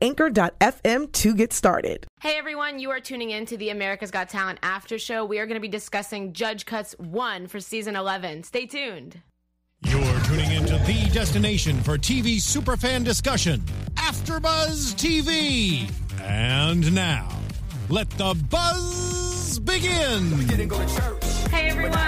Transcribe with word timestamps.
anchor.fm 0.00 1.12
to 1.12 1.34
get 1.34 1.52
started. 1.52 2.06
Hey 2.20 2.36
everyone, 2.38 2.78
you 2.78 2.90
are 2.90 3.00
tuning 3.00 3.30
in 3.30 3.46
to 3.46 3.56
the 3.56 3.70
America's 3.70 4.10
Got 4.10 4.28
Talent 4.28 4.58
after 4.62 4.98
show. 4.98 5.24
We 5.24 5.38
are 5.38 5.46
going 5.46 5.56
to 5.56 5.60
be 5.60 5.68
discussing 5.68 6.32
Judge 6.32 6.66
Cuts 6.66 6.92
1 6.98 7.48
for 7.48 7.60
season 7.60 7.96
11. 7.96 8.44
Stay 8.44 8.66
tuned. 8.66 9.20
You're 9.84 10.20
tuning 10.20 10.52
into 10.52 10.78
the 10.78 11.10
destination 11.12 11.80
for 11.82 11.98
TV 11.98 12.36
superfan 12.36 13.04
discussion, 13.04 13.62
After 13.96 14.38
Buzz 14.38 14.94
TV. 14.94 15.90
And 16.20 16.94
now, 16.94 17.28
let 17.88 18.08
the 18.10 18.34
buzz 18.48 19.58
begin. 19.58 20.30
Hey 21.50 21.68
everyone, 21.68 21.98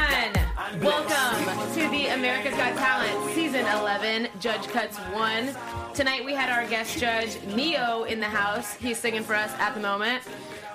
welcome 0.80 1.74
to 1.74 1.88
the 1.90 2.08
America's 2.08 2.54
Got 2.54 2.76
Talent 2.76 3.34
season 3.34 3.64
11, 3.66 4.28
Judge 4.40 4.66
Cuts 4.68 4.96
1. 4.96 5.54
Tonight 5.94 6.24
we 6.24 6.32
had 6.32 6.50
our 6.50 6.68
guest 6.68 6.98
judge, 6.98 7.40
Ne-Yo, 7.54 8.04
in 8.04 8.18
the 8.18 8.26
house. 8.26 8.74
He's 8.74 8.98
singing 8.98 9.22
for 9.22 9.34
us 9.34 9.52
at 9.58 9.74
the 9.74 9.80
moment. 9.80 10.22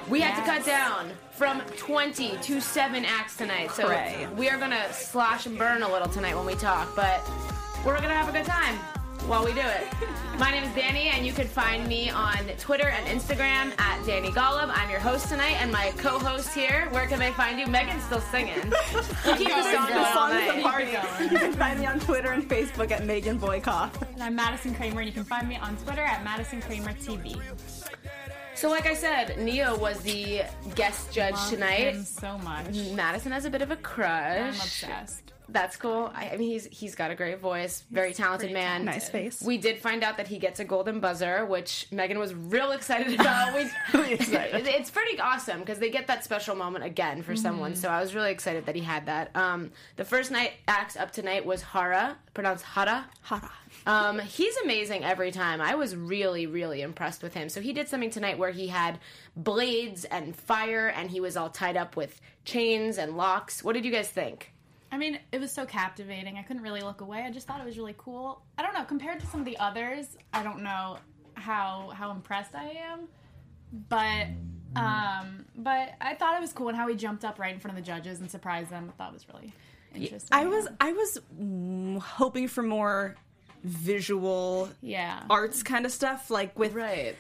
We 0.08 0.22
had 0.22 0.40
to 0.40 0.50
cut 0.50 0.66
down 0.66 1.12
from 1.32 1.62
20 1.78 2.38
to 2.38 2.62
7 2.62 3.04
acts 3.04 3.36
tonight. 3.36 3.72
So 3.72 3.88
Hooray. 3.88 4.28
we 4.38 4.50
are 4.50 4.58
going 4.58 4.72
to 4.72 4.94
slash 4.94 5.46
and 5.46 5.58
burn 5.58 5.84
a 5.84 5.92
little 5.92 6.08
tonight 6.08 6.36
when 6.36 6.46
we 6.46 6.56
talk, 6.56 6.96
but 6.96 7.22
we're 7.86 7.98
going 7.98 8.10
to 8.10 8.16
have 8.16 8.30
a 8.30 8.32
good 8.32 8.46
time 8.46 8.80
while 9.28 9.44
we 9.46 9.54
do 9.54 9.62
it. 9.62 9.88
My 10.40 10.52
name 10.52 10.64
is 10.64 10.70
Dani, 10.70 11.06
and 11.14 11.26
you 11.26 11.34
can 11.34 11.48
find 11.48 11.88
me 11.88 12.10
on 12.10 12.38
Twitter 12.58 12.88
and 12.90 13.06
Instagram 13.08 13.78
at 13.80 14.00
Dani 14.04 14.30
Golub. 14.30 14.72
I'm 14.74 14.90
your 14.90 15.00
host 15.00 15.28
tonight, 15.30 15.58
and 15.60 15.72
my 15.72 15.92
co-host 15.98 16.54
here. 16.54 16.88
Where 16.92 17.08
can 17.08 17.20
they 17.20 17.32
find 17.32 17.60
you? 17.60 17.68
Megan's 17.68 18.04
still 18.04 18.22
singing. 18.22 18.72
We'll 19.26 19.36
keep 19.38 19.50
the 19.50 19.64
song 19.64 19.88
going 19.90 20.00
The 20.00 20.14
song 20.14 20.32
is 20.34 20.50
a 20.50 20.62
party. 20.62 20.92
You 21.24 21.38
can 21.40 21.54
find 21.54 21.80
me 21.80 21.86
on 21.86 22.00
Twitter 22.00 22.32
and 22.32 22.48
Facebook 22.50 22.90
at 22.92 23.06
Megan 23.06 23.38
Boykoff. 23.40 24.02
And 24.14 24.24
I'm 24.24 24.36
Madison 24.36 24.74
Cramer, 24.74 25.02
and 25.02 25.08
you 25.08 25.14
can 25.14 25.24
find 25.24 25.48
me 25.48 25.58
on 25.58 25.76
Twitter 25.78 26.02
at 26.02 26.24
Madison 26.24 26.62
Cramer 26.62 26.94
TV. 26.94 27.40
So, 28.56 28.70
like 28.70 28.88
I 28.88 28.94
said, 28.94 29.38
Ne-Yo 29.40 29.78
was 29.78 30.00
the 30.00 30.42
guest 30.76 31.12
judge 31.14 31.34
Love 31.34 31.50
tonight. 31.50 31.94
him 31.94 32.04
so 32.04 32.38
much. 32.40 32.76
Madison 32.94 33.32
has 33.32 33.46
a 33.46 33.50
bit 33.50 33.62
of 33.62 33.72
a 33.72 33.76
crush. 33.78 34.38
I'm 34.38 34.50
obsessed. 34.50 35.29
That's 35.52 35.76
cool. 35.78 36.12
I, 36.14 36.30
I 36.30 36.38
mean, 36.38 36.50
he's 36.50 36.66
he's 36.66 36.96
got 36.96 37.12
a 37.12 37.16
great 37.16 37.40
voice, 37.40 37.84
very 37.92 38.14
talented 38.14 38.52
man. 38.52 38.86
Nice 38.86 39.10
face. 39.10 39.42
We 39.42 39.58
did 39.58 39.80
find 39.80 40.04
out 40.04 40.18
that 40.18 40.28
he 40.28 40.38
gets 40.38 40.60
a 40.60 40.66
golden 40.66 41.00
buzzer, 41.00 41.46
which 41.46 41.88
Megan 41.92 42.20
was 42.20 42.34
real 42.34 42.72
excited 42.72 43.20
about. 43.20 43.40
We, 43.94 44.14
excited. 44.14 44.68
it's 44.68 44.92
pretty 44.92 45.20
awesome 45.20 45.60
because 45.60 45.80
they 45.80 45.90
get 45.90 46.08
that 46.08 46.24
special 46.24 46.56
moment 46.56 46.86
again 46.86 47.24
for 47.24 47.36
someone. 47.36 47.72
Mm-hmm. 47.72 47.82
So 47.82 47.90
I 47.90 48.00
was 48.02 48.14
really 48.14 48.32
excited 48.32 48.66
that 48.66 48.76
he 48.76 48.82
had 48.82 49.06
that. 49.08 49.36
Um, 49.36 49.72
the 49.96 50.06
first 50.06 50.32
night 50.32 50.54
acts 50.68 50.96
up 50.96 51.12
tonight 51.12 51.46
was 51.46 51.62
Hara, 51.62 52.18
pronounced 52.34 52.66
Hara. 52.66 53.06
Hara. 53.22 53.52
Um, 53.86 54.20
he's 54.20 54.56
amazing 54.58 55.04
every 55.04 55.32
time. 55.32 55.62
I 55.62 55.76
was 55.76 55.96
really, 55.96 56.48
really 56.48 56.82
impressed 56.82 57.24
with 57.24 57.34
him. 57.34 57.50
So 57.50 57.62
he 57.62 57.74
did 57.74 57.88
something 57.88 58.10
tonight 58.10 58.38
where 58.38 58.52
he 58.52 58.68
had 58.68 59.00
blades 59.36 60.06
and 60.06 60.36
fire, 60.36 60.88
and 60.88 61.10
he 61.10 61.20
was 61.20 61.38
all 61.38 61.50
tied 61.50 61.78
up 61.78 61.96
with 61.96 62.20
chains 62.46 62.98
and 62.98 63.18
locks. 63.18 63.64
What 63.64 63.74
did 63.74 63.86
you 63.86 63.92
guys 63.92 64.10
think? 64.10 64.52
I 64.92 64.98
mean, 64.98 65.20
it 65.32 65.40
was 65.40 65.52
so 65.52 65.66
captivating. 65.66 66.38
I 66.38 66.44
couldn't 66.44 66.64
really 66.64 66.82
look 66.82 67.02
away. 67.02 67.24
I 67.24 67.32
just 67.32 67.48
thought 67.48 67.62
it 67.62 67.66
was 67.66 67.78
really 67.78 67.96
cool. 67.98 68.42
I 68.58 68.64
don't 68.64 68.74
know, 68.74 68.84
compared 68.84 69.20
to 69.20 69.28
some 69.28 69.40
of 69.40 69.46
the 69.46 69.58
others, 69.58 70.18
I 70.34 70.44
don't 70.44 70.64
know 70.64 70.98
how 71.36 71.92
how 71.94 72.12
impressed 72.12 72.56
I 72.56 72.70
am. 72.92 73.08
But 73.88 74.28
um 74.76 75.46
but 75.56 75.94
I 76.02 76.16
thought 76.16 76.36
it 76.36 76.42
was 76.42 76.54
cool 76.54 76.70
and 76.70 76.78
how 76.78 76.88
he 76.88 76.96
jumped 76.96 77.24
up 77.24 77.40
right 77.40 77.54
in 77.54 77.60
front 77.60 77.78
of 77.78 77.84
the 77.84 77.88
judges 77.88 78.20
and 78.20 78.30
surprised 78.30 78.70
them. 78.70 78.92
I 78.94 78.98
thought 78.98 79.12
it 79.12 79.14
was 79.14 79.26
really 79.34 79.54
interesting. 79.96 80.30
I 80.32 80.46
was 80.46 80.68
I 80.80 80.92
was 80.92 82.02
hoping 82.04 82.48
for 82.48 82.64
more 82.64 83.16
visual 83.64 84.70
yeah. 84.82 85.24
arts 85.30 85.64
kind 85.64 85.86
of 85.86 85.92
stuff, 85.92 86.30
like 86.30 86.58
with 86.58 86.74
Right. 86.74 87.16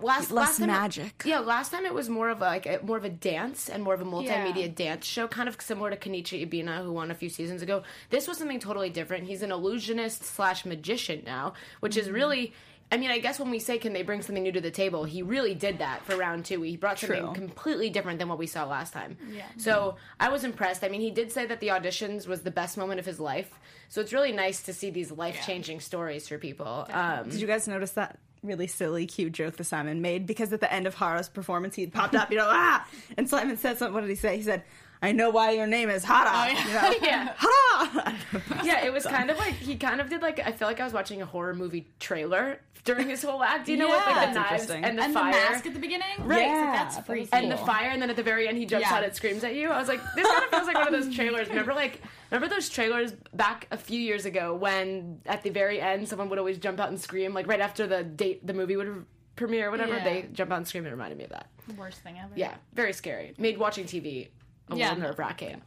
Last, 0.00 0.30
Less 0.30 0.30
last 0.30 0.58
time 0.58 0.70
it- 0.70 0.72
magic. 0.72 1.22
yeah, 1.24 1.38
last 1.40 1.70
time 1.70 1.84
it 1.84 1.92
was 1.94 2.08
more 2.08 2.30
of 2.30 2.38
a, 2.40 2.44
like 2.46 2.66
a, 2.66 2.80
more 2.82 2.96
of 2.96 3.04
a 3.04 3.10
dance 3.10 3.68
and 3.68 3.82
more 3.82 3.94
of 3.94 4.00
a 4.00 4.04
multimedia 4.04 4.62
Yeah. 4.62 4.68
dance 4.68 5.06
show, 5.06 5.28
kind 5.28 5.48
of 5.48 5.60
similar 5.60 5.90
to 5.90 5.96
Kenichi 5.96 6.48
Ebina, 6.48 6.82
who 6.82 6.92
won 6.92 7.10
a 7.10 7.14
few 7.14 7.28
seasons 7.28 7.62
ago. 7.62 7.82
This 8.10 8.26
was 8.26 8.38
something 8.38 8.58
totally 8.58 8.90
different. 8.90 9.26
He's 9.28 9.42
an 9.42 9.52
illusionist 9.52 10.24
slash 10.24 10.64
magician 10.64 11.22
now, 11.26 11.52
which 11.80 11.92
Mm-hmm. 11.92 12.00
is 12.00 12.10
really. 12.10 12.52
I 12.90 12.98
mean, 12.98 13.10
I 13.10 13.20
guess 13.20 13.38
when 13.38 13.48
we 13.50 13.58
say 13.58 13.78
can 13.78 13.94
they 13.94 14.02
bring 14.02 14.20
something 14.20 14.42
new 14.42 14.52
to 14.52 14.60
the 14.60 14.70
table, 14.70 15.04
he 15.04 15.22
really 15.22 15.54
did 15.54 15.78
that 15.78 16.04
for 16.04 16.14
round 16.14 16.44
two. 16.44 16.60
He 16.60 16.76
brought 16.76 16.98
something 16.98 17.24
True. 17.24 17.32
completely 17.32 17.88
different 17.88 18.18
than 18.18 18.28
what 18.28 18.36
we 18.38 18.46
saw 18.46 18.66
last 18.66 18.92
time. 18.92 19.16
Yeah. 19.30 19.44
So 19.56 19.96
I 20.20 20.28
was 20.28 20.44
impressed. 20.44 20.84
I 20.84 20.88
mean, 20.90 21.00
he 21.00 21.10
did 21.10 21.32
say 21.32 21.46
that 21.46 21.60
the 21.60 21.68
auditions 21.68 22.26
was 22.26 22.42
the 22.42 22.50
best 22.50 22.76
moment 22.76 23.00
of 23.00 23.06
his 23.06 23.18
life. 23.18 23.58
So 23.88 24.02
it's 24.02 24.12
really 24.12 24.32
nice 24.32 24.62
to 24.64 24.74
see 24.74 24.90
these 24.90 25.10
life 25.10 25.38
changing 25.46 25.80
stories 25.80 26.28
for 26.28 26.36
people. 26.36 26.86
Um, 26.90 27.30
Did 27.30 27.40
you 27.40 27.46
guys 27.46 27.66
notice 27.66 27.92
that 27.92 28.18
really 28.42 28.66
silly, 28.66 29.06
cute 29.06 29.32
joke 29.32 29.56
that 29.56 29.64
Simon 29.64 30.00
made? 30.02 30.26
Because 30.26 30.52
at 30.52 30.60
the 30.60 30.72
end 30.72 30.86
of 30.86 30.94
Hara's 30.94 31.28
performance, 31.28 31.74
he 31.74 31.86
popped 31.86 32.14
up, 32.14 32.30
you 32.30 32.36
know, 32.36 32.48
ah! 32.48 32.86
And 33.16 33.28
Simon 33.28 33.56
said 33.56 33.78
something. 33.78 33.94
What 33.94 34.00
did 34.02 34.10
he 34.10 34.16
say? 34.16 34.36
He 34.36 34.42
said, 34.42 34.62
I 35.02 35.12
know 35.12 35.30
why 35.30 35.50
your 35.50 35.66
name 35.66 35.90
is 35.90 36.04
Hara. 36.04 36.30
Oh, 36.32 36.46
you 36.46 36.54
know? 37.00 37.06
yeah. 37.06 37.34
Hara! 37.36 38.16
yeah, 38.64 38.84
it 38.84 38.92
was 38.92 39.04
kind 39.04 39.30
of 39.30 39.36
like 39.38 39.54
he 39.54 39.76
kind 39.76 40.00
of 40.00 40.08
did 40.08 40.22
like 40.22 40.38
I 40.38 40.52
feel 40.52 40.68
like 40.68 40.80
I 40.80 40.84
was 40.84 40.92
watching 40.92 41.20
a 41.20 41.26
horror 41.26 41.54
movie 41.54 41.88
trailer 41.98 42.60
during 42.84 43.08
his 43.08 43.22
whole 43.22 43.42
act. 43.42 43.68
You 43.68 43.76
know, 43.76 43.88
with 43.88 43.96
like 44.06 44.28
the 44.28 44.34
knives 44.40 44.70
and 44.70 44.98
the 44.98 45.02
and 45.02 45.12
fire. 45.14 45.32
the 45.32 45.38
mask 45.38 45.66
at 45.66 45.74
the 45.74 45.80
beginning? 45.80 46.06
Right. 46.20 46.40
It's 46.42 46.48
like, 46.48 46.58
Yeah, 46.64 46.72
that's 46.72 46.96
that 46.96 47.06
pretty 47.06 47.20
was 47.22 47.30
and 47.32 47.50
the 47.50 47.56
fire, 47.56 47.90
and 47.90 48.00
then 48.00 48.10
at 48.10 48.16
the 48.16 48.22
very 48.22 48.46
end, 48.48 48.58
he 48.58 48.64
jumps 48.66 48.86
Yeah. 48.88 48.96
out 48.96 49.04
and 49.04 49.14
screams 49.14 49.42
at 49.44 49.54
you. 49.54 49.70
I 49.70 49.78
was 49.78 49.88
like, 49.88 50.00
this 50.14 50.26
kind 50.26 50.44
of 50.44 50.50
feels 50.50 50.66
like 50.66 50.76
one 50.76 50.86
of 50.86 50.92
those 51.04 51.14
trailers. 51.14 51.48
Remember, 51.48 51.74
like, 51.74 52.00
remember 52.30 52.52
those 52.54 52.68
trailers 52.68 53.12
back 53.34 53.66
a 53.70 53.76
few 53.76 54.00
years 54.00 54.24
ago 54.24 54.54
when 54.54 55.20
at 55.26 55.42
the 55.42 55.50
very 55.50 55.80
end, 55.80 56.08
someone 56.08 56.28
would 56.30 56.38
always 56.38 56.58
jump 56.58 56.78
out 56.80 56.88
and 56.88 57.00
scream, 57.00 57.34
like 57.34 57.46
right 57.46 57.60
after 57.60 57.86
the 57.86 58.02
date, 58.04 58.44
the 58.46 58.54
movie 58.54 58.76
would 58.76 59.04
premiere 59.36 59.68
or 59.68 59.70
whatever. 59.72 59.94
Yeah. 59.94 60.04
They 60.04 60.28
jump 60.32 60.50
out 60.52 60.58
and 60.58 60.66
scream. 60.68 60.86
It 60.86 60.90
reminded 60.90 61.18
me 61.18 61.24
of 61.24 61.30
that. 61.30 61.46
Worst 61.76 62.00
thing 62.02 62.18
ever. 62.18 62.32
Yeah, 62.36 62.54
very 62.74 62.92
scary. 62.92 63.34
Made 63.38 63.58
watching 63.58 63.84
TV 63.84 64.28
a 64.70 64.76
Yeah. 64.76 64.88
little 64.90 65.02
nerve 65.04 65.18
wracking. 65.18 65.62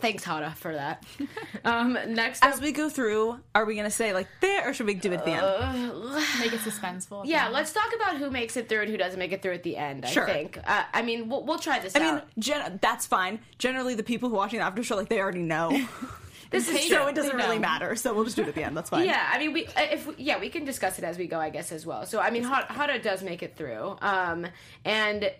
Thanks, 0.00 0.24
Hara, 0.24 0.54
for 0.56 0.72
that. 0.72 1.04
Um, 1.62 1.92
next 2.14 2.42
up, 2.42 2.54
As 2.54 2.60
we 2.62 2.72
go 2.72 2.88
through, 2.88 3.38
are 3.54 3.66
we 3.66 3.74
going 3.74 3.84
to 3.84 3.90
say 3.90 4.14
like 4.14 4.26
there, 4.40 4.66
or 4.66 4.72
should 4.72 4.86
we 4.86 4.94
do 4.94 5.12
it 5.12 5.16
at 5.16 5.24
the 5.26 5.32
end? 5.32 6.14
Make 6.38 6.54
it 6.54 6.60
suspenseful. 6.60 7.24
Yeah, 7.26 7.48
let's 7.48 7.70
talk 7.70 7.92
about 7.94 8.16
who 8.16 8.30
makes 8.30 8.56
it 8.56 8.66
through 8.66 8.80
and 8.80 8.90
who 8.90 8.96
doesn't 8.96 9.18
make 9.18 9.32
it 9.32 9.42
through 9.42 9.52
at 9.52 9.62
the 9.62 9.76
end. 9.76 10.06
I 10.06 10.08
think. 10.08 10.56
Uh, 10.64 10.84
I 10.94 11.02
mean, 11.02 11.28
we'll, 11.28 11.44
we'll 11.44 11.58
try 11.58 11.80
this 11.80 11.94
I 11.94 12.00
out. 12.00 12.14
mean, 12.14 12.22
gen- 12.38 12.78
that's 12.80 13.06
fine. 13.06 13.40
Generally, 13.58 13.96
the 13.96 14.02
people 14.02 14.30
who 14.30 14.36
are 14.36 14.38
watching 14.38 14.60
the 14.60 14.64
after 14.64 14.82
show, 14.82 14.96
like, 14.96 15.10
they 15.10 15.20
already 15.20 15.42
know. 15.42 15.68
this 16.50 16.66
is 16.70 16.88
so 16.88 16.96
true. 17.00 17.08
it 17.08 17.14
doesn't 17.14 17.36
really 17.36 17.58
matter. 17.58 17.94
So 17.94 18.14
we'll 18.14 18.24
just 18.24 18.36
do 18.36 18.42
it 18.42 18.48
at 18.48 18.54
the 18.54 18.64
end. 18.64 18.74
That's 18.74 18.88
fine. 18.88 19.04
Yeah, 19.04 19.28
I 19.30 19.38
mean, 19.38 19.52
we 19.52 19.66
uh, 19.66 19.82
if 19.92 20.06
we, 20.06 20.14
yeah, 20.16 20.40
we 20.40 20.48
can 20.48 20.64
discuss 20.64 20.98
it 20.98 21.04
as 21.04 21.18
we 21.18 21.26
go, 21.26 21.38
I 21.38 21.50
guess 21.50 21.72
as 21.72 21.84
well. 21.84 22.06
So 22.06 22.20
I 22.20 22.30
mean, 22.30 22.44
Hara 22.44 22.72
Hara 22.72 22.98
does 23.02 23.22
make 23.22 23.42
it 23.42 23.54
through, 23.54 23.98
um, 24.00 24.46
and 24.86 25.30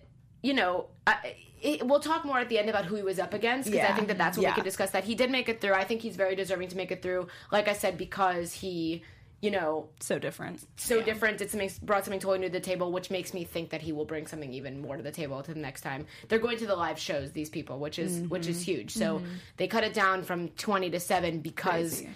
you 0.42 0.52
know. 0.52 0.88
I, 1.06 1.34
it, 1.60 1.86
we'll 1.86 2.00
talk 2.00 2.24
more 2.24 2.38
at 2.38 2.48
the 2.48 2.58
end 2.58 2.68
about 2.68 2.86
who 2.86 2.96
he 2.96 3.02
was 3.02 3.18
up 3.18 3.34
against 3.34 3.70
because 3.70 3.88
I 3.88 3.92
think 3.94 4.08
that 4.08 4.18
that's 4.18 4.36
when 4.36 4.44
Yeah. 4.44 4.50
we 4.50 4.54
can 4.56 4.64
discuss 4.64 4.90
that. 4.90 5.04
He 5.04 5.14
did 5.14 5.30
make 5.30 5.48
it 5.48 5.60
through. 5.60 5.74
I 5.74 5.84
think 5.84 6.00
he's 6.00 6.16
very 6.16 6.34
deserving 6.34 6.68
to 6.68 6.76
make 6.76 6.90
it 6.90 7.02
through. 7.02 7.28
Like 7.52 7.68
I 7.68 7.74
said, 7.74 7.98
because 7.98 8.52
he, 8.54 9.02
you 9.40 9.50
know, 9.50 9.88
So 10.00 10.18
different. 10.18 10.66
so 10.76 11.02
different. 11.02 11.40
It's 11.40 11.52
something, 11.52 11.70
brought 11.82 12.04
something 12.04 12.20
totally 12.20 12.38
new 12.38 12.46
to 12.46 12.52
the 12.52 12.60
table, 12.60 12.92
which 12.92 13.10
makes 13.10 13.34
me 13.34 13.44
think 13.44 13.70
that 13.70 13.82
he 13.82 13.92
will 13.92 14.04
bring 14.04 14.26
something 14.26 14.52
even 14.52 14.80
more 14.80 14.96
to 14.96 15.02
the 15.02 15.10
table 15.10 15.42
to 15.42 15.52
the 15.52 15.60
next 15.60 15.82
time. 15.82 16.06
They're 16.28 16.38
going 16.38 16.58
to 16.58 16.66
the 16.66 16.76
live 16.76 16.98
shows, 16.98 17.32
these 17.32 17.50
people, 17.50 17.78
which 17.78 17.98
is 17.98 18.20
which 18.28 18.46
is 18.46 18.56
mm-hmm. 18.56 18.72
huge. 18.72 18.92
So 18.92 19.18
mm-hmm. 19.18 19.26
they 19.56 19.66
cut 19.66 19.84
it 19.84 19.94
down 19.94 20.22
from 20.22 20.48
twenty 20.50 20.90
to 20.90 21.00
seven 21.00 21.40
because. 21.40 22.00
Crazy. 22.00 22.10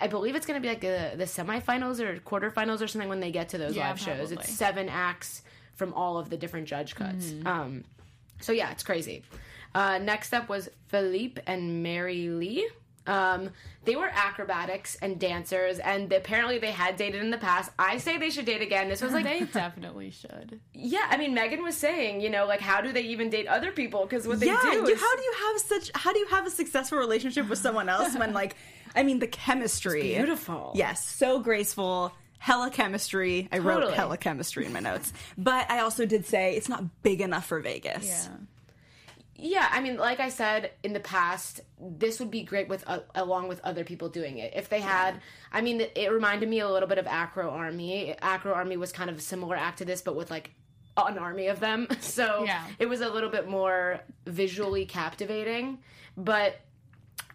I 0.00 0.08
believe 0.08 0.34
it's 0.34 0.44
going 0.44 0.60
to 0.60 0.60
be 0.60 0.68
like 0.68 0.80
the, 0.80 1.12
the 1.16 1.22
semifinals 1.22 2.00
or 2.00 2.18
quarterfinals 2.18 2.82
or 2.82 2.88
something 2.88 3.08
when 3.08 3.20
they 3.20 3.30
get 3.30 3.50
to 3.50 3.58
those 3.58 3.76
Yeah, 3.76 3.90
live 3.90 4.00
shows. 4.00 4.32
It's 4.32 4.52
seven 4.52 4.88
acts 4.88 5.42
from 5.76 5.94
all 5.94 6.18
of 6.18 6.30
the 6.30 6.36
different 6.36 6.66
judge 6.66 6.96
cuts. 6.96 7.26
Mm-hmm. 7.26 7.46
Um, 7.46 7.84
so 8.40 8.52
yeah, 8.52 8.70
it's 8.70 8.82
crazy. 8.82 9.22
Uh, 9.74 9.98
next 9.98 10.32
up 10.32 10.48
was 10.48 10.68
Philippe 10.88 11.40
and 11.46 11.82
Mary 11.82 12.28
Lee. 12.28 12.68
Um, 13.06 13.50
they 13.84 13.96
were 13.96 14.10
acrobatics 14.12 14.96
and 15.00 15.18
dancers, 15.18 15.78
and 15.78 16.12
apparently 16.12 16.58
they 16.58 16.72
had 16.72 16.96
dated 16.96 17.22
in 17.22 17.30
the 17.30 17.38
past. 17.38 17.70
I 17.78 17.96
say 17.96 18.18
they 18.18 18.28
should 18.28 18.44
date 18.44 18.60
again. 18.60 18.88
This 18.88 19.00
was 19.00 19.12
like, 19.12 19.24
they 19.24 19.40
definitely 19.44 20.10
should. 20.10 20.60
yeah. 20.74 21.06
I 21.08 21.16
mean, 21.16 21.32
Megan 21.32 21.62
was 21.62 21.74
saying, 21.74 22.20
you 22.20 22.28
know, 22.28 22.46
like 22.46 22.60
how 22.60 22.82
do 22.82 22.92
they 22.92 23.00
even 23.02 23.30
date 23.30 23.46
other 23.46 23.72
people? 23.72 24.02
Because 24.02 24.28
what 24.28 24.40
they 24.40 24.46
yeah, 24.46 24.60
do 24.60 24.68
you, 24.68 24.86
is 24.86 25.00
how 25.00 25.16
do 25.16 25.22
you 25.22 25.34
have 25.38 25.60
such? 25.60 25.90
How 25.94 26.12
do 26.12 26.18
you 26.18 26.26
have 26.26 26.46
a 26.46 26.50
successful 26.50 26.98
relationship 26.98 27.48
with 27.48 27.58
someone 27.58 27.88
else 27.88 28.14
when, 28.14 28.34
like, 28.34 28.56
I 28.94 29.02
mean, 29.02 29.20
the 29.20 29.26
chemistry, 29.26 30.02
beautiful. 30.02 30.72
Yes, 30.74 31.06
so 31.06 31.40
graceful. 31.40 32.12
Hella 32.38 32.70
chemistry. 32.70 33.48
I 33.52 33.58
wrote 33.58 33.74
Totally. 33.80 33.94
hella 33.94 34.16
chemistry 34.16 34.64
in 34.66 34.72
my 34.72 34.80
notes, 34.80 35.12
but 35.36 35.70
I 35.70 35.80
also 35.80 36.06
did 36.06 36.26
say 36.26 36.54
it's 36.56 36.68
not 36.68 37.02
big 37.02 37.20
enough 37.20 37.46
for 37.46 37.60
Vegas. 37.60 38.06
Yeah. 38.06 38.34
Yeah, 39.40 39.68
I 39.70 39.80
mean, 39.80 39.98
like 39.98 40.18
I 40.18 40.30
said 40.30 40.72
in 40.82 40.92
the 40.94 40.98
past, 41.00 41.60
this 41.80 42.18
would 42.18 42.30
be 42.30 42.42
great 42.42 42.68
with 42.68 42.82
uh, 42.88 43.00
along 43.14 43.46
with 43.46 43.60
other 43.62 43.84
people 43.84 44.08
doing 44.08 44.38
it. 44.38 44.52
If 44.56 44.68
they 44.68 44.80
had, 44.80 45.20
I 45.52 45.60
mean, 45.60 45.80
it, 45.80 45.92
it 45.94 46.10
reminded 46.10 46.48
me 46.48 46.58
a 46.58 46.68
little 46.68 46.88
bit 46.88 46.98
of 46.98 47.06
Acro 47.06 47.48
Army. 47.50 48.16
Acro 48.20 48.52
Army 48.52 48.76
was 48.76 48.90
kind 48.90 49.08
of 49.08 49.18
a 49.18 49.20
similar 49.20 49.54
act 49.54 49.78
to 49.78 49.84
this, 49.84 50.00
but 50.02 50.16
with 50.16 50.28
like 50.28 50.50
an 50.96 51.18
army 51.18 51.46
of 51.46 51.60
them. 51.60 51.86
So 52.00 52.42
Yeah. 52.46 52.64
it 52.80 52.86
was 52.86 53.00
a 53.00 53.08
little 53.08 53.30
bit 53.30 53.46
more 53.48 54.00
visually 54.26 54.84
captivating. 54.86 55.78
But 56.16 56.56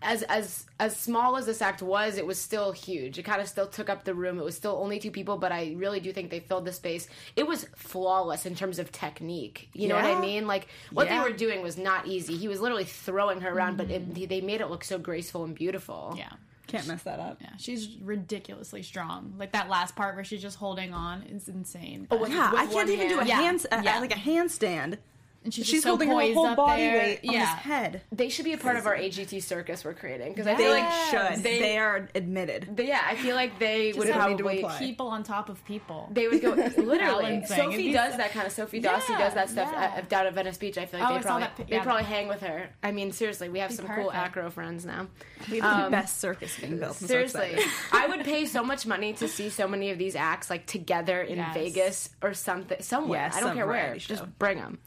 as 0.03 0.23
as 0.23 0.65
as 0.79 0.95
small 0.95 1.37
as 1.37 1.45
this 1.45 1.61
act 1.61 1.81
was, 1.81 2.17
it 2.17 2.25
was 2.25 2.39
still 2.39 2.71
huge. 2.71 3.17
It 3.17 3.23
kind 3.23 3.41
of 3.41 3.47
still 3.47 3.67
took 3.67 3.89
up 3.89 4.03
the 4.03 4.13
room. 4.13 4.37
It 4.39 4.43
was 4.43 4.55
still 4.55 4.77
only 4.81 4.99
two 4.99 5.11
people, 5.11 5.37
but 5.37 5.51
I 5.51 5.73
really 5.77 5.99
do 5.99 6.11
think 6.13 6.29
they 6.29 6.39
filled 6.39 6.65
the 6.65 6.73
space. 6.73 7.07
It 7.35 7.47
was 7.47 7.65
flawless 7.75 8.45
in 8.45 8.55
terms 8.55 8.79
of 8.79 8.91
technique. 8.91 9.69
You 9.73 9.87
know 9.87 9.95
what 9.95 10.05
I 10.05 10.19
mean? 10.19 10.45
Like 10.47 10.67
what 10.91 11.07
Yeah. 11.07 11.23
they 11.23 11.29
were 11.29 11.35
doing 11.35 11.61
was 11.61 11.77
not 11.77 12.07
easy. 12.07 12.35
He 12.37 12.47
was 12.47 12.59
literally 12.61 12.85
throwing 12.85 13.41
her 13.41 13.49
around, 13.51 13.77
but 13.77 13.89
it, 13.89 14.13
they 14.29 14.41
made 14.41 14.61
it 14.61 14.69
look 14.69 14.83
so 14.83 14.97
graceful 14.97 15.43
and 15.43 15.55
beautiful. 15.55 16.13
Yeah. 16.17 16.29
Can't 16.67 16.87
mess 16.87 17.03
that 17.03 17.19
up. 17.19 17.37
Yeah, 17.41 17.49
she's 17.57 17.97
ridiculously 18.01 18.83
strong. 18.83 19.33
Like 19.37 19.51
that 19.51 19.69
last 19.69 19.95
part 19.95 20.15
where 20.15 20.23
she's 20.23 20.41
just 20.41 20.57
holding 20.57 20.93
on 20.93 21.23
is 21.23 21.47
insane. 21.49 22.07
with- 22.09 22.31
Yeah, 22.31 22.51
with 22.51 22.59
I 22.59 22.63
can't 22.63 22.73
one 22.73 22.89
even 22.89 23.07
do 23.09 23.15
a 23.15 23.17
hand. 23.17 23.27
Yeah. 23.27 23.41
hand, 23.41 23.65
uh, 23.71 23.81
Yeah. 23.83 23.99
like 23.99 24.11
a 24.15 24.19
handstand. 24.19 24.97
And 25.43 25.53
she's, 25.53 25.65
She's 25.65 25.73
just 25.73 25.83
so 25.83 25.89
holding 25.89 26.09
her 26.09 26.33
whole 26.33 26.55
body 26.55 26.81
there. 26.83 26.97
weight 26.99 27.19
on 27.27 27.33
yeah. 27.33 27.55
his 27.55 27.63
head. 27.63 28.01
They 28.11 28.29
should 28.29 28.45
be 28.45 28.53
a 28.53 28.57
part 28.57 28.77
of 28.77 28.85
our 28.85 28.95
AGT 28.95 29.43
circus 29.43 29.83
we're 29.83 29.93
creating 29.93 30.29
because 30.33 30.47
I 30.47 30.55
feel 30.55 30.71
like 30.71 30.91
should. 31.09 31.43
They- 31.43 31.59
They, 31.59 31.77
are 31.77 32.07
admitted. 32.15 32.75
they- 32.75 32.87
yeah, 32.87 33.01
I 33.05 33.15
feel 33.15 33.35
like 33.35 33.59
they 33.59 33.93
would 33.93 34.07
have 34.09 34.31
me 34.31 34.37
to 34.37 34.43
probably. 34.43 34.63
People 34.79 35.07
on 35.07 35.23
top 35.23 35.49
of 35.49 35.63
people. 35.65 36.09
They 36.11 36.27
would 36.27 36.41
go 36.41 36.49
literally. 36.77 36.97
Balancing. 36.97 37.55
Sophie 37.57 37.91
does 37.93 38.11
so- 38.13 38.17
that 38.17 38.31
kind 38.31 38.47
of. 38.47 38.53
Sophie 38.53 38.81
Dossi 38.81 39.09
Yeah, 39.09 39.17
does 39.19 39.33
that 39.33 39.49
stuff 39.49 39.69
yeah. 39.73 39.93
at, 39.97 40.09
down 40.09 40.27
at 40.27 40.33
Venice 40.33 40.57
Beach. 40.57 40.77
I 40.77 40.85
feel 40.85 40.99
like 40.99 41.09
Oh, 41.09 41.13
they 41.13 41.19
I 41.19 41.21
probably 41.21 41.41
that 41.43 41.55
pi- 41.57 41.63
they 41.69 41.79
probably 41.79 42.03
hang 42.03 42.27
with 42.27 42.41
her. 42.41 42.69
I 42.81 42.91
mean, 42.91 43.11
seriously, 43.11 43.49
we 43.49 43.59
have 43.59 43.69
Be 43.69 43.75
some 43.75 43.87
cool 43.87 44.11
acro 44.11 44.49
friends 44.49 44.85
now. 44.85 45.07
We 45.51 45.59
have 45.59 45.79
the 45.79 45.85
um, 45.85 45.91
best 45.91 46.19
circus 46.19 46.57
being 46.59 46.77
built. 46.79 46.91
I'm 46.93 46.99
so 46.99 47.05
Seriously, 47.07 47.51
excited. 47.51 47.71
I 47.91 48.07
would 48.07 48.23
pay 48.23 48.45
so 48.45 48.63
much 48.63 48.85
money 48.85 49.13
to 49.13 49.27
see 49.27 49.49
so 49.49 49.67
many 49.67 49.89
of 49.91 49.97
these 49.97 50.15
acts 50.15 50.49
like 50.49 50.65
together 50.65 51.21
in 51.21 51.37
Yes. 51.37 51.53
Vegas 51.53 52.09
or 52.21 52.33
something 52.33 52.81
somewhere. 52.81 53.19
Yeah, 53.31 53.37
I 53.37 53.39
don't 53.39 53.49
some 53.49 53.57
care 53.57 53.67
where. 53.67 53.99
show. 53.99 54.15
Just 54.15 54.39
bring 54.39 54.57
them. 54.57 54.79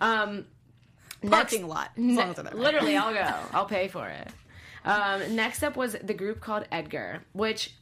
Um, 0.00 0.46
Parking 1.28 1.66
lot. 1.66 1.90
Ne- 1.96 2.20
as 2.22 2.34
they're 2.36 2.44
there. 2.44 2.54
literally, 2.54 2.96
I'll 2.96 3.12
go. 3.12 3.34
I'll 3.56 3.64
pay 3.66 3.88
for 3.88 4.06
it. 4.08 4.28
Um, 4.84 5.34
next 5.34 5.62
up 5.64 5.76
was 5.76 5.96
the 6.02 6.14
group 6.14 6.40
called 6.40 6.64
Edgar, 6.70 7.22
which 7.32 7.74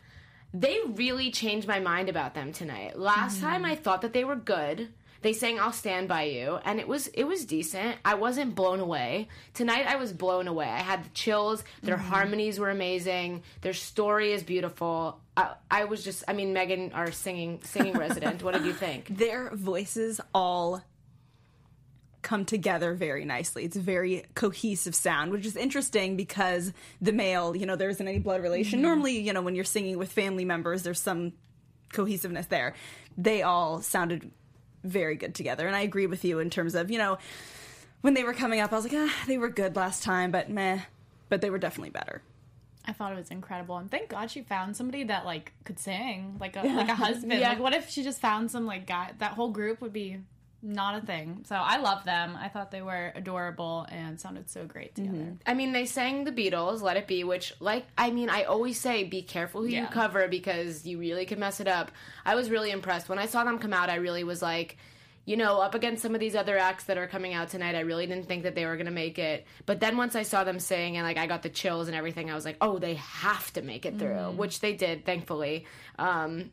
they 0.55 0.79
really 0.95 1.31
changed 1.31 1.67
my 1.69 1.81
mind 1.81 2.09
about 2.09 2.35
them 2.35 2.53
tonight. 2.53 2.99
Last 2.99 3.37
Mm-hmm. 3.39 3.47
time 3.47 3.65
I 3.65 3.75
thought 3.75 4.03
that 4.03 4.13
they 4.13 4.25
were 4.25 4.37
good. 4.37 4.89
They 5.21 5.33
sang 5.33 5.59
"I'll 5.59 5.73
Stand 5.73 6.07
by 6.09 6.25
You," 6.25 6.59
and 6.65 6.79
it 6.79 6.87
was 6.87 7.09
it 7.09 7.25
was 7.25 7.45
decent. 7.47 7.97
I 8.05 8.15
wasn't 8.15 8.55
blown 8.55 8.79
away. 8.81 9.29
Tonight, 9.55 9.87
I 9.89 9.97
was 9.97 10.13
blown 10.13 10.49
away. 10.49 10.67
I 10.67 10.81
had 10.81 11.05
the 11.05 11.09
chills. 11.11 11.65
Their 11.83 11.97
Mm-hmm. 11.97 12.09
harmonies 12.09 12.59
were 12.61 12.71
amazing. 12.71 13.43
Their 13.63 13.73
story 13.73 14.33
is 14.33 14.43
beautiful. 14.43 15.19
I, 15.37 15.55
I 15.71 15.85
was 15.85 16.05
just, 16.05 16.25
I 16.29 16.35
mean, 16.35 16.53
Megan, 16.53 16.93
our 16.93 17.11
singing 17.11 17.61
singing 17.65 17.95
resident. 17.99 18.43
What 18.43 18.53
did 18.55 18.65
you 18.67 18.73
think? 18.75 19.09
their 19.09 19.51
voices 19.55 20.21
all 20.35 20.83
come 22.25 22.45
together 22.45 22.95
very 22.95 23.25
nicely. 23.25 23.65
It's 23.65 23.77
a 23.77 23.81
very 23.81 24.25
cohesive 24.35 24.97
sound, 24.97 25.31
which 25.31 25.47
is 25.47 25.55
interesting 25.55 26.17
because 26.17 26.73
the 27.01 27.13
male, 27.13 27.55
you 27.55 27.67
know, 27.67 27.77
there 27.77 27.91
isn't 27.91 28.09
any 28.09 28.19
blood 28.19 28.43
relation. 28.43 28.83
Normally, 28.83 29.21
you 29.21 29.33
know, 29.33 29.43
when 29.43 29.55
you're 29.55 29.65
singing 29.65 29.99
with 29.99 30.11
family 30.11 30.45
members, 30.45 30.83
there's 30.83 31.01
some 31.01 31.35
cohesiveness 31.93 32.47
there. 32.47 32.75
They 33.17 33.43
all 33.43 33.81
sounded 33.83 34.33
very 34.83 35.15
good 35.15 35.35
together. 35.37 35.69
And 35.69 35.77
I 35.77 35.83
agree 35.83 36.07
with 36.09 36.25
you 36.25 36.41
in 36.41 36.51
terms 36.51 36.75
of, 36.75 36.91
you 36.91 36.99
know, 36.99 37.19
when 38.01 38.15
they 38.15 38.25
were 38.25 38.35
coming 38.35 38.59
up, 38.59 38.73
I 38.73 38.77
was 38.77 38.85
like, 38.85 38.95
ah, 38.97 39.15
they 39.29 39.39
were 39.39 39.49
good 39.49 39.77
last 39.77 40.03
time, 40.03 40.33
but 40.33 40.51
meh. 40.51 40.81
But 41.29 41.43
they 41.43 41.51
were 41.51 41.59
definitely 41.59 41.91
better. 41.91 42.23
I 42.87 42.93
thought 42.93 43.13
it 43.13 43.17
was 43.17 43.31
incredible, 43.31 43.79
and 43.79 43.91
thank 43.91 44.11
God 44.11 44.31
she 44.31 44.43
found 44.43 44.77
somebody 44.77 45.05
that 45.05 45.25
like 45.25 45.55
could 45.65 45.79
sing, 45.79 46.37
like 46.39 46.55
a 46.55 46.61
like 46.63 46.91
a 46.91 46.95
husband. 46.95 47.33
Yeah. 47.33 47.49
Like, 47.49 47.61
what 47.61 47.73
if 47.73 47.89
she 47.89 48.03
just 48.03 48.21
found 48.21 48.51
some 48.51 48.67
like 48.67 48.87
guy? 48.87 49.13
That 49.21 49.33
whole 49.33 49.49
group 49.49 49.81
would 49.81 49.95
be 49.95 50.19
not 50.65 51.03
a 51.03 51.07
thing. 51.07 51.45
So 51.47 51.55
I 51.55 51.77
love 51.77 52.05
them. 52.05 52.37
I 52.41 52.49
thought 52.49 52.71
they 52.71 52.83
were 52.83 53.13
adorable 53.15 53.87
and 53.91 54.19
sounded 54.19 54.49
so 54.49 54.65
great 54.65 54.95
together. 54.95 55.37
I 55.47 55.55
mean, 55.55 55.73
they 55.73 55.85
sang 55.85 56.25
the 56.25 56.33
Beatles, 56.33 56.81
"Let 56.81 56.97
It 56.97 57.07
Be," 57.07 57.23
which, 57.23 57.53
like, 57.61 57.87
I 57.99 58.11
mean, 58.11 58.31
I 58.31 58.45
always 58.45 58.81
say, 58.81 59.05
be 59.05 59.23
careful 59.23 59.61
who 59.63 59.69
you 59.69 59.87
cover 59.87 60.27
because 60.27 60.87
you 60.87 60.99
really 60.99 61.27
can 61.27 61.39
mess 61.39 61.61
it 61.61 61.69
up. 61.69 61.93
I 62.25 62.35
was 62.35 62.51
really 62.51 62.71
impressed 62.71 63.09
when 63.09 63.19
I 63.19 63.27
saw 63.27 63.45
them 63.45 63.59
come 63.59 63.73
out. 63.75 63.91
I 63.91 63.97
really 63.97 64.25
was 64.25 64.41
like, 64.41 64.79
you 65.27 65.37
know, 65.37 65.61
up 65.61 65.75
against 65.75 66.03
some 66.03 66.15
of 66.15 66.21
these 66.21 66.35
other 66.35 66.59
acts 66.59 66.85
that 66.85 66.99
are 66.99 67.07
coming 67.07 67.33
out 67.33 67.49
tonight, 67.49 67.75
I 67.75 67.81
really 67.81 68.07
didn't 68.07 68.27
think 68.29 68.43
that 68.43 68.55
they 68.55 68.67
were 68.67 68.77
gonna 68.77 68.91
make 68.91 69.19
it. 69.19 69.47
But 69.67 69.81
then 69.81 69.97
once 69.97 70.15
I 70.17 70.23
saw 70.23 70.45
them 70.45 70.59
sing 70.59 70.97
and 70.97 71.07
like 71.07 71.17
I 71.17 71.27
got 71.27 71.43
the 71.43 71.49
chills 71.49 71.89
and 71.89 71.97
everything, 71.97 72.31
I 72.31 72.35
was 72.35 72.45
like, 72.45 72.57
oh, 72.61 72.79
they 72.79 72.95
have 72.95 73.53
to 73.55 73.63
make 73.63 73.87
it 73.87 73.99
through, 73.99 74.33
which 74.37 74.61
they 74.61 74.75
did, 74.75 75.05
thankfully. 75.05 75.67
Um, 75.99 76.51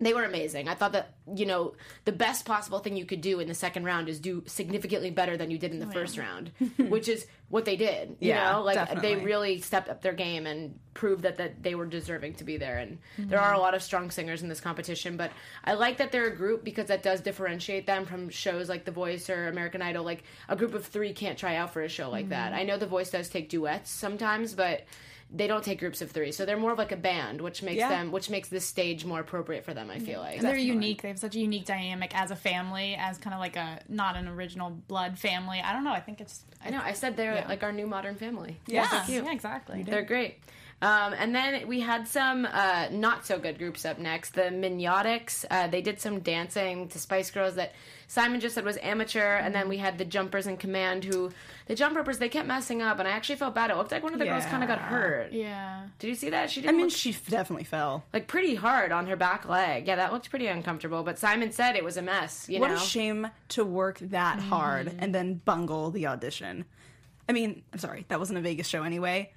they 0.00 0.14
were 0.14 0.24
amazing. 0.24 0.66
I 0.68 0.74
thought 0.74 0.92
that 0.92 1.14
you 1.34 1.46
know 1.46 1.74
the 2.04 2.12
best 2.12 2.46
possible 2.46 2.78
thing 2.78 2.96
you 2.96 3.04
could 3.04 3.20
do 3.20 3.38
in 3.40 3.48
the 3.48 3.54
second 3.54 3.84
round 3.84 4.08
is 4.08 4.18
do 4.18 4.42
significantly 4.46 5.10
better 5.10 5.36
than 5.36 5.50
you 5.50 5.58
did 5.58 5.72
in 5.72 5.78
the 5.78 5.86
oh, 5.86 5.90
first 5.90 6.16
round, 6.16 6.50
which 6.78 7.08
is 7.08 7.26
what 7.50 7.64
they 7.64 7.76
did. 7.76 8.16
You 8.20 8.30
Yeah, 8.30 8.52
know, 8.52 8.62
like 8.62 8.76
definitely. 8.76 9.14
they 9.14 9.24
really 9.24 9.60
stepped 9.60 9.88
up 9.88 10.00
their 10.00 10.14
game 10.14 10.46
and 10.46 10.78
proved 10.94 11.22
that 11.22 11.36
that 11.36 11.62
they 11.62 11.74
were 11.74 11.86
deserving 11.86 12.34
to 12.34 12.44
be 12.44 12.56
there. 12.56 12.78
And 12.78 12.98
mm-hmm. 13.18 13.28
there 13.28 13.40
are 13.40 13.52
a 13.52 13.58
lot 13.58 13.74
of 13.74 13.82
strong 13.82 14.10
singers 14.10 14.42
in 14.42 14.48
this 14.48 14.60
competition, 14.60 15.16
but 15.16 15.32
I 15.64 15.74
like 15.74 15.98
that 15.98 16.12
they're 16.12 16.28
a 16.28 16.36
group 16.36 16.64
because 16.64 16.86
that 16.86 17.02
does 17.02 17.20
differentiate 17.20 17.86
them 17.86 18.06
from 18.06 18.30
shows 18.30 18.68
like 18.68 18.84
The 18.84 18.92
Voice 18.92 19.28
or 19.28 19.48
American 19.48 19.82
Idol. 19.82 20.04
Like 20.04 20.24
a 20.48 20.56
group 20.56 20.74
of 20.74 20.86
three 20.86 21.12
can't 21.12 21.38
try 21.38 21.56
out 21.56 21.72
for 21.72 21.82
a 21.82 21.88
show 21.88 22.08
like 22.08 22.30
that. 22.30 22.52
Mm-hmm. 22.52 22.60
I 22.60 22.62
know 22.64 22.78
The 22.78 22.86
Voice 22.86 23.10
does 23.10 23.28
take 23.28 23.50
duets 23.50 23.90
sometimes, 23.90 24.54
but 24.54 24.86
they 25.32 25.46
don't 25.46 25.62
take 25.62 25.78
groups 25.78 26.02
of 26.02 26.10
three, 26.10 26.32
so 26.32 26.44
they're 26.44 26.56
more 26.56 26.72
of 26.72 26.78
like 26.78 26.92
a 26.92 26.96
band, 26.96 27.40
which 27.40 27.62
makes 27.62 27.78
Yeah. 27.78 27.88
them, 27.88 28.10
which 28.10 28.28
makes 28.30 28.48
this 28.48 28.66
stage 28.66 29.04
more 29.04 29.20
appropriate 29.20 29.64
for 29.64 29.72
them. 29.74 29.88
I 29.90 29.98
feel 30.00 30.20
like 30.20 30.38
And 30.38 30.42
they're 30.46 30.56
unique. 30.56 31.02
They 31.02 31.08
have 31.08 31.18
such 31.18 31.36
a 31.36 31.38
unique 31.38 31.66
dynamic 31.66 32.14
as 32.18 32.30
a 32.30 32.36
family, 32.36 32.96
as 32.96 33.16
kind 33.18 33.34
of 33.34 33.40
like 33.40 33.56
a 33.56 33.80
not 33.88 34.16
an 34.16 34.26
original 34.26 34.70
blood 34.70 35.18
family. 35.18 35.60
I 35.60 35.72
don't 35.72 35.84
know. 35.84 35.92
I 35.92 36.00
think 36.00 36.20
it's. 36.20 36.44
I 36.64 36.70
know. 36.70 36.80
I 36.82 36.92
said 36.94 37.16
they're 37.16 37.34
Yeah. 37.36 37.48
like 37.48 37.62
our 37.62 37.72
new 37.72 37.86
modern 37.86 38.16
family. 38.16 38.58
Yeah, 38.66 39.04
yeah, 39.08 39.30
exactly. 39.30 39.82
They're 39.84 40.02
great. 40.02 40.38
Um, 40.82 41.12
and 41.12 41.34
then 41.34 41.68
we 41.68 41.80
had 41.80 42.08
some 42.08 42.46
uh, 42.50 42.88
not 42.90 43.26
so 43.26 43.38
good 43.38 43.58
groups 43.58 43.84
up 43.84 43.98
next. 43.98 44.30
The 44.34 44.44
Mignotics. 44.44 45.44
Uh, 45.50 45.66
they 45.66 45.82
did 45.82 46.00
some 46.00 46.20
dancing 46.20 46.88
to 46.88 46.98
Spice 46.98 47.30
Girls 47.30 47.56
that 47.56 47.74
Simon 48.08 48.40
just 48.40 48.54
said 48.54 48.64
was 48.64 48.78
amateur. 48.78 49.36
And 49.36 49.54
then 49.54 49.68
we 49.68 49.76
had 49.76 49.98
the 49.98 50.06
Jumpers 50.06 50.46
in 50.46 50.56
Command, 50.56 51.04
who 51.04 51.32
the 51.66 51.74
Jump 51.74 51.96
Ropers 51.96 52.16
they 52.18 52.30
kept 52.30 52.48
messing 52.48 52.80
up, 52.80 52.98
and 52.98 53.06
I 53.06 53.10
actually 53.10 53.36
felt 53.36 53.54
bad. 53.54 53.70
It 53.70 53.76
looked 53.76 53.92
like 53.92 54.02
one 54.02 54.14
of 54.14 54.18
the 54.18 54.24
girls 54.24 54.46
kind 54.46 54.62
of 54.62 54.68
got 54.68 54.78
hurt. 54.78 55.32
Yeah. 55.32 55.82
Did 55.98 56.08
you 56.08 56.14
see 56.14 56.30
that? 56.30 56.50
She 56.50 56.60
I 56.60 56.62
didn't 56.62 56.76
mean, 56.78 56.86
look, 56.86 56.94
she 56.96 57.12
definitely 57.28 57.64
fell. 57.64 58.04
like 58.14 58.26
pretty 58.26 58.54
hard 58.54 58.90
on 58.90 59.06
her 59.06 59.16
back 59.16 59.46
leg. 59.46 59.86
Yeah, 59.86 59.96
that 59.96 60.14
looked 60.14 60.30
pretty 60.30 60.46
uncomfortable. 60.46 61.02
But 61.02 61.18
Simon 61.18 61.52
said 61.52 61.76
it 61.76 61.84
was 61.84 61.98
a 61.98 62.02
mess. 62.02 62.48
You 62.48 62.58
What 62.58 62.70
know. 62.70 62.76
a 62.76 62.80
shame 62.80 63.28
to 63.50 63.64
work 63.66 63.98
that 63.98 64.40
hard 64.40 64.94
and 64.98 65.14
then 65.14 65.34
bungle 65.44 65.90
the 65.90 66.06
audition. 66.06 66.64
I 67.28 67.32
mean, 67.32 67.62
I'm 67.72 67.78
sorry, 67.78 68.06
that 68.08 68.18
wasn't 68.18 68.38
a 68.38 68.42
Vegas 68.42 68.66
show 68.66 68.82
anyway. 68.82 69.30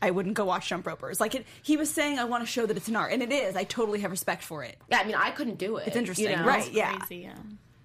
I 0.00 0.10
wouldn't 0.10 0.34
go 0.36 0.44
watch 0.44 0.68
Jump 0.68 0.86
Ropers. 0.86 1.20
Like 1.20 1.34
it, 1.34 1.46
he 1.62 1.76
was 1.76 1.90
saying, 1.90 2.18
I 2.18 2.24
want 2.24 2.42
to 2.42 2.46
show 2.46 2.66
that 2.66 2.76
it's 2.76 2.88
an 2.88 2.96
art, 2.96 3.12
and 3.12 3.22
it 3.22 3.32
is. 3.32 3.56
I 3.56 3.64
totally 3.64 4.00
have 4.00 4.10
respect 4.10 4.42
for 4.42 4.62
it. 4.64 4.76
yeah, 4.90 4.98
I 4.98 5.04
mean, 5.04 5.16
I 5.16 5.30
couldn't 5.30 5.58
do 5.58 5.76
it. 5.78 5.88
It's 5.88 5.96
interesting, 5.96 6.30
you 6.30 6.36
know? 6.36 6.44
right? 6.44 6.70
Yeah, 6.72 6.96
Crazy. 6.98 7.22
Yeah. 7.24 7.34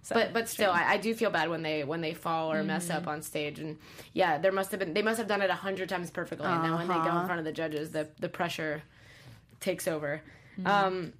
So, 0.04 0.16
but 0.16 0.34
but 0.34 0.50
still, 0.50 0.70
I, 0.72 0.84
I 0.94 0.98
do 0.98 1.14
feel 1.16 1.30
bad 1.30 1.50
when 1.50 1.64
they 1.64 1.84
when 1.86 2.02
they 2.02 2.14
fall 2.14 2.52
or 2.52 2.62
mess 2.64 2.88
Mm-hmm. 2.90 2.98
up 2.98 3.08
on 3.08 3.22
stage, 3.22 3.60
and 3.60 3.78
yeah, 4.12 4.38
there 4.38 4.52
must 4.52 4.72
have 4.72 4.80
been 4.80 4.94
they 4.94 5.02
must 5.02 5.18
have 5.18 5.28
done 5.28 5.42
it 5.42 5.50
a 5.50 5.56
hundred 5.56 5.88
times 5.90 6.12
perfectly, 6.12 6.46
and 6.46 6.64
then 6.64 6.74
when 6.76 6.88
they 6.90 6.94
go 6.94 7.00
Uh-huh. 7.00 7.22
in 7.22 7.26
front 7.26 7.40
of 7.40 7.46
the 7.46 7.54
judges, 7.54 7.92
the 7.92 8.10
the 8.20 8.28
pressure 8.30 8.84
takes 9.62 9.88
over. 9.88 10.22
Mm-hmm. 10.60 10.68
Um, 10.68 11.14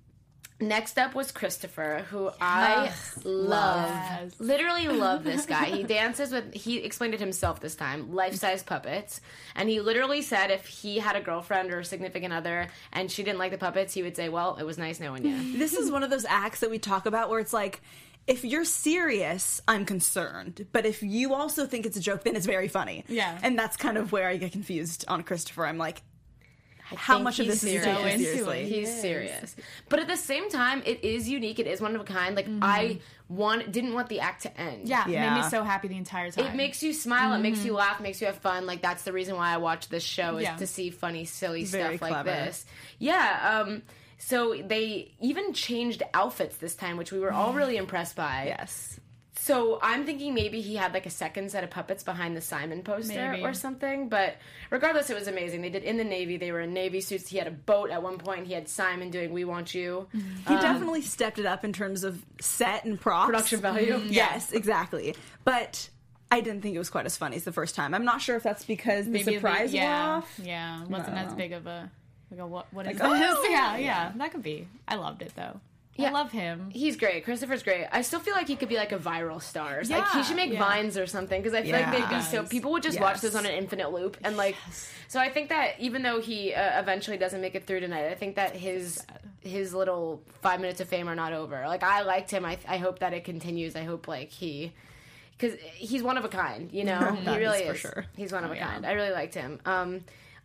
next 0.68 0.98
up 0.98 1.14
was 1.16 1.32
Christopher, 1.32 2.06
who 2.10 2.30
I 2.42 2.92
love, 3.24 3.90
Yes. 3.90 4.32
literally 4.40 4.88
love 4.88 5.24
this 5.24 5.46
guy. 5.48 5.66
he 5.66 5.84
dances 5.84 6.32
with 6.32 6.54
he 6.54 6.78
explained 6.78 7.14
it 7.14 7.20
himself 7.20 7.60
this 7.60 7.76
time, 7.76 8.14
life 8.14 8.36
size 8.36 8.64
puppets, 8.64 9.22
and 9.56 9.70
he 9.70 9.80
literally 9.82 10.22
said 10.22 10.52
if 10.52 10.66
he 10.66 10.98
had 11.00 11.16
a 11.16 11.22
girlfriend 11.22 11.72
or 11.72 11.80
a 11.80 11.86
significant 11.86 12.34
other 12.34 12.68
and 12.92 13.12
she 13.12 13.24
didn't 13.24 13.40
like 13.40 13.52
the 13.52 13.58
puppets, 13.58 13.94
he 13.94 14.04
would 14.04 14.16
say, 14.16 14.30
"Well, 14.30 14.58
it 14.60 14.64
was 14.64 14.78
nice 14.78 15.00
knowing 15.00 15.26
you." 15.26 15.58
this 15.58 15.74
is 15.74 15.92
one 15.92 16.04
of 16.04 16.10
those 16.10 16.26
acts 16.26 16.62
that 16.62 16.70
we 16.70 16.80
talk 16.80 17.06
about 17.06 17.30
where 17.30 17.40
it's 17.40 17.54
like, 17.54 17.82
if 18.26 18.46
you're 18.46 18.64
serious, 18.66 19.62
I'm 19.68 19.86
concerned. 19.86 20.66
But 20.72 20.86
if 20.86 21.04
you 21.04 21.34
also 21.34 21.66
think 21.66 21.86
it's 21.86 21.98
a 21.98 22.00
joke, 22.02 22.24
then 22.24 22.36
it's 22.38 22.46
very 22.46 22.70
funny. 22.70 23.04
Yeah. 23.10 23.38
and 23.44 23.60
that's 23.60 23.76
kind 23.78 23.98
of 23.98 24.12
where 24.14 24.28
I 24.30 24.38
get 24.38 24.52
confused 24.54 25.04
on 25.10 25.24
Christopher. 25.24 25.66
I'm 25.66 25.78
like, 25.78 26.02
how 26.96 27.20
much 27.20 27.40
of 27.40 27.48
this 27.48 27.64
is 27.64 27.74
you 27.74 27.80
serious. 27.82 27.86
taking 27.98 28.04
So 28.08 28.14
into 28.14 28.24
seriously? 28.26 28.70
He's 28.70 28.90
is. 28.90 29.02
serious, 29.02 29.56
but 29.90 30.00
at 30.00 30.08
the 30.08 30.18
same 30.18 30.50
time, 30.50 30.82
it 30.86 31.04
is 31.04 31.28
unique. 31.30 31.60
It 31.60 31.68
is 31.68 31.82
one 31.82 31.96
of 31.96 32.02
a 32.02 32.04
kind. 32.06 32.36
Like 32.36 32.48
I 32.62 33.00
want, 33.30 33.72
didn't 33.72 33.94
want 33.94 34.10
the 34.10 34.20
act 34.20 34.44
to 34.44 34.60
end. 34.60 34.88
Yeah, 34.88 35.08
Yeah. 35.08 35.34
made 35.34 35.44
me 35.44 35.50
so 35.50 35.64
happy 35.64 35.88
the 35.88 35.98
entire 35.98 36.30
time. 36.32 36.46
It 36.46 36.56
makes 36.56 36.84
you 36.84 36.94
smile. 36.94 37.34
It 37.34 37.40
makes 37.40 37.64
you 37.66 37.74
laugh. 37.74 38.00
Makes 38.00 38.22
you 38.22 38.28
have 38.28 38.38
fun. 38.38 38.66
Like 38.66 38.82
that's 38.82 39.04
the 39.04 39.12
reason 39.14 39.36
why 39.36 39.54
I 39.54 39.58
watch 39.58 39.90
this 39.90 40.04
show 40.04 40.38
is 40.38 40.44
Yeah. 40.44 40.56
to 40.58 40.68
see 40.68 40.90
funny, 40.90 41.26
silly 41.26 41.64
Very 41.66 41.98
stuff 41.98 42.10
like 42.12 42.26
this. 42.26 42.66
Yeah. 43.00 43.64
Um, 43.66 43.82
so 44.18 44.56
they 44.56 45.14
even 45.20 45.54
changed 45.54 46.02
outfits 46.14 46.58
this 46.58 46.76
time, 46.76 46.96
which 46.98 47.12
we 47.12 47.20
were 47.20 47.32
all 47.34 47.54
really 47.62 47.78
impressed 47.78 48.16
by. 48.16 48.46
Yes. 48.48 49.00
So 49.44 49.78
I'm 49.82 50.06
thinking 50.06 50.34
maybe 50.34 50.62
he 50.62 50.78
had 50.78 50.94
like 50.94 51.06
a 51.06 51.10
second 51.10 51.52
set 51.52 51.66
of 51.66 51.70
puppets 51.70 52.02
behind 52.02 52.38
the 52.38 52.40
Simon 52.40 52.82
poster 52.82 53.32
Maybe. 53.32 53.44
or 53.44 53.54
something. 53.54 54.08
But 54.08 54.38
regardless, 54.70 55.10
it 55.10 55.16
was 55.16 55.28
amazing. 55.28 55.62
They 55.62 55.70
did 55.70 55.84
in 55.84 55.98
the 55.98 56.06
Navy. 56.06 56.38
They 56.38 56.54
were 56.54 56.62
in 56.62 56.74
Navy 56.74 57.02
suits. 57.02 57.28
He 57.28 57.40
had 57.40 57.48
a 57.48 57.52
boat 57.52 57.90
at 57.90 58.02
one 58.02 58.20
point. 58.20 58.48
He 58.48 58.54
had 58.54 58.70
Simon 58.70 59.10
doing 59.10 59.34
"We 59.34 59.44
Want 59.44 59.76
You." 59.76 60.08
Mm-hmm. 60.16 60.48
He 60.48 60.56
um, 60.56 60.62
definitely 60.62 61.02
stepped 61.02 61.40
it 61.40 61.46
up 61.46 61.66
in 61.66 61.74
terms 61.74 62.06
of 62.06 62.24
set 62.40 62.86
and 62.86 62.98
props. 62.98 63.26
Production 63.26 63.60
value. 63.60 63.96
Mm-hmm. 63.96 64.14
Yes, 64.14 64.54
exactly. 64.54 65.14
But 65.44 65.90
I 66.32 66.40
didn't 66.40 66.62
think 66.62 66.76
it 66.76 66.80
was 66.80 66.90
quite 66.90 67.06
as 67.06 67.18
funny 67.18 67.36
as 67.36 67.44
the 67.44 67.52
first 67.52 67.76
time. 67.76 67.94
I'm 67.94 68.06
not 68.06 68.22
sure 68.22 68.38
if 68.38 68.44
that's 68.44 68.64
because 68.64 69.08
the 69.08 69.12
Maybe 69.12 69.36
surprise 69.36 69.74
yeah, 69.74 70.08
wore 70.08 70.16
off. 70.20 70.40
Yeah, 70.42 70.86
wasn't 70.86 71.18
as 71.18 71.34
big 71.34 71.52
of 71.52 71.68
a 71.68 71.92
like 72.32 72.40
a 72.40 72.48
what 72.48 72.74
what 72.74 72.88
is 72.88 72.98
Like, 72.98 73.20
this? 73.20 73.36
oh! 73.38 73.48
yeah, 73.50 73.76
yeah, 73.76 74.14
that 74.16 74.32
could 74.32 74.42
be. 74.42 74.70
I 74.88 74.96
loved 74.96 75.22
it 75.22 75.34
though. 75.36 75.60
Yeah. 75.96 76.10
I 76.10 76.12
love 76.12 76.32
him. 76.32 76.72
He's 76.72 76.98
great. 76.98 77.24
Christopher's 77.24 77.62
great. 77.62 77.86
I 77.92 78.02
still 78.02 78.20
feel 78.20 78.34
like 78.34 78.48
he 78.48 78.56
could 78.56 78.70
be 78.70 78.78
like 78.78 78.92
a 78.92 78.98
viral 78.98 79.40
star. 79.42 79.82
like 79.88 80.08
he 80.10 80.24
should 80.24 80.36
make 80.36 80.52
yeah. 80.52 80.60
vines 80.60 80.98
or 80.98 81.06
something 81.06 81.40
because 81.40 81.54
I 81.54 81.62
feel 81.62 81.74
like 81.74 81.92
they'd 81.92 82.10
be 82.10 82.22
so 82.22 82.44
people 82.44 82.72
would 82.72 82.84
just 82.84 83.00
watch 83.00 83.22
this 83.22 83.36
on 83.36 83.46
an 83.46 83.54
infinite 83.54 83.92
loop 83.92 84.18
and 84.24 84.36
like. 84.36 84.56
So 85.08 85.20
I 85.20 85.30
think 85.30 85.50
that 85.50 85.80
even 85.80 86.02
though 86.02 86.20
he 86.20 86.54
uh, 86.54 86.80
eventually 86.80 87.18
doesn't 87.18 87.40
make 87.40 87.54
it 87.54 87.68
through 87.68 87.82
tonight, 87.82 88.08
I 88.10 88.16
think 88.16 88.36
that 88.38 88.56
his 88.56 89.06
his 89.42 89.74
little 89.74 90.24
five 90.42 90.60
minutes 90.60 90.82
of 90.82 90.88
fame 90.88 91.08
are 91.08 91.16
not 91.16 91.34
over. 91.34 91.64
Like 91.68 91.84
I 91.84 92.02
liked 92.02 92.32
him. 92.32 92.44
I 92.44 92.58
I 92.68 92.78
hope 92.78 93.00
that 93.00 93.14
it 93.14 93.24
continues. 93.24 93.76
I 93.76 93.84
hope 93.84 94.08
like 94.08 94.32
he. 94.32 94.74
Because 95.38 95.60
he's 95.76 96.02
one 96.02 96.18
of 96.18 96.26
a 96.26 96.30
kind, 96.30 96.72
you 96.72 96.86
know. 96.86 97.12
he 97.24 97.38
really 97.38 97.60
is 97.60 97.80
sure. 97.80 98.06
He's 98.16 98.32
one 98.32 98.44
of 98.44 98.52
a 98.52 98.56
yeah. 98.56 98.72
kind. 98.72 98.86
I 98.86 98.94
really 98.94 99.12
liked 99.12 99.36
him. 99.36 99.60
Um, 99.66 100.02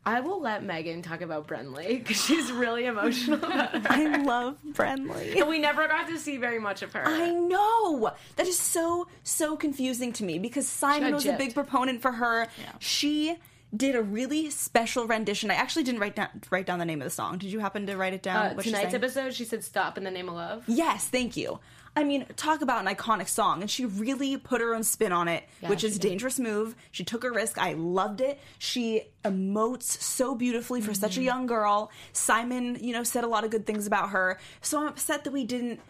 I 0.08 0.20
will 0.20 0.40
let 0.40 0.64
Megan 0.64 1.02
talk 1.02 1.20
about 1.20 1.46
Brennley 1.46 1.98
because 1.98 2.24
she's 2.24 2.50
really 2.50 2.86
emotional. 2.86 3.44
about. 3.44 3.90
I 3.90 4.16
love 4.22 4.56
Brennley. 4.72 5.38
And 5.38 5.46
we 5.50 5.58
never 5.58 5.86
got 5.86 6.08
to 6.08 6.18
see 6.18 6.38
very 6.38 6.58
much 6.58 6.80
of 6.80 6.94
her. 6.94 7.02
I 7.04 7.30
know. 7.30 8.10
That 8.36 8.46
is 8.46 8.58
so 8.58 9.06
so 9.22 9.54
confusing 9.54 10.14
to 10.14 10.24
me 10.24 10.38
because 10.38 10.66
Simon 10.66 11.12
was 11.12 11.26
a 11.26 11.34
big 11.34 11.52
proponent 11.52 12.00
for 12.00 12.12
her. 12.12 12.48
Yeah. 12.58 12.72
She 12.78 13.36
did 13.76 13.94
a 13.96 14.02
really 14.02 14.48
special 14.48 15.06
rendition. 15.06 15.50
I 15.50 15.56
actually 15.56 15.82
didn't 15.82 16.00
write 16.00 16.16
down 16.16 16.28
write 16.50 16.64
down 16.64 16.78
the 16.78 16.86
name 16.86 17.02
of 17.02 17.04
the 17.04 17.10
song. 17.10 17.36
Did 17.36 17.52
you 17.52 17.58
happen 17.58 17.86
to 17.86 17.96
write 17.98 18.14
it 18.14 18.22
down? 18.22 18.58
Uh, 18.58 18.62
tonight's 18.62 18.94
episode, 18.94 19.34
she 19.34 19.44
said 19.44 19.62
"Stop" 19.62 19.98
in 19.98 20.04
the 20.04 20.10
name 20.10 20.30
of 20.30 20.36
love. 20.36 20.64
Yes, 20.66 21.06
thank 21.06 21.36
you. 21.36 21.60
I 21.98 22.04
mean, 22.04 22.26
talk 22.36 22.62
about 22.62 22.86
an 22.86 22.94
iconic 22.94 23.28
song, 23.28 23.60
and 23.60 23.68
she 23.68 23.84
really 23.84 24.36
put 24.36 24.60
her 24.60 24.72
own 24.72 24.84
spin 24.84 25.10
on 25.10 25.26
it, 25.26 25.42
which 25.66 25.82
is 25.82 25.96
a 25.96 25.98
dangerous 25.98 26.38
move. 26.38 26.76
She 26.92 27.02
took 27.02 27.24
a 27.24 27.30
risk. 27.32 27.58
I 27.58 27.72
loved 27.72 28.20
it. 28.20 28.38
She 28.60 29.02
emotes 29.24 30.00
so 30.00 30.36
beautifully 30.36 30.80
for 30.80 30.94
such 30.94 31.16
a 31.16 31.18
mm-hmm. 31.18 31.26
young 31.26 31.46
girl. 31.46 31.90
Simon, 32.12 32.78
you 32.80 32.92
know, 32.92 33.02
said 33.02 33.24
a 33.24 33.26
lot 33.26 33.42
of 33.42 33.50
good 33.50 33.66
things 33.66 33.88
about 33.88 34.10
her. 34.10 34.38
So 34.60 34.80
I'm 34.80 34.86
upset 34.86 35.24
that 35.24 35.32
we 35.32 35.44
didn't 35.44 35.80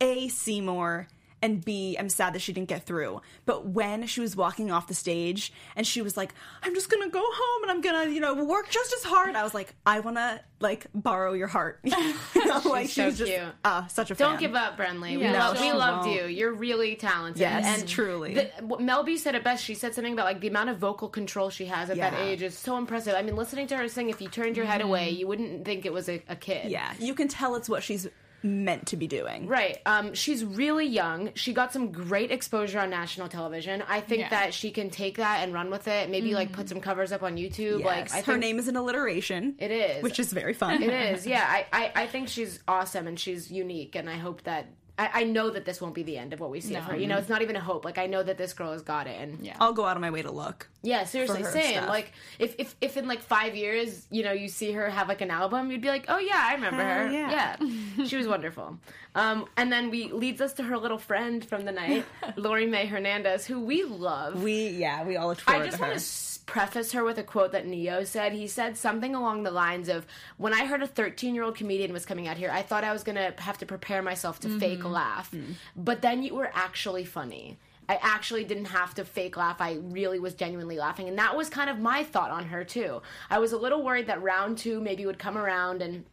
a 0.00 0.28
see 0.28 0.62
more. 0.62 1.06
And 1.40 1.64
B, 1.64 1.96
I'm 1.98 2.08
sad 2.08 2.32
that 2.34 2.40
she 2.40 2.52
didn't 2.52 2.68
get 2.68 2.84
through. 2.84 3.20
But 3.46 3.66
when 3.66 4.06
she 4.06 4.20
was 4.20 4.34
walking 4.34 4.72
off 4.72 4.88
the 4.88 4.94
stage 4.94 5.52
and 5.76 5.86
she 5.86 6.02
was 6.02 6.16
like, 6.16 6.34
I'm 6.64 6.74
just 6.74 6.90
gonna 6.90 7.08
go 7.08 7.22
home 7.22 7.62
and 7.62 7.70
I'm 7.70 7.80
gonna, 7.80 8.10
you 8.10 8.18
know, 8.20 8.34
work 8.44 8.68
just 8.70 8.92
as 8.92 9.04
hard, 9.04 9.36
I 9.36 9.44
was 9.44 9.54
like, 9.54 9.72
I 9.86 10.00
wanna, 10.00 10.40
like, 10.60 10.86
borrow 10.94 11.34
your 11.34 11.46
heart. 11.46 11.78
you 11.84 12.44
know, 12.46 12.60
like, 12.64 12.88
so 12.88 13.08
she's 13.08 13.18
just, 13.18 13.30
cute. 13.30 13.42
uh, 13.64 13.86
such 13.86 14.10
a 14.10 14.16
fan. 14.16 14.30
Don't 14.30 14.40
give 14.40 14.56
up, 14.56 14.76
Brennley. 14.76 15.16
We, 15.16 15.22
Yeah. 15.22 15.32
love, 15.46 15.54
No, 15.54 15.60
we 15.60 15.72
loved 15.72 16.06
won't. 16.08 16.20
you. 16.20 16.26
You're 16.26 16.52
really 16.54 16.96
talented. 16.96 17.40
Yes, 17.40 17.80
and 17.80 17.88
truly. 17.88 18.34
The, 18.34 18.76
Mel 18.80 19.04
B 19.04 19.16
said 19.16 19.36
it 19.36 19.44
best. 19.44 19.62
She 19.64 19.74
said 19.74 19.94
something 19.94 20.12
about 20.14 20.24
like 20.26 20.40
the 20.40 20.48
amount 20.48 20.70
of 20.70 20.78
vocal 20.78 21.08
control 21.08 21.50
she 21.50 21.66
has 21.66 21.88
at 21.90 21.98
that 21.98 22.14
age 22.14 22.42
is 22.42 22.58
so 22.58 22.76
impressive. 22.76 23.14
I 23.14 23.22
mean, 23.22 23.36
listening 23.36 23.68
to 23.68 23.76
her 23.76 23.88
sing, 23.88 24.10
if 24.10 24.20
you 24.20 24.28
turned 24.28 24.56
your 24.56 24.66
head 24.66 24.80
away, 24.80 25.08
Mm-hmm. 25.10 25.20
you 25.20 25.26
wouldn't 25.28 25.64
think 25.64 25.86
it 25.86 25.92
was 25.92 26.08
a, 26.08 26.20
a 26.28 26.34
kid. 26.34 26.70
Yeah, 26.72 26.92
you 26.98 27.14
can 27.14 27.28
tell 27.28 27.54
it's 27.54 27.68
what 27.68 27.84
she's 27.84 28.08
meant 28.42 28.86
to 28.88 28.96
be 28.96 29.06
doing. 29.06 29.46
Right. 29.46 29.78
Um, 29.86 30.14
she's 30.14 30.44
really 30.44 30.86
young. 30.86 31.30
She 31.34 31.52
got 31.52 31.72
some 31.72 31.90
great 31.92 32.30
exposure 32.30 32.78
on 32.78 32.90
national 32.90 33.28
television. 33.28 33.82
I 33.88 34.00
think 34.00 34.20
Yeah. 34.20 34.28
that 34.30 34.54
she 34.54 34.70
can 34.70 34.90
take 34.90 35.16
that 35.16 35.42
and 35.42 35.52
run 35.52 35.70
with 35.70 35.88
it. 35.88 36.08
Maybe 36.10 36.34
like 36.34 36.52
put 36.52 36.68
some 36.68 36.80
covers 36.80 37.10
up 37.12 37.22
on 37.22 37.36
YouTube. 37.36 37.82
Like 37.84 38.12
I 38.12 38.18
her 38.18 38.22
think 38.22 38.40
name 38.40 38.58
is 38.58 38.68
an 38.68 38.76
alliteration. 38.76 39.56
It 39.58 39.70
is. 39.70 40.02
which 40.02 40.18
is 40.20 40.32
very 40.32 40.54
fun. 40.54 40.82
It 40.82 40.90
is, 41.14 41.26
yeah. 41.26 41.44
I, 41.46 41.66
I, 41.72 41.92
I 42.02 42.06
think 42.06 42.28
she's 42.28 42.60
awesome 42.68 43.06
and 43.06 43.18
she's 43.18 43.50
unique, 43.50 43.94
and 43.96 44.08
I 44.08 44.14
hope 44.16 44.42
that 44.44 44.66
I, 44.98 45.10
I 45.20 45.24
know 45.24 45.48
that 45.50 45.64
this 45.64 45.80
won't 45.80 45.94
be 45.94 46.02
the 46.02 46.18
end 46.18 46.32
of 46.32 46.40
what 46.40 46.50
we 46.50 46.60
see 46.60 46.74
of 46.74 46.84
her. 46.84 46.96
You 46.96 47.06
know, 47.06 47.18
it's 47.18 47.28
not 47.28 47.40
even 47.42 47.54
a 47.56 47.60
hope. 47.60 47.84
Like 47.84 47.98
I 47.98 48.06
know 48.06 48.22
that 48.22 48.36
this 48.36 48.52
girl 48.52 48.72
has 48.72 48.82
got 48.82 49.06
it, 49.06 49.16
and 49.20 49.38
Yeah. 49.44 49.56
I'll 49.60 49.72
go 49.72 49.84
out 49.84 49.96
of 49.96 50.00
my 50.00 50.10
way 50.10 50.22
to 50.22 50.30
look. 50.30 50.68
yeah, 50.82 51.04
seriously, 51.04 51.44
same. 51.44 51.76
stuff. 51.76 51.88
Like 51.88 52.12
if, 52.38 52.54
if 52.58 52.74
if 52.80 52.96
in 52.96 53.06
like 53.06 53.20
five 53.22 53.54
years, 53.54 54.06
you 54.10 54.22
know, 54.24 54.32
you 54.32 54.48
see 54.48 54.72
her 54.72 54.90
have 54.90 55.06
like 55.08 55.20
an 55.20 55.30
album, 55.30 55.70
you'd 55.70 55.80
be 55.82 55.88
like, 55.88 56.06
oh 56.08 56.18
yeah, 56.18 56.44
I 56.50 56.54
remember 56.54 56.82
Hell 56.82 57.06
her. 57.06 57.10
yeah. 57.12 57.56
Yeah, 57.96 58.04
she 58.06 58.16
was 58.16 58.26
wonderful. 58.26 58.78
Um, 59.14 59.46
and 59.56 59.72
then 59.72 59.90
we 59.90 60.12
leads 60.12 60.40
us 60.40 60.52
to 60.54 60.62
her 60.62 60.76
little 60.76 60.98
friend 60.98 61.44
from 61.44 61.64
the 61.64 61.72
night, 61.72 62.04
Lori 62.36 62.66
Mae 62.66 62.86
Hernandez, 62.86 63.46
who 63.46 63.60
we 63.60 63.84
love. 63.84 64.42
We 64.42 64.68
yeah, 64.70 65.04
we 65.04 65.16
all 65.16 65.28
look 65.28 65.40
forward 65.40 65.62
I 65.62 65.66
just 65.66 65.76
to 65.76 65.82
want 65.82 65.92
her. 65.92 65.98
to 65.98 66.02
s- 66.04 66.37
preface 66.48 66.92
her 66.92 67.04
with 67.04 67.18
a 67.18 67.22
quote 67.22 67.52
that 67.52 67.66
Ne-Yo 67.66 68.02
said. 68.02 68.32
He 68.32 68.48
said 68.48 68.76
something 68.76 69.14
along 69.14 69.44
the 69.44 69.52
lines 69.52 69.88
of, 69.88 70.06
"When 70.38 70.52
I 70.52 70.64
heard 70.66 70.82
a 70.82 70.86
13 70.88 71.34
year 71.34 71.44
old 71.44 71.54
comedian 71.54 71.92
was 71.92 72.06
coming 72.06 72.26
out 72.26 72.38
here, 72.38 72.50
I 72.50 72.62
thought 72.62 72.82
I 72.82 72.92
was 72.92 73.04
gonna 73.04 73.34
have 73.38 73.58
to 73.58 73.66
prepare 73.66 74.02
myself 74.02 74.40
to 74.40 74.48
mm-hmm. 74.48 74.58
fake 74.58 74.84
laugh, 74.84 75.30
mm. 75.30 75.54
but 75.76 76.02
then 76.02 76.24
you 76.24 76.34
were 76.34 76.50
actually 76.52 77.04
funny." 77.04 77.58
I 77.90 77.98
actually 78.02 78.44
didn't 78.44 78.66
have 78.66 78.94
to 78.96 79.04
fake 79.04 79.38
laugh. 79.38 79.62
I 79.62 79.78
really 79.80 80.18
was 80.18 80.34
genuinely 80.34 80.76
laughing. 80.76 81.08
And 81.08 81.18
that 81.18 81.34
was 81.34 81.48
kind 81.48 81.70
of 81.70 81.78
my 81.78 82.04
thought 82.04 82.30
on 82.30 82.44
her, 82.48 82.62
too. 82.62 83.00
I 83.30 83.38
was 83.38 83.52
a 83.52 83.56
little 83.56 83.82
worried 83.82 84.08
that 84.08 84.22
round 84.22 84.58
two 84.58 84.78
maybe 84.78 85.06
would 85.06 85.18
come 85.18 85.38
around 85.38 85.80
and 85.80 86.04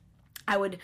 I 0.48 0.56
would 0.56 0.80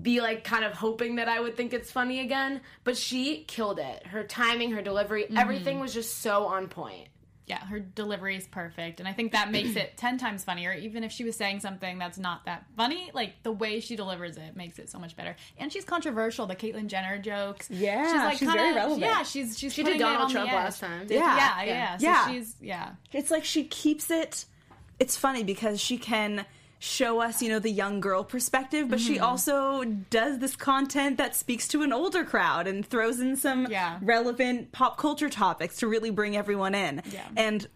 be 0.00 0.22
like 0.22 0.44
kind 0.44 0.64
of 0.64 0.72
hoping 0.72 1.16
that 1.16 1.28
I 1.28 1.40
would 1.40 1.56
think 1.56 1.74
it's 1.74 1.92
funny 1.92 2.20
again, 2.20 2.62
but 2.84 2.96
she 2.96 3.44
killed 3.44 3.78
it. 3.78 4.06
Her 4.06 4.24
timing, 4.24 4.70
her 4.70 4.80
delivery, 4.80 5.24
mm-hmm. 5.24 5.36
everything 5.36 5.78
was 5.78 5.92
just 5.92 6.22
so 6.22 6.46
on 6.46 6.68
point. 6.68 7.08
Yeah, 7.46 7.64
her 7.66 7.78
delivery 7.78 8.36
is 8.36 8.46
perfect, 8.46 9.00
and 9.00 9.08
I 9.08 9.12
think 9.12 9.32
that 9.32 9.50
makes 9.50 9.76
it 9.76 9.94
ten 9.98 10.16
times 10.18 10.44
funnier. 10.44 10.72
Even 10.72 11.04
if 11.04 11.12
she 11.12 11.24
was 11.24 11.36
saying 11.36 11.60
something 11.60 11.98
that's 11.98 12.18
not 12.18 12.44
that 12.46 12.64
funny, 12.76 13.10
like 13.12 13.34
the 13.42 13.52
way 13.52 13.80
she 13.80 13.96
delivers 13.96 14.36
it 14.38 14.56
makes 14.56 14.78
it 14.78 14.88
so 14.88 14.98
much 14.98 15.14
better. 15.14 15.36
And 15.58 15.70
she's 15.72 15.84
controversial. 15.84 16.46
The 16.46 16.56
Caitlyn 16.56 16.86
Jenner 16.86 17.18
jokes. 17.18 17.68
Yeah, 17.70 18.30
she's 18.30 18.38
kinda- 18.40 18.54
very 18.54 18.74
relevant. 18.74 19.00
Yeah, 19.02 19.22
she's 19.24 19.58
she's 19.58 19.74
She 19.74 19.82
putting 19.82 19.98
did 19.98 20.04
it 20.04 20.08
Donald 20.08 20.22
on 20.24 20.30
Trump 20.30 20.52
last 20.52 20.80
time. 20.80 21.06
Did- 21.06 21.16
Yeah. 21.18 21.36
yeah, 21.36 21.62
Yeah. 21.62 21.72
yeah. 21.74 21.96
So 21.98 22.04
Yeah. 22.06 22.28
she's 22.32 22.54
yeah. 22.62 22.90
It's 23.12 23.30
like 23.30 23.44
she 23.44 23.64
keeps 23.64 24.10
it. 24.10 24.46
It's 24.98 25.16
funny 25.16 25.42
because 25.44 25.80
she 25.80 25.98
can 25.98 26.46
show 26.78 27.20
us, 27.20 27.40
you 27.42 27.48
know, 27.48 27.58
the 27.58 27.70
young 27.70 28.00
girl 28.00 28.22
perspective, 28.24 28.88
but 28.90 28.98
Mm-hmm. 28.98 29.14
she 29.14 29.18
also 29.18 29.84
does 29.84 30.38
this 30.38 30.54
content 30.56 31.16
that 31.18 31.34
speaks 31.34 31.66
to 31.68 31.82
an 31.82 31.92
older 31.92 32.24
crowd 32.24 32.66
and 32.66 32.84
throws 32.84 33.20
in 33.20 33.36
some 33.36 33.66
Yeah. 33.70 33.98
relevant 34.02 34.72
pop 34.72 34.98
culture 34.98 35.30
topics 35.30 35.76
to 35.78 35.86
really 35.88 36.10
bring 36.10 36.36
everyone 36.36 36.74
in. 36.74 37.02
Yeah. 37.10 37.26
And 37.36 37.66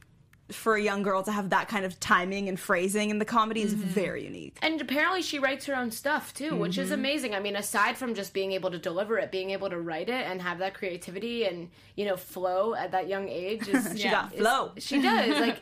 for 0.50 0.76
a 0.76 0.82
young 0.82 1.02
girl 1.02 1.22
to 1.22 1.30
have 1.32 1.50
that 1.50 1.68
kind 1.68 1.84
of 1.84 2.00
timing 2.00 2.48
and 2.48 2.58
phrasing 2.58 3.10
in 3.10 3.18
the 3.18 3.24
comedy 3.24 3.64
Mm-hmm. 3.64 3.66
is 3.66 3.92
very 3.92 4.24
unique. 4.24 4.56
And 4.62 4.80
apparently 4.80 5.20
she 5.20 5.38
writes 5.38 5.66
her 5.66 5.74
own 5.76 5.90
stuff 5.90 6.32
too, 6.32 6.54
which 6.56 6.78
is 6.78 6.90
amazing. 6.90 7.34
I 7.34 7.40
mean, 7.40 7.56
aside 7.56 7.96
from 7.98 8.14
just 8.14 8.32
being 8.32 8.52
able 8.52 8.70
to 8.70 8.78
deliver 8.78 9.18
it, 9.18 9.30
being 9.30 9.50
able 9.50 9.68
to 9.68 9.78
write 9.78 10.08
it 10.08 10.26
and 10.26 10.40
have 10.40 10.58
that 10.60 10.74
creativity 10.74 11.44
and, 11.44 11.68
you 11.96 12.04
know, 12.06 12.16
flow 12.16 12.74
at 12.74 12.92
that 12.92 13.08
young 13.08 13.28
age 13.28 13.68
is 13.68 13.92
She 13.96 14.04
Yeah. 14.04 14.10
got 14.12 14.34
flow. 14.34 14.72
She 14.78 15.02
does. 15.02 15.38
Like 15.40 15.60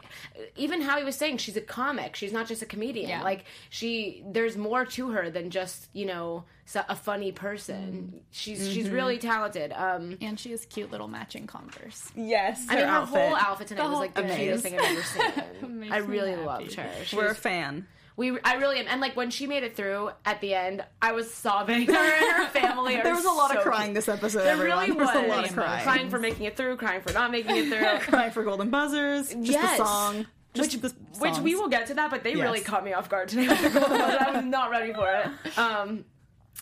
even 0.57 0.81
Howie 0.83 1.05
was 1.05 1.16
saying, 1.16 1.38
she's 1.38 1.57
a 1.57 1.61
comic. 1.61 2.14
She's 2.16 2.33
not 2.33 2.47
just 2.47 2.62
a 2.62 2.66
comedian. 2.66 3.09
Yeah. 3.09 3.23
Like 3.23 3.45
she 3.71 4.23
there's 4.26 4.57
more 4.57 4.85
to 4.87 5.11
her 5.11 5.31
than 5.31 5.50
just, 5.50 5.88
you 5.95 6.07
know, 6.07 6.45
a 6.88 6.97
funny 6.97 7.31
person. 7.33 8.21
She's 8.33 8.69
she's 8.73 8.88
really 8.90 9.19
talented. 9.19 9.73
Um 9.73 10.19
And 10.21 10.38
she 10.38 10.50
has 10.50 10.66
cute 10.66 10.90
little 10.90 11.09
matching 11.09 11.47
Converse. 11.47 12.11
Yes, 12.14 12.66
I 12.69 12.76
mean, 12.76 12.88
her 12.88 13.00
whole 13.07 13.35
outfit 13.37 13.69
tonight 13.69 13.85
The 13.85 13.90
was 13.90 13.99
like 14.00 14.14
the 14.14 14.23
thing. 14.23 14.37
cutest 14.38 14.62
thing 14.64 14.75
I've 14.78 14.92
ever 14.92 15.02
seen. 15.02 15.88
I 15.92 15.99
really 15.99 16.30
happy. 16.33 16.45
loved 16.45 16.75
her. 16.75 16.90
She 17.04 17.16
We're 17.16 17.28
a 17.28 17.35
fan. 17.35 17.87
we, 18.16 18.38
I 18.45 18.54
really 18.54 18.78
am, 18.80 18.87
and 18.88 19.00
like 19.00 19.14
when 19.16 19.30
she 19.30 19.47
made 19.47 19.62
it 19.62 19.76
through 19.76 20.11
at 20.25 20.40
the 20.40 20.54
end, 20.54 20.85
I 21.02 21.12
was 21.12 21.33
sobbing. 21.33 21.87
Her 21.87 21.92
and 21.95 22.37
her 22.37 22.47
family. 22.49 22.97
Are 22.99 23.02
There 23.02 23.14
was 23.14 23.25
a 23.25 23.30
lot 23.30 23.50
so 23.50 23.59
of 23.59 23.62
crying 23.64 23.88
cute. 23.88 23.95
this 23.97 24.09
episode. 24.09 24.40
There 24.40 24.52
everyone. 24.52 24.78
really 24.80 24.92
there 24.92 25.04
was. 25.06 25.14
was 25.14 25.25
a 25.25 25.28
lot 25.28 25.45
of 25.49 25.52
crying. 25.54 25.83
Crying 25.85 26.11
for 26.11 26.18
making 26.18 26.47
it 26.47 26.56
through, 26.56 26.76
crying 26.76 27.00
for 27.02 27.12
not 27.12 27.30
making 27.30 27.56
it 27.56 27.68
through. 27.68 27.99
crying 28.09 28.30
for 28.33 28.42
golden 28.45 28.71
buzzers. 28.71 29.28
Just 29.28 29.42
Yes. 29.50 29.78
the 29.78 29.85
song. 29.85 30.26
Just 30.54 30.83
which, 30.83 30.92
which 31.18 31.38
we 31.40 31.54
will 31.54 31.68
get 31.68 31.88
to 31.88 31.95
that, 31.95 32.11
but 32.11 32.23
they 32.25 32.30
Yes. 32.33 32.40
really 32.40 32.61
caught 32.61 32.83
me 32.83 32.95
off 32.95 33.11
guard 33.11 33.28
today. 33.28 33.47
with 33.49 33.62
the 33.75 33.78
Golden 33.78 33.99
Buzzer. 33.99 34.18
I 34.18 34.30
was 34.37 34.45
not 34.47 34.71
ready 34.71 34.95
for 34.95 35.06
it. 35.12 35.59
Um, 35.59 36.06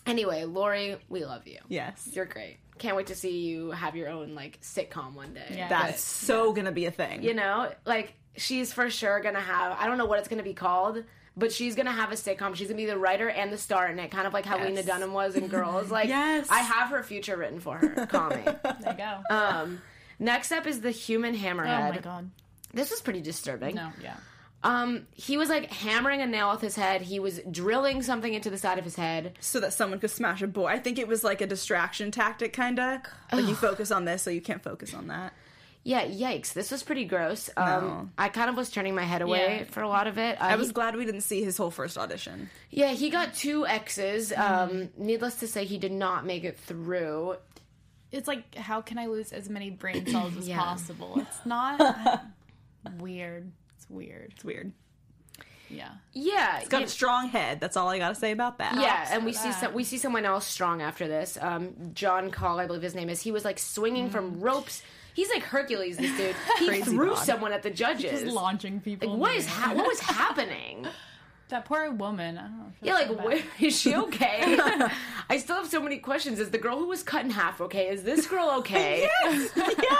anyway, 0.05 0.43
Lori, 0.43 0.97
we 1.07 1.23
love 1.23 1.47
you. 1.47 1.59
Yes. 1.69 2.09
You're 2.11 2.25
great. 2.25 2.57
Can't 2.77 2.95
wait 2.97 3.07
to 3.07 3.15
see 3.15 3.39
you 3.39 3.71
have 3.71 3.95
your 3.95 4.09
own 4.09 4.35
like 4.35 4.59
sitcom 4.61 5.13
one 5.13 5.33
day. 5.33 5.45
Yeah. 5.51 5.69
That's 5.69 6.01
so 6.01 6.51
gonna 6.53 6.71
be 6.71 6.85
a 6.85 6.91
thing. 6.91 7.23
you 7.23 7.33
know, 7.33 7.71
like 7.85 8.13
she's 8.37 8.73
for 8.73 8.89
sure 8.89 9.19
gonna 9.21 9.39
have. 9.39 9.77
I 9.79 9.87
don't 9.87 9.97
know 9.97 10.05
what 10.05 10.19
it's 10.19 10.27
gonna 10.27 10.43
be 10.43 10.53
called. 10.53 11.03
But 11.37 11.51
she's 11.51 11.75
gonna 11.75 11.91
have 11.91 12.13
a 12.13 12.15
sitcom. 12.15 12.55
She's 12.55 12.69
gonna 12.69 12.77
be 12.77 12.85
the 12.85 12.97
writer 12.97 13.27
and 13.29 13.51
the 13.51 13.57
star 13.57 13.89
in 13.89 13.99
it, 13.99 14.09
kind 14.09 14.25
of 14.25 14.31
like 14.31 14.45
how 14.45 14.55
Yes. 14.55 14.67
Lena 14.67 14.83
Dunham 14.83 15.11
was 15.11 15.35
in 15.35 15.47
Girls. 15.49 15.91
Like, 15.91 16.07
Yes. 16.07 16.47
I 16.49 16.59
have 16.59 16.91
her 16.91 17.03
future 17.03 17.35
written 17.35 17.59
for 17.59 17.75
her. 17.77 18.05
Call 18.05 18.29
me. 18.35 18.41
There 18.45 18.77
you 18.85 18.93
go. 18.93 19.19
Um, 19.29 19.81
next 20.17 20.53
up 20.53 20.65
is 20.65 20.79
the 20.79 20.91
Human 20.91 21.35
Hammerhead. 21.35 21.89
oh 21.89 21.91
my 21.91 21.97
god. 21.99 22.31
This 22.73 22.89
was 22.89 23.01
pretty 23.01 23.19
disturbing. 23.19 23.75
No, 23.75 23.91
yeah. 24.01 24.15
Um, 24.65 25.05
he 25.13 25.37
was 25.37 25.47
like 25.49 25.71
hammering 25.71 26.21
a 26.21 26.25
nail 26.25 26.51
with 26.51 26.61
his 26.61 26.75
head. 26.75 27.01
He 27.03 27.19
was 27.19 27.39
drilling 27.51 28.01
something 28.01 28.33
into 28.33 28.49
the 28.49 28.57
side 28.57 28.77
of 28.79 28.83
his 28.83 28.95
head. 28.95 29.37
so 29.39 29.59
that 29.59 29.73
someone 29.73 29.99
could 29.99 30.09
smash 30.11 30.41
a 30.41 30.47
boy. 30.47 30.65
I 30.67 30.79
think 30.79 30.97
it 30.97 31.07
was 31.07 31.23
like 31.23 31.39
a 31.41 31.47
distraction 31.47 32.09
tactic, 32.11 32.51
kind 32.53 32.79
of. 32.79 33.01
Like 33.31 33.45
you 33.47 33.53
focus 33.55 33.91
on 33.91 34.05
this, 34.05 34.23
so 34.23 34.29
you 34.31 34.41
can't 34.41 34.63
focus 34.63 34.93
on 34.93 35.07
that. 35.07 35.33
Yeah, 35.87 36.03
yikes! 36.07 36.51
This 36.53 36.71
was 36.71 36.81
pretty 36.81 37.05
gross. 37.05 37.47
Um, 37.55 37.65
No. 37.87 38.09
I 38.17 38.29
kind 38.29 38.49
of 38.49 38.57
was 38.57 38.71
turning 38.71 38.95
my 38.95 39.03
head 39.03 39.21
away 39.21 39.59
Yeah. 39.59 39.63
for 39.65 39.81
a 39.83 39.87
lot 39.87 40.07
of 40.07 40.17
it. 40.17 40.41
Uh, 40.41 40.45
I 40.45 40.55
was 40.55 40.69
he- 40.69 40.73
glad 40.73 40.95
we 40.95 41.05
didn't 41.05 41.21
see 41.21 41.43
his 41.43 41.57
whole 41.57 41.69
first 41.69 41.95
audition. 41.95 42.49
yeah, 42.71 42.93
he 42.93 43.11
got 43.11 43.35
two 43.35 43.67
X's. 43.67 44.33
Um, 44.35 44.89
needless 44.97 45.35
to 45.41 45.47
say, 45.47 45.63
he 45.65 45.77
did 45.77 45.91
not 45.91 46.25
make 46.25 46.43
it 46.43 46.57
through. 46.57 47.35
It's 48.11 48.27
like, 48.27 48.55
how 48.55 48.81
can 48.81 48.97
I 48.97 49.05
lose 49.05 49.31
as 49.31 49.47
many 49.47 49.69
brain 49.69 50.07
cells 50.11 50.35
as 50.37 50.47
Yeah. 50.49 50.57
possible? 50.57 51.19
It's 51.19 51.45
not 51.45 52.23
weird. 52.97 53.51
It's 53.85 53.89
weird. 53.89 54.31
It's 54.35 54.43
weird. 54.43 54.71
Yeah. 55.69 55.89
Yeah, 56.13 56.59
It's 56.59 56.69
got 56.69 56.81
you- 56.81 56.85
a 56.85 56.89
strong 56.89 57.29
head. 57.29 57.59
That's 57.59 57.75
all 57.75 57.89
I 57.89 57.97
got 57.97 58.09
to 58.09 58.15
say 58.15 58.31
about 58.31 58.59
that. 58.59 58.75
Yeah, 58.75 59.07
and 59.11 59.21
for 59.21 59.25
we 59.25 59.33
see 59.33 59.51
some, 59.51 59.73
we 59.73 59.83
see 59.83 59.97
someone 59.97 60.23
else 60.25 60.45
strong 60.45 60.81
after 60.81 61.07
this. 61.07 61.37
Um, 61.41 61.73
Jon 61.93 62.29
Call, 62.29 62.59
I 62.59 62.67
believe 62.67 62.83
his 62.83 62.93
name 62.95 63.09
is. 63.09 63.21
He 63.21 63.31
was 63.31 63.43
like 63.43 63.57
swinging 63.57 64.09
from 64.11 64.39
ropes. 64.41 64.83
He's 65.15 65.29
like 65.29 65.41
Hercules. 65.43 65.97
This 65.97 66.15
dude. 66.17 66.35
He 66.59 66.81
threw 66.81 67.15
God. 67.15 67.25
someone 67.25 67.51
at 67.51 67.63
the 67.63 67.71
judges. 67.71 68.21
Just 68.21 68.25
launching 68.27 68.79
people. 68.79 69.07
Like, 69.09 69.13
in 69.15 69.19
what 69.19 69.31
the 69.31 69.37
is 69.37 69.45
air. 69.47 69.51
ha- 69.53 69.73
what 69.73 69.87
was 69.87 69.99
happening? 70.01 70.87
That 71.49 71.65
poor 71.65 71.91
woman? 71.91 72.37
I 72.37 72.41
don't 72.43 72.57
know. 72.57 72.71
Yeah, 72.81 72.93
like 72.95 73.23
where 73.23 73.41
is 73.59 73.79
she 73.79 73.95
okay? 74.05 74.57
I 75.29 75.37
still 75.37 75.55
have 75.57 75.67
so 75.67 75.81
many 75.81 75.97
questions. 75.97 76.39
Is 76.39 76.49
the 76.51 76.57
girl 76.57 76.77
who 76.77 76.87
was 76.87 77.03
cut 77.03 77.23
in 77.25 77.31
half 77.31 77.61
okay? 77.61 77.89
Is 77.89 78.03
this 78.03 78.27
girl 78.27 78.51
okay? 78.59 79.07
yes. 79.23 79.55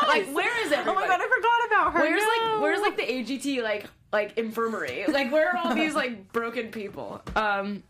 Like 0.07 0.27
where 0.33 0.65
is 0.65 0.71
it? 0.71 0.79
Oh 0.87 0.93
my 0.93 1.07
god, 1.07 1.19
I 1.21 1.27
forgot 1.27 1.67
about 1.67 1.93
her. 1.93 1.99
Where's 2.01 2.21
No. 2.21 2.27
like 2.53 2.61
where's 2.61 2.81
like 2.81 2.97
the 2.97 3.03
AGT 3.03 3.61
like 3.63 3.85
like 4.11 4.37
infirmary? 4.37 5.05
Like 5.07 5.31
where 5.31 5.49
are 5.51 5.57
all 5.57 5.75
these 5.75 5.93
like 5.95 6.31
broken 6.31 6.69
people? 6.69 7.21
Um 7.35 7.83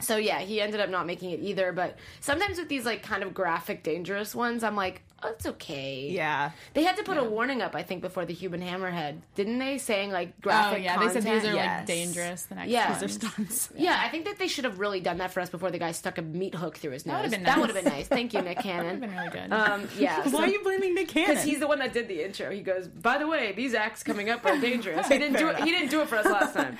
so 0.00 0.16
yeah, 0.16 0.38
he 0.40 0.60
ended 0.62 0.80
up 0.80 0.88
not 0.88 1.06
making 1.06 1.30
it 1.32 1.40
either, 1.40 1.72
but 1.72 1.96
sometimes 2.20 2.58
with 2.58 2.68
these 2.68 2.86
like 2.86 3.02
kind 3.02 3.22
of 3.22 3.34
graphic 3.34 3.82
dangerous 3.82 4.34
ones, 4.34 4.64
I'm 4.64 4.74
like, 4.74 5.02
oh, 5.22 5.28
it's 5.30 5.46
okay. 5.46 6.08
Yeah. 6.10 6.50
They 6.74 6.82
had 6.82 6.96
to 6.96 7.02
put 7.02 7.16
a 7.18 7.24
warning 7.24 7.62
up, 7.62 7.74
I 7.74 7.82
think, 7.82 8.00
before 8.02 8.24
the 8.24 8.32
human 8.34 8.60
hammerhead, 8.60 9.18
didn't 9.34 9.58
they? 9.58 9.78
Saying 9.78 10.10
like 10.10 10.40
graphic. 10.40 10.80
Oh 10.80 10.82
graphic. 10.82 10.84
yeah, 10.84 10.98
they 10.98 11.12
said 11.12 11.22
these 11.22 11.44
are 11.44 11.52
content? 11.54 11.76
like 11.78 11.86
dangerous. 11.86 12.42
The 12.44 12.54
next 12.56 12.70
Yeah. 12.70 12.90
These 12.98 13.00
They're 13.20 13.30
stunts. 13.30 13.70
Yeah, 13.76 14.00
I 14.02 14.08
think 14.08 14.24
that 14.26 14.38
they 14.38 14.48
should 14.48 14.64
have 14.64 14.78
really 14.78 15.00
done 15.00 15.18
that 15.18 15.32
for 15.32 15.40
us 15.40 15.50
before 15.50 15.70
the 15.70 15.78
guy 15.78 15.92
stuck 15.92 16.18
a 16.18 16.22
meat 16.22 16.54
hook 16.54 16.76
through 16.76 16.92
his 16.92 17.06
nose. 17.06 17.16
would've 17.16 17.30
been 17.30 17.42
That 17.44 17.56
nice. 17.56 17.60
would 17.66 17.74
have 17.76 17.84
been 17.84 17.92
nice. 17.92 18.08
Thank 18.08 18.32
you, 18.34 18.42
Nick 18.42 18.58
Cannon. 18.62 19.00
that 19.00 19.08
Would 19.08 19.10
have 19.10 19.32
Cannon. 19.32 19.50
been 19.50 19.58
really 19.58 19.78
good. 19.78 19.82
Um, 19.84 19.88
yeah. 19.98 20.28
Why 20.30 20.44
are 20.44 20.48
you 20.48 20.62
blaming 20.62 20.94
Nick 20.94 21.08
Cannon? 21.08 21.30
Because 21.30 21.44
he's 21.44 21.60
the 21.60 21.66
one 21.68 21.78
that 21.80 21.92
did 21.92 22.08
the 22.08 22.24
intro. 22.24 22.50
He 22.50 22.60
goes, 22.62 22.88
"By 22.88 23.18
the 23.18 23.26
way, 23.26 23.52
these 23.52 23.74
acts 23.74 24.02
coming 24.02 24.30
up 24.30 24.44
are 24.44 24.58
dangerous." 24.58 25.08
He 25.08 25.18
didn't 25.18 25.38
do 25.38 25.48
it. 25.48 25.58
He 25.60 25.70
didn't 25.70 25.90
do 25.90 26.00
it 26.02 26.08
for 26.08 26.16
us 26.16 26.26
last 26.26 26.54
time. 26.54 26.78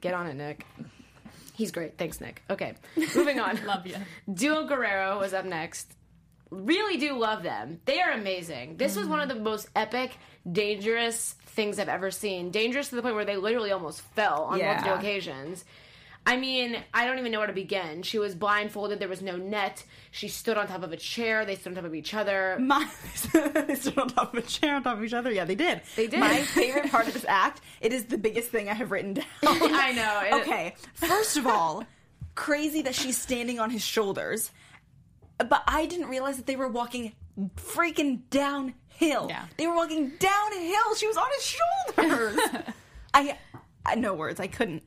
Get 0.00 0.14
on 0.14 0.26
it, 0.26 0.34
Nick. 0.34 0.66
He's 1.54 1.70
great. 1.72 1.96
Thanks, 1.96 2.20
Nick. 2.20 2.42
Okay, 2.50 2.74
moving 3.14 3.40
on. 3.40 3.58
Love 3.64 3.86
you. 3.86 3.96
Duo 4.32 4.66
Guerrero 4.66 5.18
was 5.18 5.32
up 5.32 5.44
next. 5.46 5.92
Really 6.50 6.96
do 6.98 7.18
love 7.18 7.42
them. 7.42 7.80
They 7.86 8.00
are 8.00 8.12
amazing. 8.12 8.76
This 8.76 8.96
was 8.96 9.06
one 9.06 9.20
of 9.20 9.28
the 9.28 9.34
most 9.34 9.68
epic, 9.74 10.16
dangerous 10.50 11.34
things 11.46 11.78
I've 11.78 11.88
ever 11.88 12.10
seen. 12.10 12.50
Dangerous 12.50 12.88
to 12.90 12.94
the 12.96 13.02
point 13.02 13.14
where 13.16 13.24
they 13.24 13.36
literally 13.36 13.72
almost 13.72 14.00
fell 14.00 14.44
on 14.44 14.58
Yeah. 14.58 14.74
multiple 14.74 14.94
occasions. 14.98 15.64
I 16.28 16.36
mean, 16.36 16.76
I 16.92 17.06
don't 17.06 17.18
even 17.20 17.30
know 17.30 17.38
where 17.38 17.46
to 17.46 17.52
begin. 17.52 18.02
She 18.02 18.18
was 18.18 18.34
blindfolded. 18.34 18.98
There 18.98 19.08
was 19.08 19.22
no 19.22 19.36
net. 19.36 19.84
She 20.10 20.26
stood 20.26 20.56
on 20.56 20.66
top 20.66 20.82
of 20.82 20.92
a 20.92 20.96
chair. 20.96 21.44
They 21.44 21.54
stood 21.54 21.70
on 21.70 21.74
top 21.76 21.84
of 21.84 21.94
each 21.94 22.14
other. 22.14 22.56
My, 22.60 22.88
they 23.32 23.76
stood 23.76 23.96
on 23.98 24.08
top 24.08 24.34
of 24.34 24.44
a 24.44 24.46
chair 24.46 24.74
on 24.74 24.82
top 24.82 24.98
of 24.98 25.04
each 25.04 25.12
other. 25.14 25.30
Yeah, 25.30 25.44
they 25.44 25.54
did. 25.54 25.82
They 25.94 26.08
did. 26.08 26.18
My 26.18 26.42
favorite 26.42 26.90
part 26.90 27.06
of 27.06 27.14
this 27.14 27.24
act, 27.28 27.60
it 27.80 27.92
is 27.92 28.06
the 28.06 28.18
biggest 28.18 28.50
thing 28.50 28.68
I 28.68 28.74
have 28.74 28.90
written 28.90 29.14
down. 29.14 29.24
I 29.44 29.92
know. 29.92 30.20
It- 30.38 30.40
okay, 30.42 30.74
first 30.94 31.36
of 31.36 31.46
all, 31.46 31.84
crazy 32.34 32.82
that 32.82 32.94
she's 32.96 33.16
standing 33.16 33.60
on 33.60 33.70
his 33.70 33.82
shoulders, 33.84 34.50
but 35.38 35.62
I 35.66 35.86
didn't 35.86 36.08
realize 36.08 36.36
that 36.36 36.46
they 36.46 36.56
were 36.56 36.68
walking 36.68 37.12
freaking 37.56 38.20
downhill. 38.30 39.26
Yeah. 39.28 39.44
They 39.56 39.66
were 39.66 39.74
walking 39.74 40.12
downhill. 40.18 40.94
She 40.96 41.06
was 41.06 41.16
on 41.16 41.26
his 41.36 41.44
shoulders. 41.44 42.38
I, 43.14 43.38
I 43.84 43.94
no 43.96 44.14
words. 44.14 44.40
I 44.40 44.46
couldn't. 44.46 44.82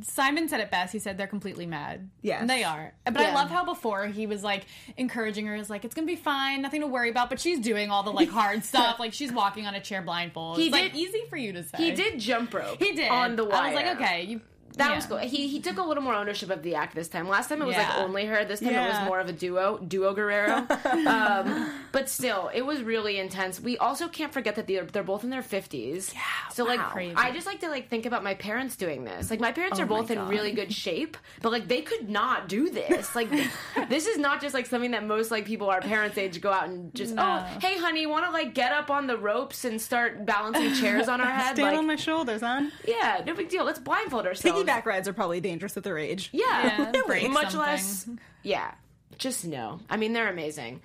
Simon 0.00 0.48
said 0.48 0.60
it 0.60 0.70
best. 0.70 0.94
He 0.94 0.98
said 0.98 1.18
they're 1.18 1.26
completely 1.26 1.66
mad. 1.66 2.08
Yeah, 2.22 2.40
And 2.40 2.48
they 2.48 2.64
are. 2.64 2.94
But 3.04 3.20
Yeah. 3.20 3.32
I 3.32 3.34
love 3.34 3.50
how 3.50 3.66
before 3.66 4.06
he 4.06 4.26
was 4.26 4.42
like 4.42 4.64
encouraging 4.96 5.46
her, 5.46 5.54
is 5.54 5.68
like, 5.68 5.84
it's 5.84 5.94
gonna 5.94 6.06
be 6.06 6.16
fine, 6.16 6.62
nothing 6.62 6.80
to 6.80 6.86
worry 6.86 7.10
about. 7.10 7.28
But 7.28 7.38
she's 7.38 7.60
doing 7.60 7.90
all 7.90 8.02
the 8.02 8.10
like 8.10 8.28
hard 8.30 8.64
stuff. 8.64 8.98
Like 8.98 9.12
she's 9.12 9.30
walking 9.30 9.66
on 9.66 9.74
a 9.74 9.80
chair 9.80 10.00
blindfold. 10.00 10.56
He 10.58 10.66
it's 10.66 10.72
like 10.72 10.92
did- 10.92 10.98
easy 10.98 11.22
for 11.28 11.36
you 11.36 11.52
to 11.52 11.62
say. 11.62 11.76
He 11.76 11.90
did 11.92 12.18
jump 12.18 12.54
rope. 12.54 12.78
He 12.82 12.92
did. 12.92 13.10
on 13.10 13.36
the 13.36 13.44
wire. 13.44 13.54
I 13.62 13.66
was 13.66 13.74
like, 13.74 13.96
okay, 14.00 14.22
you. 14.22 14.40
That 14.76 14.90
yeah. 14.90 14.96
was 14.96 15.06
cool. 15.06 15.18
He 15.18 15.48
he 15.48 15.60
took 15.60 15.78
a 15.78 15.82
little 15.82 16.02
more 16.02 16.14
ownership 16.14 16.50
of 16.50 16.62
the 16.62 16.74
act 16.74 16.94
this 16.94 17.08
time. 17.08 17.28
Last 17.28 17.48
time 17.48 17.62
it 17.62 17.66
was 17.66 17.76
like 17.76 17.96
only 17.98 18.26
her. 18.26 18.44
This 18.44 18.60
time 18.60 18.70
it 18.74 18.88
was 18.88 19.06
more 19.06 19.20
of 19.20 19.28
a 19.28 19.32
duo, 19.32 19.78
duo 19.78 20.14
Guerrero. 20.14 20.66
um, 21.06 21.70
but 21.92 22.08
still, 22.08 22.50
it 22.52 22.62
was 22.62 22.82
really 22.82 23.18
intense. 23.18 23.60
We 23.60 23.78
also 23.78 24.08
can't 24.08 24.32
forget 24.32 24.56
that 24.56 24.66
they're 24.66 24.84
they're 24.84 25.02
both 25.02 25.24
in 25.24 25.30
their 25.30 25.42
fifties. 25.42 26.12
Yeah. 26.12 26.20
So 26.52 26.64
like. 26.64 26.80
Crazy. 26.80 27.14
I 27.16 27.32
just 27.32 27.46
like 27.46 27.60
to 27.60 27.68
like 27.68 27.88
think 27.88 28.06
about 28.06 28.22
my 28.22 28.34
parents 28.34 28.76
doing 28.76 29.04
this. 29.04 29.30
Like 29.30 29.40
my 29.40 29.52
parents 29.52 29.80
are 29.80 29.84
Oh 29.84 29.86
my 29.86 30.00
both 30.00 30.10
in 30.10 30.28
really 30.28 30.52
good 30.52 30.72
shape, 30.72 31.16
but 31.42 31.52
like 31.52 31.68
they 31.68 31.82
could 31.82 32.08
not 32.08 32.48
do 32.48 32.70
this. 32.70 33.14
Like 33.14 33.30
this 33.88 34.06
is 34.06 34.18
not 34.18 34.40
just 34.40 34.54
like 34.54 34.66
something 34.66 34.92
that 34.92 35.04
most 35.04 35.30
like 35.30 35.44
people 35.44 35.70
our 35.70 35.80
parents' 35.80 36.18
age 36.18 36.40
go 36.40 36.52
out 36.52 36.68
and 36.68 36.94
just 36.94 37.14
No. 37.14 37.22
oh 37.22 37.58
hey 37.60 37.78
honey 37.78 38.06
want 38.06 38.26
to 38.26 38.30
like 38.30 38.54
get 38.54 38.72
up 38.72 38.90
on 38.90 39.06
the 39.06 39.16
ropes 39.16 39.64
and 39.64 39.80
start 39.80 40.24
balancing 40.24 40.74
chairs 40.74 41.08
on 41.08 41.20
our 41.20 41.26
head. 41.30 41.56
Stand 41.56 41.70
like 41.70 41.78
on 41.78 41.86
my 41.86 41.96
shoulders, 41.96 42.40
huh? 42.40 42.68
yeah, 42.86 43.22
no 43.26 43.34
big 43.34 43.48
deal. 43.48 43.64
Let's 43.64 43.78
blindfold 43.78 44.26
ourselves. 44.26 44.63
Piggyback 44.66 44.84
rides 44.86 45.08
are 45.08 45.12
probably 45.12 45.40
dangerous 45.40 45.76
at 45.76 45.82
their 45.84 45.98
age. 45.98 46.30
Yeah, 46.32 46.90
Yeah, 46.94 47.00
break 47.06 47.30
much 47.30 47.52
something. 47.52 47.60
less. 47.60 48.08
Yeah, 48.42 48.72
just 49.18 49.44
no. 49.46 49.80
I 49.88 49.96
mean, 49.96 50.12
they're 50.12 50.28
amazing. 50.28 50.82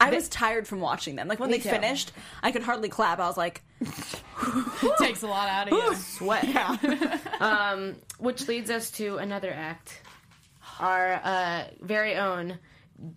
I 0.00 0.10
was 0.10 0.28
tired 0.28 0.68
from 0.68 0.80
watching 0.80 1.16
them. 1.16 1.26
Like 1.26 1.40
when 1.40 1.50
Me 1.50 1.56
they 1.56 1.62
too. 1.62 1.70
finished, 1.70 2.12
I 2.42 2.52
could 2.52 2.62
hardly 2.62 2.88
clap. 2.88 3.18
I 3.18 3.26
was 3.26 3.36
like, 3.36 3.62
it 3.80 4.98
takes 4.98 5.22
a 5.22 5.26
lot 5.26 5.48
out 5.48 5.72
of 5.72 5.72
you. 5.72 5.94
Sweat. 5.96 6.46
Yeah. 6.46 7.18
um, 7.40 7.96
which 8.18 8.46
leads 8.46 8.70
us 8.70 8.90
to 8.92 9.16
another 9.16 9.52
act. 9.52 10.00
Our 10.78 11.14
uh, 11.24 11.64
very 11.80 12.14
own 12.14 12.58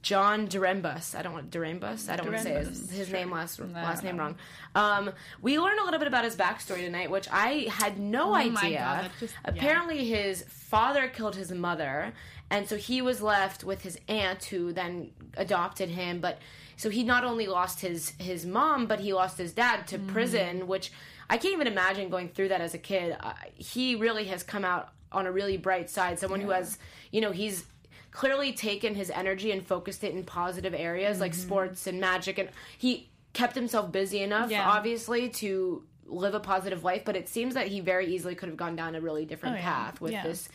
Jon 0.03 0.47
Dorenbos. 0.47 1.15
I 1.15 1.21
don't 1.23 1.33
want 1.33 1.49
Dorenbos. 1.49 2.07
I 2.09 2.15
don't 2.15 2.27
want 2.27 2.37
to 2.37 2.43
say 2.43 2.53
his, 2.55 2.91
his 2.91 3.11
name 3.11 3.31
last 3.31 3.59
last 3.59 4.03
name 4.03 4.17
wrong. 4.17 4.35
Um, 4.75 5.11
we 5.41 5.57
learned 5.59 5.79
a 5.79 5.83
little 5.85 5.99
bit 5.99 6.07
about 6.07 6.23
his 6.23 6.35
backstory 6.35 6.81
tonight, 6.81 7.09
which 7.09 7.27
I 7.31 7.67
had 7.69 7.99
no 7.99 8.31
Oh 8.31 8.35
idea. 8.35 8.79
God, 8.79 9.11
just- 9.19 9.33
yeah. 9.43 9.51
Apparently, 9.51 10.05
his 10.07 10.43
father 10.43 11.07
killed 11.07 11.35
his 11.35 11.51
mother, 11.51 12.13
and 12.51 12.67
so 12.69 12.77
he 12.77 13.01
was 13.01 13.21
left 13.21 13.63
with 13.63 13.81
his 13.81 13.97
aunt, 14.07 14.43
who 14.45 14.71
then 14.71 15.11
adopted 15.35 15.89
him. 15.89 16.19
But 16.19 16.37
so 16.77 16.89
he 16.89 17.03
not 17.03 17.23
only 17.23 17.47
lost 17.47 17.81
his 17.81 18.11
his 18.19 18.45
mom, 18.45 18.85
but 18.85 18.99
he 18.99 19.13
lost 19.13 19.37
his 19.37 19.51
dad 19.51 19.87
to 19.87 19.97
Mm-hmm. 19.97 20.09
prison, 20.13 20.67
which 20.67 20.91
I 21.29 21.37
can't 21.37 21.53
even 21.53 21.65
imagine 21.67 22.09
going 22.09 22.29
through 22.29 22.49
that 22.49 22.61
as 22.61 22.73
a 22.75 22.77
kid. 22.77 23.17
Uh, 23.19 23.33
he 23.55 23.95
really 23.95 24.25
has 24.25 24.43
come 24.43 24.63
out 24.65 24.89
on 25.11 25.25
a 25.25 25.31
really 25.31 25.57
bright 25.57 25.89
side. 25.89 26.19
Someone 26.19 26.39
who 26.41 26.51
has, 26.51 26.77
you 27.11 27.19
know, 27.21 27.31
he's 27.31 27.65
clearly 28.11 28.53
taken 28.53 28.93
his 28.95 29.09
energy 29.09 29.51
and 29.51 29.65
focused 29.65 30.03
it 30.03 30.13
in 30.13 30.23
positive 30.23 30.73
areas 30.73 31.19
like 31.19 31.31
Mm-hmm. 31.31 31.41
sports 31.41 31.87
and 31.87 31.99
magic, 31.99 32.37
and 32.37 32.49
he 32.77 33.09
kept 33.33 33.55
himself 33.55 33.91
busy 33.91 34.21
enough, 34.21 34.51
Yeah. 34.51 34.69
obviously, 34.69 35.29
to 35.29 35.83
live 36.05 36.33
a 36.33 36.39
positive 36.41 36.83
life. 36.83 37.03
But 37.05 37.15
it 37.15 37.29
seems 37.29 37.53
that 37.53 37.67
he 37.67 37.79
very 37.79 38.13
easily 38.13 38.35
could 38.35 38.49
have 38.49 38.57
gone 38.57 38.75
down 38.75 38.95
a 38.95 39.01
really 39.01 39.23
different 39.25 39.55
Oh, 39.55 39.59
yeah. 39.59 39.65
path 39.65 40.01
with 40.01 40.11
Yeah. 40.11 40.23
this 40.23 40.49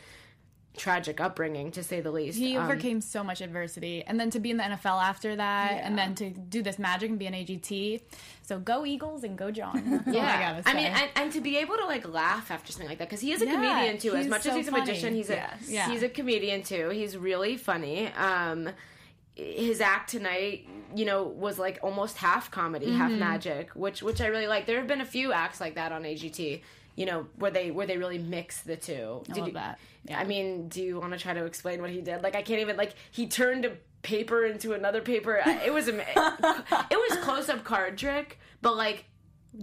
tragic 0.77 1.21
upbringing, 1.21 1.71
to 1.73 1.83
say 1.83 2.01
the 2.01 2.11
least. 2.11 2.39
He 2.39 2.57
Um, 2.57 2.65
overcame 2.65 3.01
so 3.01 3.25
much 3.25 3.41
adversity, 3.41 4.05
and 4.07 4.19
then 4.21 4.31
to 4.31 4.39
be 4.41 4.51
in 4.51 4.57
the 4.59 4.65
NFL 4.65 5.03
after 5.03 5.35
that, 5.37 5.81
and 5.83 5.97
then 5.99 6.15
to 6.17 6.31
do 6.31 6.63
this 6.63 6.79
magic 6.79 7.11
and 7.11 7.19
be 7.19 7.27
an 7.27 7.35
AGT. 7.35 8.03
So 8.43 8.59
go 8.59 8.85
Eagles 8.87 9.25
and 9.25 9.37
go 9.37 9.51
John. 9.51 10.03
I 10.07 10.11
Yeah, 10.11 10.41
gotta 10.63 10.69
I, 10.69 10.75
mean, 10.75 10.87
and, 10.87 11.11
and 11.17 11.33
to 11.33 11.41
be 11.41 11.57
able 11.57 11.77
to 11.77 11.85
like 11.87 12.07
laugh 12.07 12.51
after 12.51 12.71
something 12.73 12.89
like 12.89 12.99
that 12.99 13.09
because 13.09 13.21
he 13.21 13.33
is 13.33 13.43
a 13.43 13.47
Yeah, 13.47 13.55
comedian 13.55 13.99
too. 13.99 14.15
As 14.15 14.29
much 14.29 14.41
as 14.47 14.53
so 14.53 14.57
he's 14.57 14.69
a 14.69 14.73
magician, 14.73 15.15
he's 15.15 15.31
a 15.31 15.35
Yes. 15.35 15.69
Yeah. 15.69 15.89
he's 15.91 16.03
a 16.03 16.09
comedian 16.09 16.63
too. 16.63 16.91
He's 16.91 17.17
really 17.17 17.57
funny. 17.57 18.09
Um, 18.13 18.69
his 19.35 19.83
act 19.83 20.09
tonight, 20.11 20.67
you 20.95 21.05
know, 21.05 21.25
was 21.25 21.59
like 21.59 21.79
almost 21.83 22.17
half 22.17 22.51
comedy, 22.51 22.91
half 22.93 23.11
Mm-hmm. 23.11 23.21
magic, 23.21 23.71
which 23.75 24.03
which 24.03 24.21
I 24.21 24.27
really 24.29 24.47
like. 24.47 24.65
There 24.67 24.79
have 24.79 24.87
been 24.87 25.03
a 25.03 25.05
few 25.07 25.33
acts 25.33 25.61
like 25.61 25.75
that 25.75 25.93
on 25.93 26.05
AGT. 26.05 26.63
You 26.97 27.07
know, 27.07 27.27
where 27.37 27.51
they 27.51 27.71
where 27.71 27.87
they 27.87 27.99
really 27.99 28.19
mix 28.19 28.63
the 28.63 28.77
two. 28.77 29.23
I 29.29 29.33
Did 29.33 29.39
love 29.39 29.49
you- 29.49 29.55
that. 29.55 29.79
I 30.15 30.25
mean, 30.25 30.69
do 30.69 30.83
you 30.83 31.01
want 31.01 31.13
to 31.15 31.19
try 31.19 31.35
to 31.35 31.45
explain 31.47 31.81
what 31.81 31.91
he 31.91 32.01
did? 32.01 32.23
Like, 32.23 32.37
I 32.37 32.43
can't 32.43 32.61
even 32.61 32.77
like 32.77 32.95
he 33.11 33.27
turned 33.27 33.65
a 33.65 33.73
paper 34.03 34.45
into 34.45 34.73
another 34.73 35.01
paper. 35.01 35.41
It 35.45 35.73
was 35.73 35.89
am- 35.89 36.01
it 36.01 36.07
was 36.91 37.19
close 37.23 37.49
up 37.49 37.65
card 37.65 37.99
trick, 37.99 38.39
but 38.63 38.77
like 38.77 39.05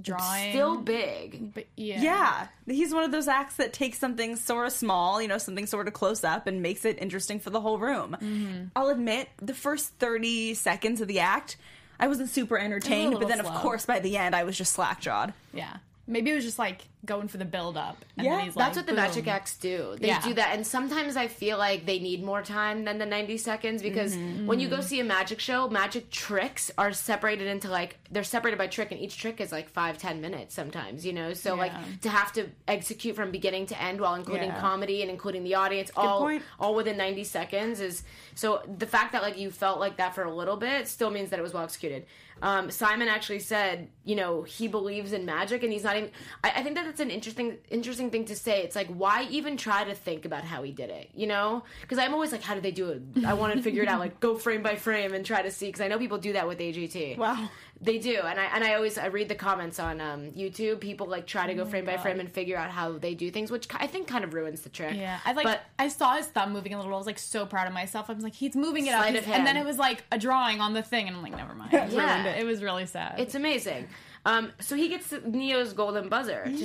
Drawing. 0.02 0.52
still 0.52 0.78
big. 0.78 1.54
But 1.54 1.68
yeah. 1.78 2.02
yeah, 2.02 2.48
he's 2.66 2.94
one 2.94 3.04
of 3.04 3.12
those 3.12 3.28
acts 3.30 3.56
that 3.56 3.72
takes 3.74 4.00
something 4.00 4.36
sort 4.36 4.68
of 4.68 4.74
small, 4.74 5.22
you 5.22 5.28
know, 5.30 5.38
something 5.38 5.66
sort 5.66 5.88
of 5.88 5.94
close 5.94 6.24
up, 6.26 6.46
and 6.46 6.62
makes 6.62 6.84
it 6.84 6.98
interesting 7.02 7.40
for 7.40 7.50
the 7.50 7.62
whole 7.62 7.78
room. 7.78 8.18
Mm-hmm. 8.20 8.64
I'll 8.76 8.90
admit, 8.90 9.30
the 9.42 9.54
first 9.54 9.94
thirty 10.00 10.56
seconds 10.56 11.00
of 11.00 11.08
the 11.08 11.20
act, 11.20 11.56
I 12.00 12.08
wasn't 12.08 12.30
super 12.32 12.58
entertained, 12.58 13.14
but 13.14 13.22
little 13.22 13.30
then 13.30 13.40
of 13.40 13.62
course 13.62 13.86
by 13.86 14.00
the 14.02 14.18
end, 14.18 14.36
I 14.36 14.44
was 14.44 14.58
just 14.58 14.74
slack 14.74 15.00
jawed. 15.00 15.34
Yeah. 15.54 15.78
Maybe 16.06 16.32
it 16.32 16.36
was 16.36 16.44
just 16.44 16.60
like 16.60 16.82
going 17.06 17.30
for 17.30 17.38
the 17.38 17.46
build 17.46 17.78
up. 17.78 18.04
And 18.18 18.26
Yeah, 18.26 18.36
then 18.36 18.46
he's 18.46 18.56
That's 18.56 18.76
like, 18.76 18.76
what 18.76 18.86
the 18.88 18.92
boom. 18.92 19.02
Magic 19.02 19.28
Acts 19.28 19.58
do. 19.58 19.96
They 20.00 20.08
Yeah. 20.08 20.22
do 20.22 20.34
that, 20.34 20.54
and 20.54 20.68
sometimes 20.68 21.16
I 21.16 21.28
feel 21.28 21.58
like 21.58 21.86
they 21.86 22.00
need 22.00 22.24
more 22.24 22.42
time 22.42 22.84
than 22.84 22.98
the 22.98 23.06
ninety 23.06 23.38
seconds 23.38 23.82
because 23.82 24.14
Mm-hmm. 24.16 24.46
when 24.48 24.60
you 24.60 24.68
go 24.68 24.82
see 24.82 25.00
a 25.00 25.04
magic 25.06 25.40
show, 25.40 25.70
magic 25.70 26.10
tricks 26.12 26.72
are 26.78 26.92
separated 26.92 27.48
into 27.48 27.70
like 27.70 27.98
they're 28.12 28.24
separated 28.26 28.58
by 28.58 28.68
trick, 28.68 28.92
and 28.92 29.00
each 29.00 29.18
trick 29.18 29.40
is 29.40 29.52
like 29.54 29.70
five 29.70 29.98
ten 29.98 30.20
minutes 30.20 30.54
sometimes. 30.54 31.06
You 31.06 31.14
know, 31.14 31.34
so 31.34 31.56
like 31.56 31.72
to 32.02 32.10
have 32.10 32.34
to 32.34 32.50
execute 32.68 33.16
from 33.16 33.32
beginning 33.32 33.66
to 33.68 33.82
end 33.82 34.02
while 34.02 34.16
including 34.16 34.50
Yeah. 34.50 34.60
comedy 34.60 35.02
and 35.04 35.10
including 35.12 35.44
the 35.46 35.56
audience 35.56 35.90
all 35.96 36.20
point. 36.20 36.44
all 36.60 36.76
within 36.76 36.98
ninety 36.98 37.24
seconds 37.24 37.80
is 37.80 38.04
so 38.36 38.62
the 38.78 38.88
fact 38.88 39.14
that 39.14 39.22
like 39.22 39.38
you 39.38 39.52
felt 39.52 39.80
like 39.80 39.96
that 39.98 40.16
for 40.16 40.24
a 40.24 40.34
little 40.34 40.58
bit 40.58 40.88
still 40.90 41.10
means 41.10 41.30
that 41.30 41.40
it 41.40 41.44
was 41.44 41.54
well 41.54 41.64
executed. 41.64 42.06
Um, 42.44 42.70
Simon 42.70 43.08
actually 43.08 43.40
said, 43.40 43.88
you 44.04 44.18
know, 44.18 44.44
he 44.44 44.68
believes 44.68 45.14
in 45.14 45.26
magic, 45.26 45.64
and 45.64 45.72
he's 45.72 45.86
not 45.86 45.96
even. 45.96 46.12
I, 46.44 46.52
I 46.58 46.64
think 46.64 46.76
that 46.76 46.84
that's 46.84 47.00
an 47.00 47.10
interesting, 47.10 47.58
interesting 47.72 48.10
thing 48.12 48.26
to 48.26 48.36
say. 48.36 48.64
It's 48.64 48.76
like, 48.76 48.88
why 48.88 49.26
even 49.32 49.56
try 49.56 49.86
to 49.86 49.96
think 49.96 50.26
about 50.26 50.44
how 50.44 50.62
he 50.62 50.74
did 50.74 50.90
it? 50.90 51.10
You 51.16 51.28
know, 51.28 51.64
because 51.80 52.00
I'm 52.00 52.14
always 52.14 52.34
like, 52.34 52.42
how 52.42 52.54
did 52.54 52.62
they 52.62 52.72
do 52.72 52.90
it? 52.90 53.26
I 53.26 53.34
want 53.34 53.56
to 53.56 53.62
figure 53.62 53.82
it 53.82 53.88
out, 53.88 54.02
like 54.02 54.20
go 54.20 54.36
frame 54.36 54.62
by 54.62 54.76
frame 54.76 55.14
and 55.14 55.26
try 55.26 55.42
to 55.42 55.52
see. 55.52 55.68
Because 55.68 55.80
I 55.80 55.88
know 55.88 55.98
people 55.98 56.18
do 56.18 56.34
that 56.34 56.46
with 56.46 56.60
AGT. 56.60 57.18
Wow. 57.18 57.50
They 57.82 57.98
do, 57.98 58.22
and 58.24 58.40
I 58.40 58.46
and 58.46 58.64
I 58.64 58.76
always 58.76 58.98
I 58.98 59.08
read 59.08 59.28
the 59.28 59.36
comments 59.36 59.78
on 59.78 60.00
um, 60.00 60.32
YouTube. 60.32 60.80
People 60.80 61.08
like 61.08 61.28
try 61.28 61.48
to 61.48 61.54
go 61.54 61.66
frame 61.66 61.84
by 61.86 61.98
frame 61.98 62.22
and 62.22 62.32
figure 62.32 62.56
out 62.56 62.70
how 62.72 62.94
they 62.98 63.14
do 63.14 63.30
things, 63.30 63.52
which 63.52 63.68
I 63.74 63.88
think 63.88 64.08
kind 64.08 64.24
of 64.24 64.34
ruins 64.34 64.62
the 64.62 64.70
trick. 64.70 64.96
Yeah, 64.96 65.20
I 65.26 65.34
like. 65.34 65.44
But 65.44 65.62
I 65.78 65.90
saw 65.90 66.16
his 66.16 66.28
thumb 66.28 66.54
moving 66.54 66.74
a 66.74 66.78
little. 66.78 66.94
I 66.94 66.98
was 66.98 67.06
like 67.08 67.20
so 67.20 67.46
proud 67.46 67.68
of 67.68 67.74
myself. 67.74 68.10
I 68.10 68.14
was 68.14 68.24
like, 68.24 68.36
he's 68.36 68.56
moving 68.56 68.88
it 68.88 68.94
up, 68.94 69.02
Sleight 69.02 69.16
He's- 69.24 69.38
and 69.38 69.46
then 69.46 69.58
it 69.58 69.66
was 69.66 69.78
like 69.78 70.04
a 70.14 70.18
drawing 70.18 70.62
on 70.62 70.74
the 70.74 70.82
thing, 70.82 71.08
and 71.10 71.18
I'm 71.18 71.24
like, 71.24 71.36
never 71.36 71.54
mind. 71.54 71.72
Yeah. 71.92 72.26
it. 72.36 72.46
was 72.46 72.64
really 72.64 72.86
sad. 72.86 73.20
It's 73.20 73.36
amazing. 73.36 73.88
Um, 74.26 74.54
so 74.62 74.78
he 74.78 74.88
gets 74.88 75.12
Ne-Yo's 75.26 75.74
golden 75.74 76.08
buzzer 76.08 76.44
tonight, 76.46 76.60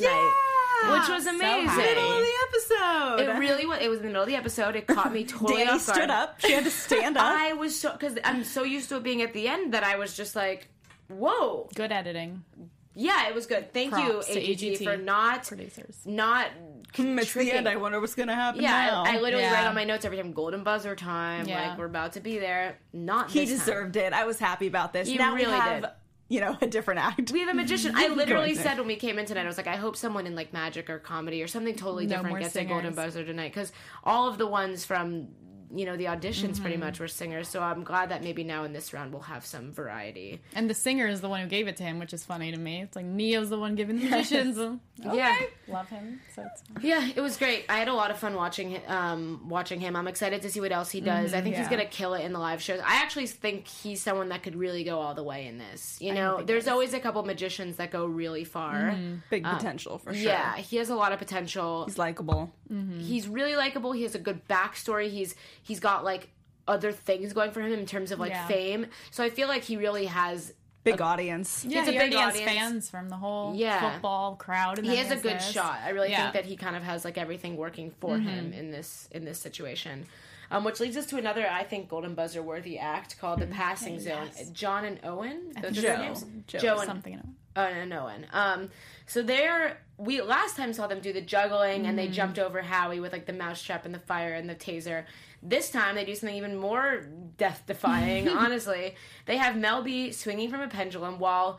Yeah! 0.84 1.00
which 1.00 1.08
was 1.08 1.26
amazing. 1.26 1.66
happy. 1.66 1.82
Middle 1.82 2.12
of 2.12 2.20
the 2.22 2.32
episode. 2.48 3.20
it 3.20 3.38
really 3.40 3.66
was. 3.66 3.78
It 3.80 3.88
was 3.88 3.98
in 3.98 4.04
the 4.04 4.08
middle 4.10 4.22
of 4.22 4.28
the 4.28 4.36
episode. 4.36 4.76
It 4.76 4.86
caught 4.86 5.12
me 5.12 5.24
totally 5.24 5.64
Dani 5.64 5.70
off 5.72 5.84
guard. 5.86 5.96
stood 5.98 6.10
up. 6.10 6.40
She 6.40 6.52
had 6.52 6.62
to 6.62 6.70
stand 6.70 7.16
up. 7.18 7.24
I 7.24 7.54
was 7.54 7.78
so 7.80 7.90
because 7.90 8.16
I'm 8.22 8.44
so 8.44 8.62
used 8.62 8.88
to 8.90 8.96
it 8.98 9.02
being 9.02 9.22
at 9.22 9.32
the 9.32 9.48
end 9.48 9.74
that 9.74 9.82
I 9.82 9.96
was 9.96 10.16
just 10.16 10.36
like, 10.36 10.68
"Whoa, 11.08 11.68
good 11.74 11.92
editing. 11.92 12.44
yeah, 12.94 13.28
it 13.28 13.34
was 13.34 13.46
good." 13.46 13.72
Thank 13.72 13.92
Props 13.92 14.28
you, 14.28 14.34
to 14.34 14.40
AGT, 14.40 14.72
AGT 14.78 14.84
for 14.84 14.96
not 14.96 15.46
Producers. 15.46 15.96
not 16.04 16.48
it's 16.94 16.96
the 16.98 17.24
tricking- 17.26 17.52
end. 17.54 17.68
I 17.68 17.76
wonder 17.76 18.00
what's 18.00 18.14
gonna 18.14 18.34
happen. 18.34 18.62
Yeah, 18.62 18.70
now. 18.86 19.04
I, 19.04 19.16
I 19.16 19.20
literally 19.20 19.44
Yeah. 19.44 19.52
write 19.54 19.66
on 19.66 19.74
my 19.74 19.84
notes 19.84 20.04
every 20.04 20.16
time 20.18 20.32
golden 20.32 20.64
buzzer 20.64 20.96
time. 20.96 21.46
Yeah. 21.46 21.70
Like 21.70 21.78
we're 21.78 21.84
about 21.86 22.12
to 22.14 22.20
be 22.20 22.38
there. 22.38 22.78
Not 22.92 23.30
he 23.30 23.40
this 23.40 23.50
time. 23.50 23.58
deserved 23.58 23.96
it. 23.96 24.12
I 24.12 24.24
was 24.24 24.38
happy 24.38 24.66
about 24.66 24.92
this. 24.92 25.08
He 25.08 25.16
now 25.16 25.34
really 25.34 25.46
we 25.52 25.58
have, 25.58 25.82
did. 25.82 25.90
you 26.28 26.40
know, 26.40 26.56
a 26.60 26.66
different 26.66 27.00
act. 27.00 27.30
We 27.30 27.40
have 27.40 27.48
a 27.50 27.54
magician. 27.54 27.92
I 27.96 28.08
literally 28.08 28.48
Going 28.48 28.56
to. 28.56 28.62
said 28.62 28.78
when 28.78 28.86
we 28.86 28.96
came 28.96 29.18
in 29.18 29.26
tonight, 29.26 29.44
I 29.44 29.46
was 29.46 29.56
like, 29.58 29.66
I 29.68 29.76
hope 29.76 29.96
someone 29.96 30.26
in 30.26 30.34
like 30.34 30.52
magic 30.52 30.90
or 30.90 30.98
comedy 30.98 31.42
or 31.42 31.46
something 31.46 31.74
totally 31.76 32.04
No 32.06 32.16
different 32.16 32.30
more 32.30 32.40
gets 32.40 32.56
a 32.56 32.64
golden 32.64 32.92
singers. 32.92 32.96
buzzer 32.96 33.24
tonight 33.24 33.52
because 33.52 33.70
all 34.04 34.28
of 34.28 34.38
the 34.38 34.46
ones 34.46 34.84
from 34.84 35.28
you 35.74 35.84
know 35.86 35.96
the 35.96 36.06
auditions 36.06 36.48
Mm-hmm. 36.54 36.62
pretty 36.62 36.76
much 36.76 37.00
were 37.00 37.08
singers. 37.08 37.48
So 37.48 37.60
I'm 37.62 37.84
glad 37.84 38.10
that 38.10 38.22
maybe 38.22 38.44
now 38.44 38.64
in 38.64 38.72
this 38.72 38.92
round 38.92 39.12
we'll 39.12 39.22
have 39.22 39.44
some 39.44 39.72
variety. 39.72 40.40
And 40.54 40.68
the 40.68 40.74
singer 40.74 41.06
is 41.06 41.20
the 41.20 41.28
one 41.28 41.40
who 41.40 41.46
gave 41.46 41.68
it 41.68 41.76
to 41.78 41.82
him, 41.82 41.98
which 41.98 42.12
is 42.12 42.24
funny 42.24 42.50
to 42.52 42.58
me. 42.58 42.82
It's 42.82 42.96
like 42.96 43.04
Ne-Yo's 43.04 43.50
the 43.50 43.58
one 43.58 43.74
giving 43.74 43.98
the 43.98 44.04
magicians. 44.10 44.58
okay. 44.58 44.78
Yeah. 45.16 45.36
love 45.68 45.88
him. 45.88 46.20
So 46.34 46.42
it's 46.50 46.62
Yeah, 46.84 47.08
it 47.14 47.20
was 47.20 47.36
great. 47.36 47.64
I 47.68 47.78
had 47.78 47.88
a 47.88 47.94
lot 47.94 48.10
of 48.10 48.18
fun 48.18 48.34
watching 48.34 48.72
hi- 48.86 49.12
um, 49.12 49.48
watching 49.48 49.80
him. 49.80 49.94
I'm 49.96 50.08
excited 50.08 50.42
to 50.42 50.50
see 50.50 50.60
what 50.60 50.72
else 50.72 50.90
he 50.90 51.00
does. 51.00 51.34
I 51.34 51.40
think 51.40 51.54
he's 51.56 51.66
Mm-hmm. 51.66 51.74
gonna 51.74 51.86
kill 51.86 52.14
it 52.14 52.24
in 52.24 52.32
the 52.32 52.38
live 52.38 52.62
shows. 52.62 52.80
I 52.80 52.96
actually 53.02 53.26
think 53.26 53.66
he's 53.68 54.00
someone 54.02 54.30
that 54.30 54.42
could 54.42 54.56
really 54.56 54.84
go 54.84 55.00
all 55.00 55.14
the 55.14 55.22
way 55.22 55.46
in 55.46 55.58
this. 55.58 55.98
You 56.00 56.14
know, 56.14 56.42
there's 56.42 56.66
always 56.68 56.94
a 56.94 57.00
couple 57.00 57.22
magicians 57.24 57.76
that 57.76 57.90
go 57.90 58.06
really 58.06 58.44
far. 58.44 58.96
Big 59.30 59.44
potential 59.44 59.98
for 59.98 60.14
sure. 60.14 60.22
Yeah, 60.22 60.56
he 60.56 60.76
has 60.76 60.88
a 60.90 60.94
lot 60.96 61.12
of 61.12 61.18
potential. 61.18 61.84
he's 61.86 61.98
likable. 61.98 62.50
He's 63.00 63.26
really 63.28 63.56
likable. 63.56 63.92
He 63.92 64.02
has 64.02 64.14
a 64.14 64.18
good 64.18 64.46
backstory. 64.48 65.10
He's 65.10 65.34
he's 65.62 65.80
got 65.80 66.04
like 66.04 66.28
other 66.66 66.92
things 66.92 67.32
going 67.32 67.50
for 67.50 67.60
him 67.62 67.72
in 67.72 67.86
terms 67.86 68.12
of 68.12 68.18
like 68.20 68.30
Yeah. 68.32 68.46
fame. 68.46 68.86
So 69.10 69.24
I 69.24 69.30
feel 69.30 69.48
like 69.48 69.62
he 69.64 69.76
really 69.76 70.06
has. 70.06 70.52
Big 70.84 71.00
audience. 71.02 71.64
yeah, 71.68 71.80
It's 71.80 71.88
a 71.88 71.92
big 71.92 72.00
already 72.14 72.16
audience. 72.44 72.50
fans 72.50 72.90
from 72.90 73.08
the 73.10 73.16
whole 73.16 73.54
Yeah. 73.54 73.92
football 73.92 74.36
crowd. 74.36 74.78
He 74.78 74.96
has 74.96 75.10
a 75.10 75.16
good 75.16 75.36
this. 75.36 75.50
shot. 75.50 75.80
I 75.84 75.90
really 75.90 76.10
Yeah. 76.10 76.22
think 76.30 76.34
that 76.34 76.44
he 76.46 76.56
kind 76.56 76.76
of 76.76 76.82
has 76.82 77.04
like 77.04 77.18
everything 77.18 77.56
working 77.56 77.90
for 78.00 78.16
him 78.18 78.52
in 78.52 78.70
this 78.70 79.08
in 79.10 79.24
this 79.24 79.38
situation. 79.38 80.06
Um, 80.50 80.64
which 80.64 80.80
leads 80.80 80.96
us 80.96 81.04
to 81.06 81.18
another, 81.18 81.46
I 81.46 81.62
think, 81.64 81.90
golden 81.90 82.14
buzzer 82.14 82.40
worthy 82.42 82.78
act 82.78 83.18
called 83.20 83.40
the 83.40 83.46
passing 83.48 84.00
zone. 84.00 84.30
John 84.54 84.86
and 84.86 84.98
Owen, 85.04 85.52
those 85.60 85.76
are 85.76 85.80
their 85.82 85.96
Joe. 85.96 86.02
names. 86.02 86.24
Joe. 86.46 86.58
Joe 86.58 86.76
and 86.78 86.86
something. 86.86 87.12
You 87.14 87.18
know. 87.18 87.62
uh, 87.62 87.66
and 87.66 87.92
Owen. 87.92 88.26
Um, 88.32 88.70
so 89.06 89.22
they're 89.22 89.76
we 89.98 90.20
last 90.22 90.56
time 90.56 90.72
saw 90.72 90.86
them 90.86 91.00
do 91.00 91.12
the 91.12 91.20
juggling 91.20 91.86
and 91.86 91.94
Mm. 91.94 91.96
they 92.02 92.08
jumped 92.08 92.38
over 92.38 92.62
Howie 92.62 93.00
with 93.00 93.12
like 93.12 93.26
the 93.26 93.32
mousetrap 93.32 93.84
and 93.84 93.92
the 93.94 93.98
fire 93.98 94.32
and 94.34 94.48
the 94.48 94.54
taser. 94.54 95.04
This 95.42 95.70
time 95.70 95.96
they 95.96 96.04
do 96.04 96.14
something 96.14 96.36
even 96.36 96.56
more 96.56 97.04
death 97.36 97.64
defying. 97.66 98.28
honestly, 98.44 98.94
they 99.26 99.36
have 99.36 99.56
Mel 99.56 99.82
B 99.82 100.12
swinging 100.12 100.50
from 100.50 100.60
a 100.60 100.68
pendulum 100.68 101.18
while 101.18 101.58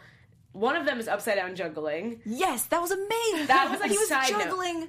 one 0.54 0.75
of 0.75 0.86
them 0.86 0.99
is 0.99 1.08
upside 1.08 1.36
down 1.36 1.56
juggling. 1.56 2.21
Yes, 2.25 2.63
that 2.67 2.82
was 2.82 2.91
amazing. 2.91 3.47
That 3.47 3.67
was, 3.71 3.80
like, 3.82 3.91
he 3.91 3.97
was 3.97 4.08
side 4.08 4.32
note. 4.32 4.43
juggling 4.45 4.88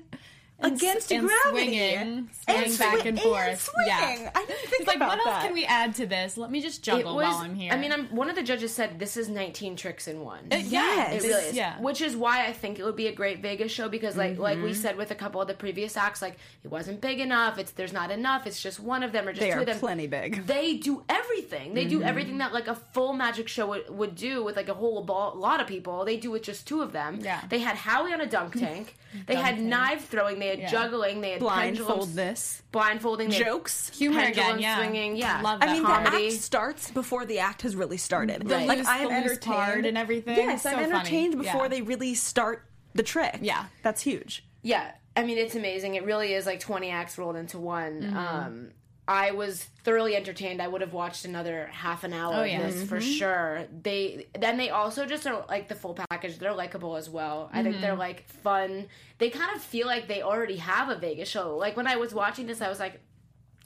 against 0.63 1.11
and 1.13 1.27
gravity 1.27 1.67
swinging, 1.69 2.31
swinging 2.45 2.77
back 2.77 2.93
swing- 3.01 3.07
and 3.09 3.21
forth. 3.21 3.49
And 3.49 3.59
swinging. 3.59 3.87
Yeah. 4.25 4.31
I 4.35 4.45
didn't 4.47 4.59
think 4.61 4.73
It's 4.81 4.87
like, 4.87 4.97
about 4.97 5.19
what 5.19 5.27
else 5.27 5.45
can 5.45 5.55
we 5.55 5.65
add 5.65 5.95
to 5.97 6.07
this? 6.07 6.37
Let 6.37 6.51
me 6.51 6.61
just 6.61 6.79
It 6.81 6.83
juggle 6.83 7.17
was. 7.17 7.25
while 7.27 7.37
I'm 7.39 7.55
here. 7.55 7.73
I 7.73 7.77
mean, 7.77 7.93
I'm, 7.93 8.07
one 8.15 8.29
of 8.31 8.37
the 8.37 8.43
judges 8.43 8.75
said 8.75 8.99
this 8.99 9.17
is 9.17 9.29
19 9.29 9.77
tricks 9.77 10.09
in 10.09 10.21
one. 10.21 10.41
Yes. 10.51 11.23
It 11.25 11.27
really 11.29 11.45
is. 11.47 11.55
Yeah. 11.55 11.81
Which 11.81 12.01
is 12.01 12.17
why 12.17 12.47
I 12.47 12.53
think 12.53 12.79
it 12.79 12.85
would 12.85 12.97
be 12.97 13.07
a 13.09 13.13
great 13.15 13.41
Vegas 13.43 13.73
show 13.73 13.89
because 13.89 14.17
like 14.17 14.39
like 14.39 14.57
Mm-hmm. 14.57 14.65
we 14.67 14.75
said 14.75 14.97
with 14.97 15.11
a 15.11 15.15
couple 15.15 15.41
of 15.41 15.49
the 15.49 15.55
previous 15.55 15.97
acts, 15.97 16.21
like 16.21 16.37
it 16.65 16.69
wasn't 16.71 17.01
big 17.01 17.21
enough, 17.21 17.59
it's 17.59 17.71
there's 17.73 17.93
not 17.93 18.11
enough, 18.11 18.47
it's 18.47 18.61
just 18.63 18.81
one 18.81 19.03
of 19.03 19.13
them 19.13 19.27
or 19.29 19.33
just 19.33 19.41
They 19.41 19.51
two 19.53 19.59
are 19.59 19.61
of 19.61 19.67
them. 19.67 19.79
plenty 19.79 20.07
big. 20.07 20.47
They 20.47 20.77
do 20.77 21.03
everything. 21.09 21.75
They 21.75 21.81
Mm-hmm. 21.87 21.99
do 21.99 22.03
everything 22.03 22.39
that 22.39 22.53
like 22.53 22.69
a 22.69 22.75
full 22.75 23.13
magic 23.13 23.49
show 23.49 23.67
would, 23.69 23.89
would 23.91 24.15
do 24.15 24.45
with 24.45 24.57
like 24.57 24.69
a 24.69 24.75
whole 24.75 25.03
ball, 25.03 25.35
lot 25.37 25.61
of 25.61 25.67
people. 25.67 26.05
They 26.05 26.17
do 26.17 26.31
with 26.31 26.43
just 26.43 26.67
two 26.67 26.83
of 26.83 26.93
them. 26.93 27.21
Yeah. 27.23 27.41
They 27.49 27.59
had 27.61 27.77
Howie 27.77 28.13
on 28.13 28.21
a 28.21 28.27
dunk 28.27 28.55
tank. 28.59 28.97
They 29.27 29.35
had 29.35 29.57
tank. 29.57 29.67
knife 29.67 30.09
throwing. 30.09 30.39
They 30.39 30.50
had 30.51 30.59
Yeah. 30.61 30.71
juggling. 30.71 31.21
They 31.21 31.31
had 31.33 31.41
pendulums, 31.41 31.79
Blindfold 31.87 32.09
this. 32.15 32.63
blindfolding. 32.73 33.31
They 33.31 33.39
Jokes. 33.39 33.91
humor 33.97 34.21
again. 34.21 34.59
Yeah, 34.59 34.77
swinging. 34.77 35.17
Yeah. 35.17 35.41
love 35.43 35.59
I 35.63 35.73
mean, 35.73 35.83
comedy. 35.85 36.17
the 36.29 36.35
act 36.35 36.43
starts 36.43 36.91
before 36.91 37.25
the 37.25 37.39
act 37.39 37.63
has 37.63 37.75
really 37.75 37.97
started. 37.97 38.47
The 38.47 38.59
like 38.67 38.79
loose- 38.79 38.87
I 38.87 38.99
am 38.99 39.09
the 39.09 39.15
loose 39.15 39.25
entertained 39.25 39.55
part 39.57 39.87
and 39.87 39.99
everything. 39.99 40.37
Yes, 40.37 40.63
So 40.63 40.71
I'm 40.71 40.77
funny. 40.77 40.93
entertained 40.93 41.39
before 41.39 41.63
Yeah. 41.63 41.69
they 41.69 41.83
really 41.83 42.15
start 42.15 42.65
the 42.95 43.03
trick. 43.03 43.39
Yeah. 43.41 43.65
that's 43.83 44.03
huge. 44.03 44.45
Yeah, 44.63 44.91
I 45.17 45.23
mean 45.25 45.39
it's 45.39 45.55
amazing. 45.55 45.95
It 45.95 46.05
really 46.05 46.35
is 46.35 46.45
like 46.47 46.61
20 46.61 46.91
acts 46.91 47.17
rolled 47.19 47.37
into 47.37 47.59
one. 47.59 48.03
Mm-hmm. 48.03 48.17
Um 48.17 48.71
I 49.13 49.33
was 49.33 49.65
thoroughly 49.83 50.15
entertained. 50.15 50.63
I 50.63 50.69
would 50.69 50.83
have 50.83 50.93
watched 50.93 51.25
another 51.25 51.67
half 51.73 52.05
an 52.05 52.13
hour 52.13 52.33
Oh, 52.35 52.43
of 52.43 52.47
yeah. 52.49 52.63
this 52.65 52.85
for 52.89 53.01
sure. 53.01 53.65
They 53.83 54.27
then 54.39 54.57
they 54.57 54.71
also 54.71 55.05
just 55.05 55.27
are 55.27 55.45
like 55.49 55.67
the 55.67 55.75
full 55.75 55.95
package. 56.09 56.39
They're 56.39 56.55
likable 56.55 56.95
as 56.97 57.11
well. 57.11 57.51
I 57.53 57.65
think 57.65 57.81
they're 57.81 57.91
Mm-hmm. 57.91 57.99
like 57.99 58.29
fun. 58.29 58.87
They 59.19 59.29
kind 59.31 59.55
of 59.57 59.61
feel 59.63 59.89
like 59.89 60.07
they 60.07 60.23
already 60.23 60.57
have 60.57 60.91
a 60.91 60.97
Vegas 60.97 61.29
show. 61.29 61.57
Like 61.57 61.77
when 61.77 61.89
I 61.89 61.97
was 61.97 62.15
watching 62.15 62.47
this, 62.47 62.61
I 62.63 62.69
was 62.69 62.79
like, 62.79 63.01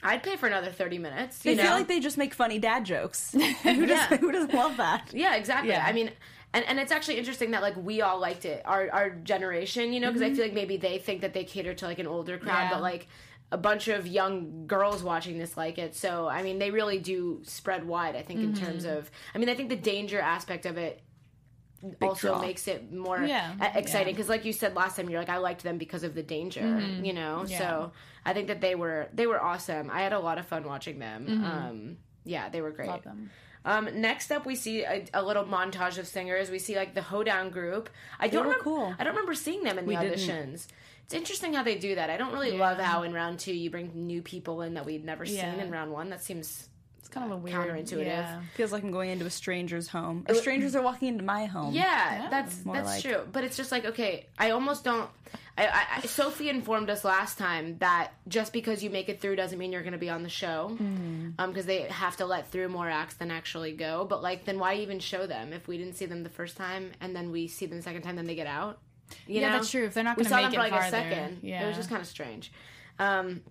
I'd 0.02 0.22
pay 0.22 0.36
for 0.36 0.46
another 0.46 0.70
30 0.72 0.96
minutes. 0.98 1.44
You 1.44 1.50
They 1.54 1.56
know? 1.62 1.68
feel 1.68 1.72
like 1.78 1.88
they 1.88 2.00
just 2.00 2.16
make 2.16 2.32
funny 2.32 2.58
dad 2.58 2.84
jokes. 2.86 3.32
who, 3.62 3.86
does, 3.86 3.90
Yeah. 3.90 4.16
who 4.16 4.32
doesn't 4.32 4.54
love 4.54 4.78
that? 4.78 5.10
Yeah, 5.12 5.34
exactly. 5.36 5.70
Yeah. 5.72 5.84
I 5.86 5.92
mean, 5.92 6.10
and, 6.54 6.64
and 6.66 6.78
it's 6.78 6.92
actually 6.92 7.18
interesting 7.18 7.50
that 7.50 7.60
like 7.60 7.76
we 7.76 8.00
all 8.00 8.18
liked 8.18 8.46
it, 8.46 8.62
our 8.64 8.88
our 8.90 9.10
generation, 9.10 9.92
you 9.92 10.00
know, 10.00 10.08
because 10.10 10.22
I 10.22 10.32
feel 10.32 10.44
like 10.44 10.54
maybe 10.54 10.76
they 10.78 10.96
think 10.98 11.20
that 11.20 11.34
they 11.34 11.44
cater 11.44 11.74
to 11.74 11.84
like 11.84 11.98
an 11.98 12.06
older 12.06 12.38
crowd, 12.38 12.64
Yeah. 12.64 12.70
but 12.70 12.80
like 12.82 13.08
a 13.54 13.58
bunch 13.68 13.86
of 13.88 14.06
young 14.06 14.66
girls 14.66 15.00
watching 15.02 15.38
this 15.38 15.56
like 15.56 15.76
it. 15.78 15.94
So 15.94 16.10
I 16.28 16.42
mean, 16.42 16.58
they 16.58 16.70
really 16.70 16.98
do 16.98 17.40
spread 17.44 17.82
wide. 17.86 18.16
I 18.16 18.22
think 18.22 18.40
in 18.40 18.54
terms 18.54 18.84
of, 18.84 19.10
I 19.34 19.38
mean, 19.38 19.48
I 19.48 19.54
think 19.54 19.68
the 19.68 19.76
danger 19.94 20.20
aspect 20.20 20.66
of 20.66 20.76
it. 20.76 20.94
also 22.00 22.28
draw. 22.28 22.40
makes 22.40 22.66
it 22.66 22.80
more 22.92 23.20
Yeah. 23.22 23.52
exciting 23.74 24.08
Yeah. 24.08 24.12
because 24.14 24.28
like 24.34 24.44
you 24.48 24.52
said 24.54 24.74
last 24.74 24.96
time 24.96 25.06
you're 25.10 25.20
like 25.20 25.28
i 25.28 25.36
liked 25.36 25.62
them 25.62 25.76
because 25.76 26.02
of 26.02 26.12
the 26.14 26.22
danger 26.36 26.66
you 27.02 27.12
know 27.12 27.44
Yeah. 27.46 27.58
so 27.58 27.92
i 28.24 28.32
think 28.32 28.46
that 28.48 28.60
they 28.62 28.74
were 28.74 29.00
they 29.18 29.26
were 29.26 29.38
awesome 29.50 29.90
i 29.90 30.00
had 30.00 30.14
a 30.14 30.18
lot 30.28 30.38
of 30.38 30.46
fun 30.46 30.62
watching 30.64 30.98
them 30.98 31.20
um 31.52 31.96
yeah 32.24 32.48
they 32.48 32.62
were 32.64 32.70
great 32.78 32.88
Love 32.88 33.04
them. 33.04 33.30
um, 33.66 33.84
next 34.08 34.30
up, 34.32 34.42
we 34.46 34.56
see 34.56 34.76
a, 34.84 35.04
a 35.12 35.22
little 35.22 35.44
montage 35.44 35.96
of 35.98 36.06
singers. 36.06 36.50
We 36.50 36.58
see 36.58 36.74
like 36.82 36.92
the 36.94 37.00
Hoedown 37.10 37.46
group. 37.50 37.88
I 38.18 38.28
don't 38.28 38.44
remember, 38.44 38.62
cool. 38.64 38.94
I 38.98 39.04
don't 39.04 39.14
remember 39.16 39.34
seeing 39.34 39.62
them 39.62 39.76
in 39.78 39.86
the 39.86 39.96
didn't. 39.96 40.18
auditions. 40.18 40.66
It's 41.04 41.14
interesting 41.14 41.52
how 41.54 41.62
they 41.62 41.76
do 41.76 41.94
that. 41.96 42.10
I 42.10 42.16
don't 42.16 42.32
really 42.32 42.52
love 42.52 42.78
how 42.78 43.02
in 43.02 43.12
round 43.12 43.38
two 43.38 43.54
you 43.54 43.70
bring 43.70 43.90
new 43.94 44.22
people 44.22 44.62
in 44.62 44.74
that 44.74 44.86
we'd 44.86 45.04
never 45.04 45.26
seen 45.26 45.36
Yeah. 45.36 45.54
in 45.62 45.70
round 45.70 45.92
one. 45.92 46.10
That 46.10 46.22
seems 46.22 46.68
It's 46.98 47.08
kind 47.08 47.26
of 47.30 47.32
a 47.32 47.40
weird 47.40 47.54
counterintuitive. 47.56 48.06
Yeah. 48.06 48.40
Feels 48.54 48.72
like 48.72 48.82
I'm 48.82 48.90
going 48.90 49.10
into 49.10 49.26
a 49.26 49.30
stranger's 49.30 49.86
home. 49.88 50.24
Or 50.28 50.34
strangers 50.34 50.74
are 50.74 50.80
walking 50.82 51.08
into 51.08 51.22
my 51.24 51.44
home. 51.44 51.74
Yeah, 51.74 52.28
that's 52.30 52.64
more 52.64 52.74
that's 52.76 52.88
like- 52.88 53.02
true. 53.02 53.28
But 53.30 53.44
it's 53.44 53.56
just 53.56 53.70
like 53.70 53.84
okay, 53.84 54.26
I 54.38 54.50
almost 54.50 54.84
don't. 54.84 55.08
I, 55.56 55.66
I, 55.68 55.82
I 55.96 56.00
Sophie 56.00 56.48
informed 56.48 56.90
us 56.90 57.04
last 57.04 57.38
time 57.38 57.76
that 57.78 58.10
just 58.26 58.52
because 58.52 58.82
you 58.82 58.90
make 58.90 59.08
it 59.08 59.20
through 59.20 59.36
doesn't 59.36 59.56
mean 59.56 59.70
you're 59.70 59.82
going 59.82 59.92
to 59.92 59.98
be 59.98 60.10
on 60.10 60.24
the 60.24 60.28
show, 60.28 60.70
Mm-hmm. 60.72 61.30
um, 61.38 61.50
because 61.50 61.66
they 61.66 61.82
have 61.82 62.16
to 62.16 62.26
let 62.26 62.50
through 62.50 62.68
more 62.70 62.88
acts 62.90 63.14
than 63.14 63.30
actually 63.30 63.72
go. 63.72 64.04
But 64.04 64.20
like, 64.20 64.46
then 64.46 64.58
why 64.58 64.74
even 64.76 64.98
show 64.98 65.26
them 65.28 65.52
if 65.52 65.68
we 65.68 65.78
didn't 65.78 65.94
see 65.94 66.06
them 66.06 66.24
the 66.24 66.28
first 66.30 66.56
time 66.56 66.90
and 67.00 67.14
then 67.14 67.30
we 67.30 67.46
see 67.46 67.66
them 67.66 67.76
the 67.76 67.82
second 67.84 68.02
time, 68.02 68.16
then 68.16 68.26
they 68.26 68.34
get 68.34 68.48
out? 68.48 68.80
You 69.26 69.40
Yeah, 69.40 69.48
know? 69.48 69.56
that's 69.56 69.70
true. 69.70 69.84
If 69.84 69.94
they're 69.94 70.04
not 70.04 70.16
gonna 70.16 70.28
saw 70.28 70.36
make 70.36 70.44
them 70.46 70.52
for 70.52 70.58
it 70.58 70.70
like 70.70 70.72
farther, 70.72 70.86
a 70.86 70.90
second. 70.90 71.44
It 71.44 71.66
was 71.66 71.76
just 71.76 71.88
kind 71.88 72.00
of 72.00 72.08
strange. 72.08 72.52
Um, 72.98 73.42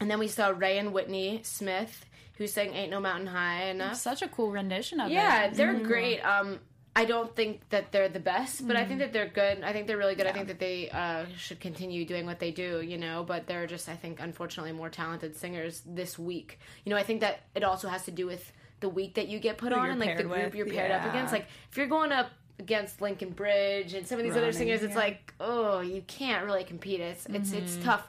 and 0.00 0.10
then 0.10 0.18
we 0.18 0.28
saw 0.28 0.48
Ray 0.48 0.78
and 0.78 0.92
Whitney 0.92 1.40
Smith, 1.42 2.06
who 2.36 2.46
sang 2.46 2.72
"Ain't 2.74 2.90
No 2.90 3.00
Mountain 3.00 3.26
High 3.26 3.64
Enough." 3.64 3.96
Such 3.96 4.22
a 4.22 4.28
cool 4.28 4.50
rendition 4.50 5.00
of 5.00 5.10
it. 5.10 5.14
Yeah, 5.14 5.48
they're 5.50 5.74
great. 5.74 6.20
Um, 6.20 6.60
I 6.96 7.04
don't 7.04 7.34
think 7.36 7.68
that 7.68 7.92
they're 7.92 8.08
the 8.08 8.18
best, 8.18 8.66
but 8.66 8.76
I 8.76 8.84
think 8.84 8.98
that 8.98 9.12
they're 9.12 9.28
good. 9.28 9.62
I 9.62 9.72
think 9.72 9.86
they're 9.86 9.96
really 9.96 10.16
good. 10.16 10.26
I 10.26 10.32
think 10.32 10.48
that 10.48 10.58
they 10.58 10.90
uh, 10.90 11.26
should 11.36 11.60
continue 11.60 12.04
doing 12.04 12.26
what 12.26 12.40
they 12.40 12.50
do, 12.50 12.80
you 12.80 12.98
know. 12.98 13.22
But 13.22 13.46
they're 13.46 13.68
just, 13.68 13.88
I 13.88 13.94
think, 13.94 14.18
unfortunately, 14.20 14.72
more 14.72 14.88
talented 14.88 15.36
singers 15.36 15.82
this 15.86 16.18
week. 16.18 16.58
You 16.84 16.90
know, 16.90 16.96
I 16.96 17.04
think 17.04 17.20
that 17.20 17.40
it 17.54 17.62
also 17.62 17.88
has 17.88 18.04
to 18.06 18.10
do 18.10 18.26
with 18.26 18.50
the 18.80 18.88
week 18.88 19.14
that 19.14 19.28
you 19.28 19.38
get 19.38 19.58
put 19.58 19.72
on 19.72 19.90
and 19.90 20.00
like 20.00 20.16
the 20.16 20.24
group 20.24 20.46
with, 20.46 20.54
you're 20.54 20.66
paired 20.66 20.90
up 20.90 21.04
against. 21.08 21.32
Like 21.32 21.46
if 21.70 21.76
you're 21.76 21.86
going 21.86 22.10
up 22.12 22.30
against 22.58 23.00
Linkin 23.00 23.30
Bridge 23.30 23.94
and 23.94 24.06
some 24.06 24.18
of 24.18 24.24
these 24.24 24.36
other 24.36 24.52
singers, 24.52 24.82
it's 24.82 24.94
yeah. 24.94 24.98
like, 25.00 25.34
oh, 25.40 25.80
you 25.80 26.02
can't 26.06 26.44
really 26.44 26.64
compete. 26.64 27.00
It's 27.00 27.26
it's 27.26 27.52
it's 27.52 27.76
tough. 27.84 28.08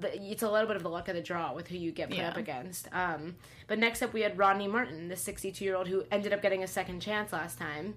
The, 0.00 0.20
it's 0.20 0.42
a 0.42 0.50
little 0.50 0.66
bit 0.66 0.74
of 0.76 0.82
the 0.82 0.88
luck 0.88 1.08
of 1.08 1.14
the 1.14 1.22
draw 1.22 1.54
with 1.54 1.68
who 1.68 1.76
you 1.76 1.92
get 1.92 2.08
put 2.08 2.18
Yeah. 2.18 2.30
up 2.30 2.36
against. 2.36 2.88
Um, 2.92 3.36
but 3.68 3.78
next 3.78 4.02
up, 4.02 4.12
we 4.12 4.22
had 4.22 4.36
Ronnie 4.36 4.66
Martin, 4.66 5.08
the 5.08 5.14
62 5.16 5.64
year 5.64 5.76
old 5.76 5.86
who 5.86 6.02
ended 6.10 6.32
up 6.32 6.42
getting 6.42 6.64
a 6.64 6.66
second 6.66 7.00
chance 7.00 7.32
last 7.32 7.58
time, 7.58 7.94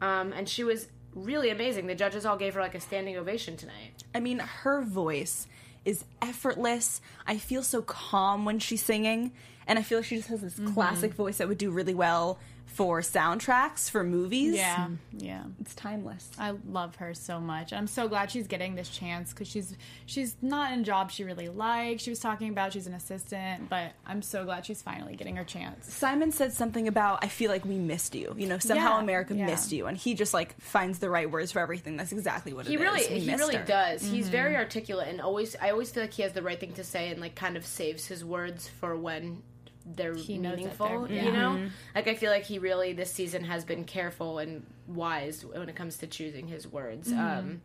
um, 0.00 0.32
and 0.32 0.48
she 0.48 0.62
was 0.62 0.88
really 1.14 1.48
amazing. 1.50 1.86
The 1.86 1.94
judges 1.94 2.24
all 2.26 2.36
gave 2.36 2.54
her 2.54 2.60
like 2.60 2.74
a 2.74 2.80
standing 2.80 3.16
ovation 3.16 3.56
tonight. 3.56 4.04
I 4.14 4.20
mean, 4.20 4.38
her 4.40 4.82
voice 4.82 5.46
is 5.84 6.04
effortless. 6.20 7.00
I 7.26 7.38
feel 7.38 7.62
so 7.62 7.82
calm 7.82 8.44
when 8.44 8.58
she's 8.58 8.82
singing, 8.84 9.32
and 9.66 9.78
I 9.78 9.82
feel 9.82 9.98
like 9.98 10.04
she 10.06 10.16
just 10.16 10.28
has 10.28 10.40
this 10.42 10.54
Mm-hmm. 10.54 10.74
classic 10.74 11.14
voice 11.14 11.38
that 11.38 11.48
would 11.48 11.58
do 11.58 11.70
really 11.70 11.94
well 11.94 12.38
for 12.72 13.00
soundtracks 13.00 13.90
for 13.90 14.02
movies. 14.02 14.54
Yeah, 14.54 14.76
mm-hmm. 14.86 15.24
yeah. 15.24 15.42
it's 15.60 15.74
timeless. 15.74 16.30
I 16.38 16.54
love 16.68 16.96
her 16.96 17.12
so 17.14 17.38
much. 17.38 17.72
I'm 17.72 17.86
so 17.86 18.08
glad 18.08 18.30
she's 18.30 18.46
getting 18.46 18.74
this 18.74 18.88
chance 18.88 19.30
because 19.30 19.48
she's 19.48 19.76
she's 20.06 20.36
not 20.40 20.72
in 20.72 20.80
a 20.80 20.82
job 20.82 21.10
she 21.10 21.24
really 21.24 21.48
likes. 21.48 22.02
She 22.02 22.10
was 22.10 22.20
talking 22.20 22.48
about 22.48 22.72
she's 22.72 22.86
an 22.86 22.94
assistant, 22.94 23.68
but 23.68 23.92
I'm 24.06 24.22
so 24.22 24.44
glad 24.44 24.64
she's 24.64 24.80
finally 24.80 25.16
getting 25.16 25.36
her 25.36 25.44
chance. 25.44 25.92
Simon 25.92 26.32
said 26.32 26.52
something 26.52 26.88
about 26.88 27.22
I 27.22 27.28
feel 27.28 27.50
like 27.50 27.64
we 27.64 27.76
missed 27.76 28.14
you. 28.14 28.34
You 28.36 28.46
know, 28.46 28.58
somehow 28.58 28.96
Yeah, 28.96 29.02
America 29.02 29.34
yeah. 29.34 29.46
missed 29.46 29.72
you, 29.72 29.86
and 29.86 29.96
he 29.96 30.14
just 30.14 30.32
like 30.32 30.58
finds 30.60 30.98
the 30.98 31.10
right 31.10 31.30
words 31.30 31.52
for 31.52 31.60
everything. 31.60 31.96
That's 31.96 32.12
exactly 32.12 32.52
what 32.52 32.66
He 32.66 32.74
it 32.74 32.80
is. 32.80 32.82
really, 32.82 33.14
We 33.14 33.20
he 33.20 33.34
really 33.34 33.56
her. 33.56 33.64
does. 33.64 34.02
He's 34.02 34.24
mm-hmm. 34.24 34.32
very 34.32 34.56
articulate 34.56 35.08
and 35.08 35.20
always. 35.20 35.56
I 35.60 35.70
always 35.70 35.90
feel 35.90 36.02
like 36.04 36.12
he 36.14 36.22
has 36.22 36.32
the 36.32 36.42
right 36.42 36.58
thing 36.58 36.72
to 36.74 36.84
say 36.84 37.10
and 37.10 37.20
like 37.20 37.34
kind 37.34 37.56
of 37.56 37.66
saves 37.66 38.06
his 38.06 38.24
words 38.24 38.68
for 38.68 38.96
when 38.96 39.42
they're 39.86 40.14
He 40.14 40.38
meaningful. 40.38 41.06
they're- 41.06 41.24
You 41.24 41.32
know, 41.32 41.68
like 41.94 42.08
I 42.08 42.14
feel 42.14 42.30
like 42.30 42.44
he 42.44 42.58
really 42.58 42.92
this 42.92 43.10
season 43.12 43.44
has 43.44 43.64
been 43.64 43.84
careful 43.84 44.38
and 44.38 44.64
wise 44.86 45.44
when 45.44 45.68
it 45.68 45.76
comes 45.76 45.98
to 45.98 46.06
choosing 46.06 46.46
his 46.48 46.66
words. 46.66 47.10
Um, 47.12 47.62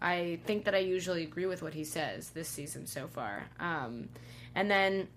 I 0.00 0.40
think 0.44 0.64
that 0.66 0.74
I 0.74 0.78
usually 0.78 1.22
agree 1.22 1.46
with 1.46 1.62
what 1.62 1.72
he 1.74 1.84
says 1.84 2.30
this 2.30 2.48
season 2.48 2.86
so 2.86 3.08
far. 3.08 3.46
Um, 3.58 4.08
and 4.54 4.70
then. 4.70 5.08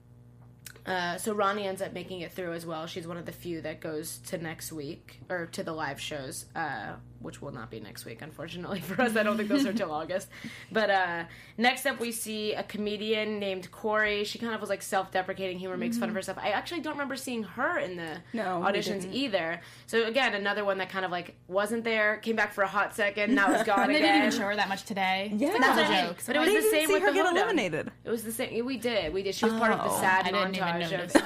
Uh, 0.85 1.17
so 1.17 1.33
Ronnie 1.33 1.67
ends 1.67 1.81
up 1.81 1.93
making 1.93 2.21
it 2.21 2.31
through 2.31 2.53
as 2.53 2.65
well. 2.65 2.87
She's 2.87 3.07
one 3.07 3.17
of 3.17 3.25
the 3.25 3.31
few 3.31 3.61
that 3.61 3.79
goes 3.79 4.17
to 4.27 4.37
next 4.37 4.71
week 4.71 5.19
or 5.29 5.45
to 5.47 5.63
the 5.63 5.71
live 5.73 5.99
shows, 5.99 6.45
uh, 6.55 6.93
which 7.19 7.41
will 7.41 7.51
not 7.51 7.69
be 7.69 7.79
next 7.79 8.05
week, 8.05 8.21
unfortunately 8.21 8.79
for 8.81 9.01
us. 9.01 9.15
I 9.15 9.23
don't 9.23 9.37
think 9.37 9.49
those 9.49 9.65
are 9.65 9.73
till 9.73 9.91
August. 9.91 10.29
But 10.71 10.89
uh, 10.89 11.23
next 11.57 11.85
up, 11.85 11.99
we 11.99 12.11
see 12.11 12.53
a 12.53 12.63
comedian 12.63 13.39
named 13.39 13.69
Corey. 13.71 14.23
She 14.23 14.39
kind 14.39 14.53
of 14.55 14.61
was 14.61 14.69
like 14.69 14.81
self-deprecating 14.81 15.59
humor, 15.59 15.77
makes 15.77 15.97
fun 15.97 16.09
of 16.09 16.15
herself. 16.15 16.37
I 16.41 16.49
actually 16.51 16.81
don't 16.81 16.93
remember 16.93 17.15
seeing 17.15 17.43
her 17.43 17.77
in 17.77 17.97
the 17.97 18.17
No, 18.33 18.61
auditions 18.65 19.11
either. 19.13 19.61
So 19.85 20.05
again, 20.05 20.33
another 20.33 20.63
one 20.65 20.77
that 20.79 20.89
kind 20.89 21.05
of 21.05 21.11
like 21.11 21.35
wasn't 21.47 21.83
there, 21.83 22.17
came 22.17 22.35
back 22.35 22.53
for 22.53 22.63
a 22.63 22.67
hot 22.67 22.95
second, 22.95 23.35
now 23.35 23.51
is 23.53 23.63
gone 23.65 23.81
And 23.81 23.91
they 23.91 23.97
again. 23.97 24.13
didn't 24.13 24.27
even 24.27 24.39
show 24.39 24.45
her 24.47 24.55
that 24.55 24.69
much 24.69 24.83
today. 24.83 25.31
Yeah. 25.35 25.49
That's 25.59 25.59
That's 25.59 25.77
a 25.79 25.81
what 25.83 25.91
I 25.91 26.01
mean. 26.01 26.07
joke. 26.09 26.17
But 26.25 26.35
it 26.35 26.39
was 26.39 26.47
They 26.49 26.55
the 26.55 26.61
didn't 26.61 26.71
same 26.71 26.87
see 26.87 26.93
with 26.93 27.01
her 27.03 27.09
the 27.09 27.13
get 27.15 27.35
eliminated. 27.35 27.91
It 28.05 28.09
was 28.09 28.23
the 28.23 28.31
same. 28.31 28.65
We 28.65 28.77
did. 28.77 29.13
We 29.13 29.23
did. 29.23 29.35
She 29.35 29.45
was 29.45 29.53
part 29.55 29.71
of 29.73 29.79
the 29.79 29.89
Oh, 29.89 29.99
sad 29.99 30.25
I 30.25 30.31
didn't 30.31 30.55
even 30.55 30.68
montage 30.73 31.15
of. 31.15 31.23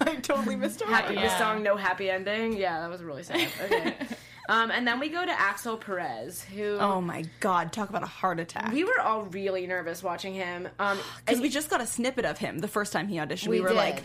I 0.08 0.16
totally 0.16 0.56
missed 0.56 0.80
her. 0.82 0.86
happy, 0.92 1.14
the 1.14 1.20
Yeah. 1.22 1.38
song 1.38 1.62
"No 1.62 1.76
Happy 1.76 2.10
Ending." 2.10 2.54
Yeah, 2.54 2.80
that 2.80 2.90
was 2.90 3.02
really 3.02 3.22
sad. 3.22 3.48
Okay, 3.64 3.94
um, 4.48 4.70
and 4.72 4.86
then 4.86 4.98
we 4.98 5.08
go 5.08 5.24
to 5.24 5.30
Axel 5.32 5.76
Perez, 5.76 6.42
who 6.42 6.76
Oh 6.80 7.00
my 7.00 7.24
god! 7.40 7.72
Talk 7.72 7.88
about 7.88 8.02
a 8.02 8.06
heart 8.06 8.40
attack. 8.40 8.72
we 8.72 8.82
were 8.84 9.00
all 9.00 9.22
really 9.26 9.66
nervous 9.66 10.02
watching 10.02 10.34
him. 10.34 10.68
Um, 10.78 10.98
Because 11.24 11.36
and 11.38 11.40
we 11.42 11.48
just 11.50 11.70
got 11.70 11.80
a 11.80 11.86
snippet 11.86 12.24
of 12.24 12.38
him 12.38 12.58
the 12.58 12.68
first 12.68 12.92
time 12.92 13.06
he 13.08 13.16
auditioned. 13.16 13.48
We 13.48 13.56
We, 13.58 13.62
were 13.62 13.68
did. 13.68 13.76
like 13.76 14.02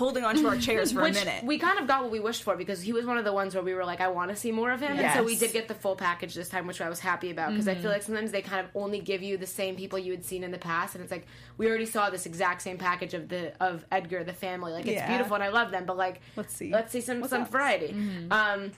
holding 0.00 0.24
onto 0.24 0.46
our 0.48 0.56
chairs 0.56 0.92
for 0.92 1.02
which 1.02 1.16
a 1.20 1.24
minute. 1.24 1.44
we 1.44 1.58
kind 1.58 1.78
of 1.78 1.86
got 1.86 2.02
what 2.02 2.10
we 2.10 2.18
wished 2.20 2.42
for 2.42 2.56
because 2.56 2.80
he 2.80 2.92
was 2.92 3.04
one 3.04 3.18
of 3.18 3.24
the 3.24 3.32
ones 3.32 3.54
where 3.54 3.62
we 3.62 3.74
were 3.74 3.84
like, 3.84 4.00
I 4.00 4.08
want 4.08 4.30
to 4.30 4.36
see 4.36 4.50
more 4.50 4.70
of 4.72 4.80
him, 4.80 4.98
and 4.98 5.12
so 5.14 5.22
we 5.22 5.36
did 5.36 5.52
get 5.52 5.68
the 5.68 5.74
full 5.74 5.94
package 5.94 6.34
this 6.34 6.48
time, 6.48 6.66
which 6.66 6.80
I 6.80 6.88
was 6.88 6.98
happy 6.98 7.30
about 7.30 7.50
because 7.50 7.68
I 7.68 7.74
feel 7.74 7.90
like 7.90 8.02
sometimes 8.02 8.32
they 8.32 8.42
kind 8.42 8.60
of 8.64 8.70
only 8.74 9.00
give 9.00 9.22
you 9.22 9.36
the 9.36 9.46
same 9.46 9.76
people 9.76 9.98
you 9.98 10.12
had 10.12 10.24
seen 10.24 10.42
in 10.42 10.50
the 10.50 10.58
past, 10.58 10.94
and 10.94 11.02
it's 11.04 11.12
like 11.12 11.26
we 11.58 11.68
already 11.68 11.86
saw 11.86 12.08
this 12.10 12.24
exact 12.26 12.62
same 12.62 12.78
package 12.78 13.12
of 13.14 13.28
the 13.28 13.52
of 13.62 13.84
Edgar, 13.92 14.24
the 14.24 14.32
family, 14.32 14.72
like 14.72 14.86
it's 14.86 14.94
Yeah. 14.94 15.08
beautiful 15.08 15.34
and 15.34 15.44
I 15.44 15.48
love 15.50 15.70
them, 15.70 15.84
but 15.84 15.96
like 15.96 16.20
Let's 16.34 16.54
see. 16.54 16.70
let's 16.72 16.90
see 16.92 17.00
some 17.02 17.20
What's 17.20 17.30
some 17.30 17.42
else? 17.42 17.50
variety. 17.50 17.94
Um, 18.30 18.72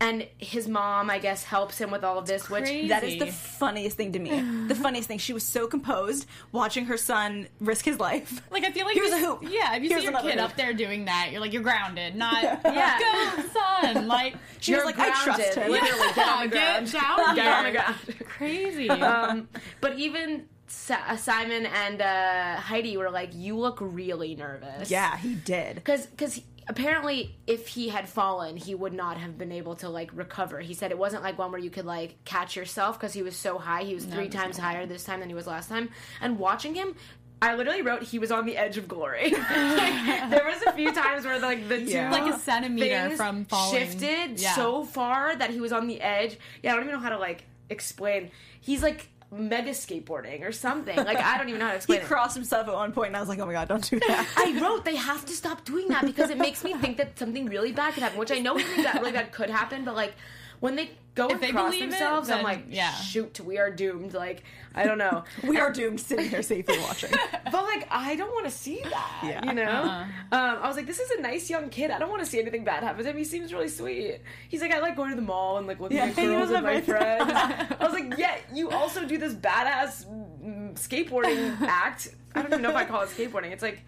and 0.00 0.26
his 0.38 0.68
mom, 0.68 1.10
I 1.10 1.18
guess, 1.18 1.42
helps 1.42 1.78
him 1.78 1.90
with 1.90 2.04
all 2.04 2.18
of 2.18 2.26
this, 2.26 2.48
which 2.48 2.64
crazy. 2.64 2.88
that 2.88 3.02
is 3.04 3.18
the 3.18 3.26
funniest 3.26 3.96
thing 3.96 4.12
to 4.12 4.18
me. 4.18 4.30
The 4.68 4.74
funniest 4.80 5.08
thing. 5.08 5.18
She 5.18 5.32
was 5.32 5.42
so 5.42 5.66
composed 5.66 6.26
watching 6.52 6.86
her 6.86 6.96
son 6.96 7.48
risk 7.60 7.84
his 7.84 7.98
life. 7.98 8.40
Like 8.50 8.64
I 8.64 8.70
feel 8.70 8.86
like 8.86 8.94
Here's 8.94 9.12
a 9.12 9.18
hoop. 9.18 9.42
Yeah, 9.42 9.74
if 9.74 9.82
you 9.82 9.88
Here's 9.88 10.02
see 10.04 10.08
your 10.10 10.20
kid 10.20 10.34
hoop. 10.34 10.42
up 10.50 10.56
there 10.56 10.72
doing 10.72 11.06
that, 11.06 11.30
you're 11.32 11.40
like 11.40 11.52
you're 11.52 11.62
grounded, 11.62 12.14
not 12.16 12.42
Yeah. 12.42 12.98
go 13.36 13.42
son. 13.52 14.06
Like 14.08 14.34
She 14.60 14.72
was 14.72 14.78
You're 14.78 14.86
like, 14.86 14.98
I 14.98 15.10
trust 15.22 15.24
grounded. 15.24 15.54
him. 15.54 15.70
Literally, 15.72 16.08
get 16.14 16.28
on 16.28 16.42
the 16.44 16.48
ground. 16.48 16.92
Get 16.92 17.00
down 17.00 17.34
Get 17.34 17.46
on 17.48 17.64
the 17.64 17.70
ground. 17.72 17.96
Crazy. 18.26 18.88
um, 18.90 19.48
but 19.80 19.98
even 19.98 20.44
uh, 20.90 21.16
Simon 21.16 21.66
and 21.66 22.00
uh, 22.02 22.56
Heidi 22.60 22.96
were 22.98 23.10
like, 23.10 23.30
"You 23.34 23.56
look 23.56 23.78
really 23.80 24.34
nervous." 24.34 24.90
Yeah, 24.90 25.16
he 25.16 25.34
did. 25.34 25.76
because 25.76 26.04
because 26.06 26.40
apparently, 26.68 27.34
if 27.46 27.68
he 27.68 27.88
had 27.88 28.08
fallen, 28.08 28.56
he 28.56 28.74
would 28.74 28.92
not 28.92 29.16
have 29.18 29.38
been 29.38 29.52
able 29.52 29.74
to 29.76 29.88
like 29.88 30.10
recover. 30.14 30.60
He 30.60 30.74
said 30.74 30.90
it 30.90 30.98
wasn't 30.98 31.22
like 31.22 31.38
one 31.38 31.50
where 31.50 31.60
you 31.60 31.70
could 31.70 31.86
like 31.86 32.16
catch 32.24 32.56
yourself 32.56 32.98
because 32.98 33.12
he 33.12 33.22
was 33.22 33.36
so 33.36 33.58
high. 33.58 33.82
He 33.84 33.94
was 33.94 34.04
three 34.04 34.28
times 34.28 34.58
higher 34.58 34.86
this 34.86 35.04
time 35.04 35.20
than 35.20 35.28
he 35.28 35.34
was 35.34 35.46
last 35.46 35.68
time. 35.68 35.88
And 36.20 36.38
watching 36.38 36.74
him. 36.74 36.94
I 37.40 37.54
literally 37.54 37.82
wrote 37.82 38.02
he 38.02 38.18
was 38.18 38.32
on 38.32 38.46
the 38.46 38.56
edge 38.56 38.78
of 38.78 38.88
glory. 38.88 39.30
Like, 39.48 40.30
there 40.30 40.44
was 40.44 40.60
a 40.66 40.72
few 40.72 40.92
times 40.92 41.24
where 41.24 41.38
like 41.38 41.68
the 41.68 41.78
two 41.78 41.84
Yeah. 41.84 42.10
Like 42.10 42.34
a 42.34 42.36
centimeter 42.38 43.16
from 43.16 43.44
falling. 43.44 43.78
shifted 43.78 44.40
Yeah. 44.40 44.54
so 44.56 44.84
far 44.84 45.36
that 45.36 45.50
he 45.50 45.60
was 45.60 45.72
on 45.72 45.86
the 45.86 46.00
edge. 46.00 46.36
Yeah, 46.64 46.72
I 46.72 46.74
don't 46.74 46.84
even 46.84 46.94
know 46.96 47.00
how 47.00 47.10
to 47.10 47.18
like 47.18 47.44
explain. 47.70 48.32
He's 48.60 48.82
like 48.82 49.08
mega 49.30 49.70
skateboarding 49.70 50.42
or 50.42 50.52
something. 50.52 50.96
Like 50.96 51.18
I 51.18 51.36
don't 51.38 51.48
even 51.48 51.60
know 51.60 51.66
how 51.66 51.72
to 51.72 51.76
He 51.78 51.78
explain 51.78 52.00
it. 52.00 52.06
crossed 52.06 52.34
himself 52.34 52.66
at 52.68 52.74
one 52.74 52.92
point, 52.92 53.08
and 53.08 53.16
I 53.16 53.20
was 53.20 53.28
like, 53.28 53.38
"Oh 53.38 53.46
my 53.46 53.52
god, 53.52 53.68
don't 53.68 53.88
do 53.88 54.00
that." 54.00 54.26
I 54.36 54.60
wrote 54.60 54.84
they 54.84 54.96
have 54.96 55.24
to 55.26 55.32
stop 55.34 55.64
doing 55.64 55.88
that 55.88 56.04
because 56.06 56.30
it 56.30 56.38
makes 56.38 56.64
me 56.64 56.74
think 56.74 56.96
that 56.98 57.18
something 57.18 57.46
really 57.46 57.72
bad 57.72 57.94
could 57.94 58.02
happen, 58.02 58.18
which 58.18 58.32
I 58.32 58.38
know 58.38 58.56
something 58.58 58.82
that 58.84 58.94
really 59.00 59.12
bad 59.12 59.32
could 59.32 59.50
happen, 59.50 59.84
but 59.84 59.94
like 59.94 60.14
when 60.60 60.76
they 60.76 60.90
go 61.14 61.28
and 61.28 61.40
they 61.40 61.50
cross 61.50 61.72
believe 61.72 61.88
it, 61.88 61.90
themselves, 61.90 62.30
I'm 62.30 62.44
like, 62.44 62.66
yeah. 62.70 62.92
shoot, 62.92 63.40
we 63.40 63.58
are 63.58 63.70
doomed. 63.70 64.14
Like 64.14 64.44
I 64.74 64.84
don't 64.84 64.98
know. 64.98 65.24
we 65.42 65.58
are 65.58 65.72
doomed 65.72 66.00
sitting 66.00 66.28
here 66.28 66.42
safely 66.42 66.78
watching. 66.78 67.10
But 67.50 67.64
like, 67.64 67.88
I 67.90 68.14
don't 68.14 68.32
want 68.32 68.44
to 68.44 68.50
see 68.50 68.80
that. 68.82 69.20
Yeah. 69.24 69.44
You 69.46 69.54
know, 69.54 69.64
Uh-uh. 69.64 70.04
um, 70.36 70.58
I 70.62 70.68
was 70.68 70.76
like, 70.76 70.86
this 70.86 71.00
is 71.00 71.10
a 71.12 71.20
nice 71.20 71.48
young 71.50 71.70
kid. 71.70 71.90
I 71.90 71.98
don't 71.98 72.10
want 72.10 72.22
to 72.22 72.26
see 72.26 72.38
anything 72.40 72.62
bad 72.62 72.82
happen 72.82 73.02
to 73.02 73.10
him. 73.10 73.16
He 73.16 73.24
seems 73.24 73.52
really 73.52 73.68
sweet. 73.68 74.20
He's 74.48 74.60
like, 74.60 74.70
I 74.70 74.78
like 74.80 74.96
going 74.96 75.10
to 75.10 75.16
the 75.16 75.22
mall 75.22 75.58
and 75.58 75.66
like 75.66 75.80
looking 75.80 75.96
Yeah, 75.96 76.06
at 76.06 76.16
girls 76.16 76.50
with 76.50 76.62
my 76.62 76.80
friends. 76.80 77.30
I 77.32 77.76
was 77.80 77.92
like, 77.94 78.16
yeah, 78.18 78.36
you 78.54 78.70
also 78.70 79.04
do 79.06 79.18
this 79.18 79.34
badass 79.34 80.06
mm, 80.06 80.74
skateboarding 80.74 81.60
act. 81.62 82.14
I 82.34 82.42
don't 82.42 82.52
even 82.52 82.62
know 82.62 82.70
if 82.70 82.76
I 82.76 82.84
call 82.84 83.02
it 83.02 83.08
skateboarding. 83.08 83.50
It's 83.52 83.62
like. 83.62 83.82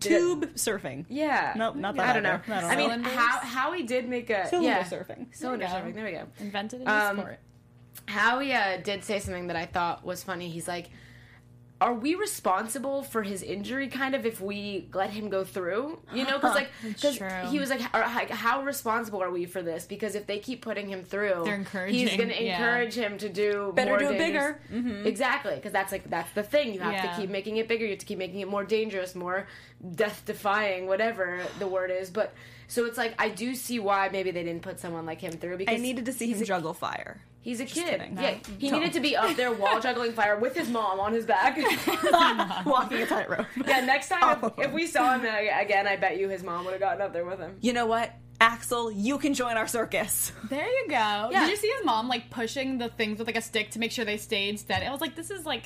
Tube 0.00 0.54
surfing. 0.54 1.04
Yeah. 1.08 1.54
Nope, 1.56 1.76
not 1.76 1.96
that 1.96 2.08
I 2.08 2.12
don't 2.12 2.22
know. 2.22 2.40
I 2.54 2.60
don't 2.76 2.90
I 2.90 2.96
mean, 2.96 3.02
how 3.04 3.38
Howie 3.40 3.82
did 3.82 4.08
make 4.08 4.30
a 4.30 4.46
Cylinder 4.48 4.68
yeah. 4.70 4.84
surfing. 4.84 5.34
Cylinder 5.34 5.66
There 5.66 5.74
surfing. 5.82 5.94
There 5.94 6.04
we 6.04 6.12
go. 6.12 6.24
Invented 6.38 6.82
a 6.82 6.84
new 6.84 6.90
Um, 6.90 7.16
sport. 7.18 7.38
Howie 8.06 8.52
uh, 8.54 8.78
did 8.78 9.04
say 9.04 9.18
something 9.18 9.48
that 9.48 9.56
I 9.56 9.66
thought 9.66 10.04
was 10.04 10.22
funny. 10.22 10.48
He's 10.48 10.68
like, 10.68 10.90
"Are 11.80 11.94
we 11.94 12.14
responsible 12.16 13.02
for 13.02 13.22
his 13.22 13.42
injury? 13.42 13.88
Kind 13.88 14.14
of 14.14 14.26
if 14.26 14.40
we 14.40 14.88
let 14.92 15.10
him 15.10 15.28
go 15.28 15.44
through, 15.44 15.98
you 16.12 16.24
know? 16.24 16.38
Because 16.38 16.54
like, 16.54 16.70
because 16.82 17.18
he 17.50 17.58
was 17.58 17.70
like, 17.70 17.80
how 18.30 18.62
responsible 18.64 19.22
are 19.22 19.30
we 19.30 19.46
for 19.46 19.62
this? 19.62 19.84
Because 19.86 20.14
if 20.14 20.26
they 20.26 20.38
keep 20.38 20.60
putting 20.62 20.88
him 20.88 21.02
through, 21.04 21.42
They're 21.44 21.54
encouraging, 21.54 21.98
He's 22.08 22.16
going 22.16 22.30
to 22.30 22.42
yeah. 22.42 22.56
encourage 22.58 22.94
him 22.94 23.18
to 23.18 23.28
do 23.28 23.72
Better 23.76 23.90
more 23.90 23.98
do 23.98 24.08
it 24.10 24.18
dangerous- 24.18 24.56
bigger. 24.70 24.82
Mm-hmm. 24.82 25.06
Exactly, 25.06 25.54
because 25.54 25.72
that's 25.72 25.92
like 25.92 26.08
that's 26.10 26.32
the 26.32 26.42
thing. 26.42 26.74
You 26.74 26.80
have 26.80 26.92
Yeah. 26.94 27.10
to 27.14 27.20
keep 27.20 27.30
making 27.30 27.58
it 27.58 27.68
bigger. 27.68 27.84
You 27.84 27.90
have 27.90 28.00
to 28.00 28.06
keep 28.06 28.18
making 28.18 28.40
it 28.40 28.48
more 28.48 28.64
dangerous, 28.64 29.14
more 29.14 29.46
death 29.94 30.22
defying, 30.26 30.86
whatever 30.86 31.40
the 31.58 31.66
word 31.68 31.90
is. 31.90 32.10
But 32.10 32.34
So 32.70 32.84
it's 32.84 32.98
like 32.98 33.14
I 33.18 33.28
do 33.30 33.54
see 33.54 33.78
why 33.78 34.10
maybe 34.12 34.30
they 34.30 34.42
didn't 34.42 34.62
put 34.62 34.78
someone 34.80 35.06
like 35.06 35.20
him 35.20 35.32
through 35.32 35.56
because 35.56 35.74
I 35.74 35.78
needed 35.78 36.04
to 36.06 36.12
see 36.12 36.30
him 36.32 36.44
juggle 36.44 36.74
fire. 36.74 37.20
He's 37.40 37.60
a 37.60 37.64
kid. 37.64 37.86
kidding. 38.00 38.16
Yeah, 38.16 38.32
No. 38.32 38.38
he 38.58 38.68
Don't. 38.70 38.80
needed 38.80 38.92
to 38.94 39.00
be 39.00 39.16
up 39.16 39.36
there 39.36 39.52
while 39.52 39.80
juggling 39.80 40.12
fire 40.12 40.36
with 40.38 40.54
his 40.56 40.68
mom 40.68 41.00
on 41.00 41.12
his 41.12 41.24
back. 41.24 41.56
Walking 42.66 42.98
a 43.02 43.06
tightrope. 43.06 43.46
yeah, 43.66 43.80
next 43.80 44.08
time 44.08 44.38
if, 44.42 44.66
if 44.66 44.72
we 44.72 44.86
saw 44.86 45.14
him 45.18 45.20
again, 45.24 45.86
I 45.86 45.96
bet 45.96 46.18
you 46.18 46.28
his 46.28 46.42
mom 46.42 46.64
would 46.64 46.72
have 46.72 46.80
gotten 46.80 47.00
up 47.00 47.12
there 47.12 47.24
with 47.24 47.38
him. 47.38 47.56
You 47.60 47.72
know 47.72 47.86
what? 47.86 48.12
Axel, 48.40 48.90
you 48.92 49.18
can 49.18 49.34
join 49.34 49.56
our 49.56 49.66
circus. 49.66 50.30
There 50.48 50.64
you 50.64 50.84
go. 50.88 50.94
Yeah. 50.94 51.40
Did 51.40 51.50
you 51.50 51.56
see 51.56 51.68
his 51.76 51.84
mom 51.84 52.06
like 52.08 52.30
pushing 52.30 52.78
the 52.78 52.88
things 52.88 53.18
with 53.18 53.26
like 53.26 53.36
a 53.36 53.40
stick 53.42 53.70
to 53.72 53.78
make 53.78 53.90
sure 53.92 54.04
they 54.04 54.16
stayed 54.16 54.60
steady? 54.60 54.86
I 54.86 54.92
was 54.92 55.00
like, 55.00 55.16
this 55.16 55.30
is 55.30 55.44
like 55.44 55.64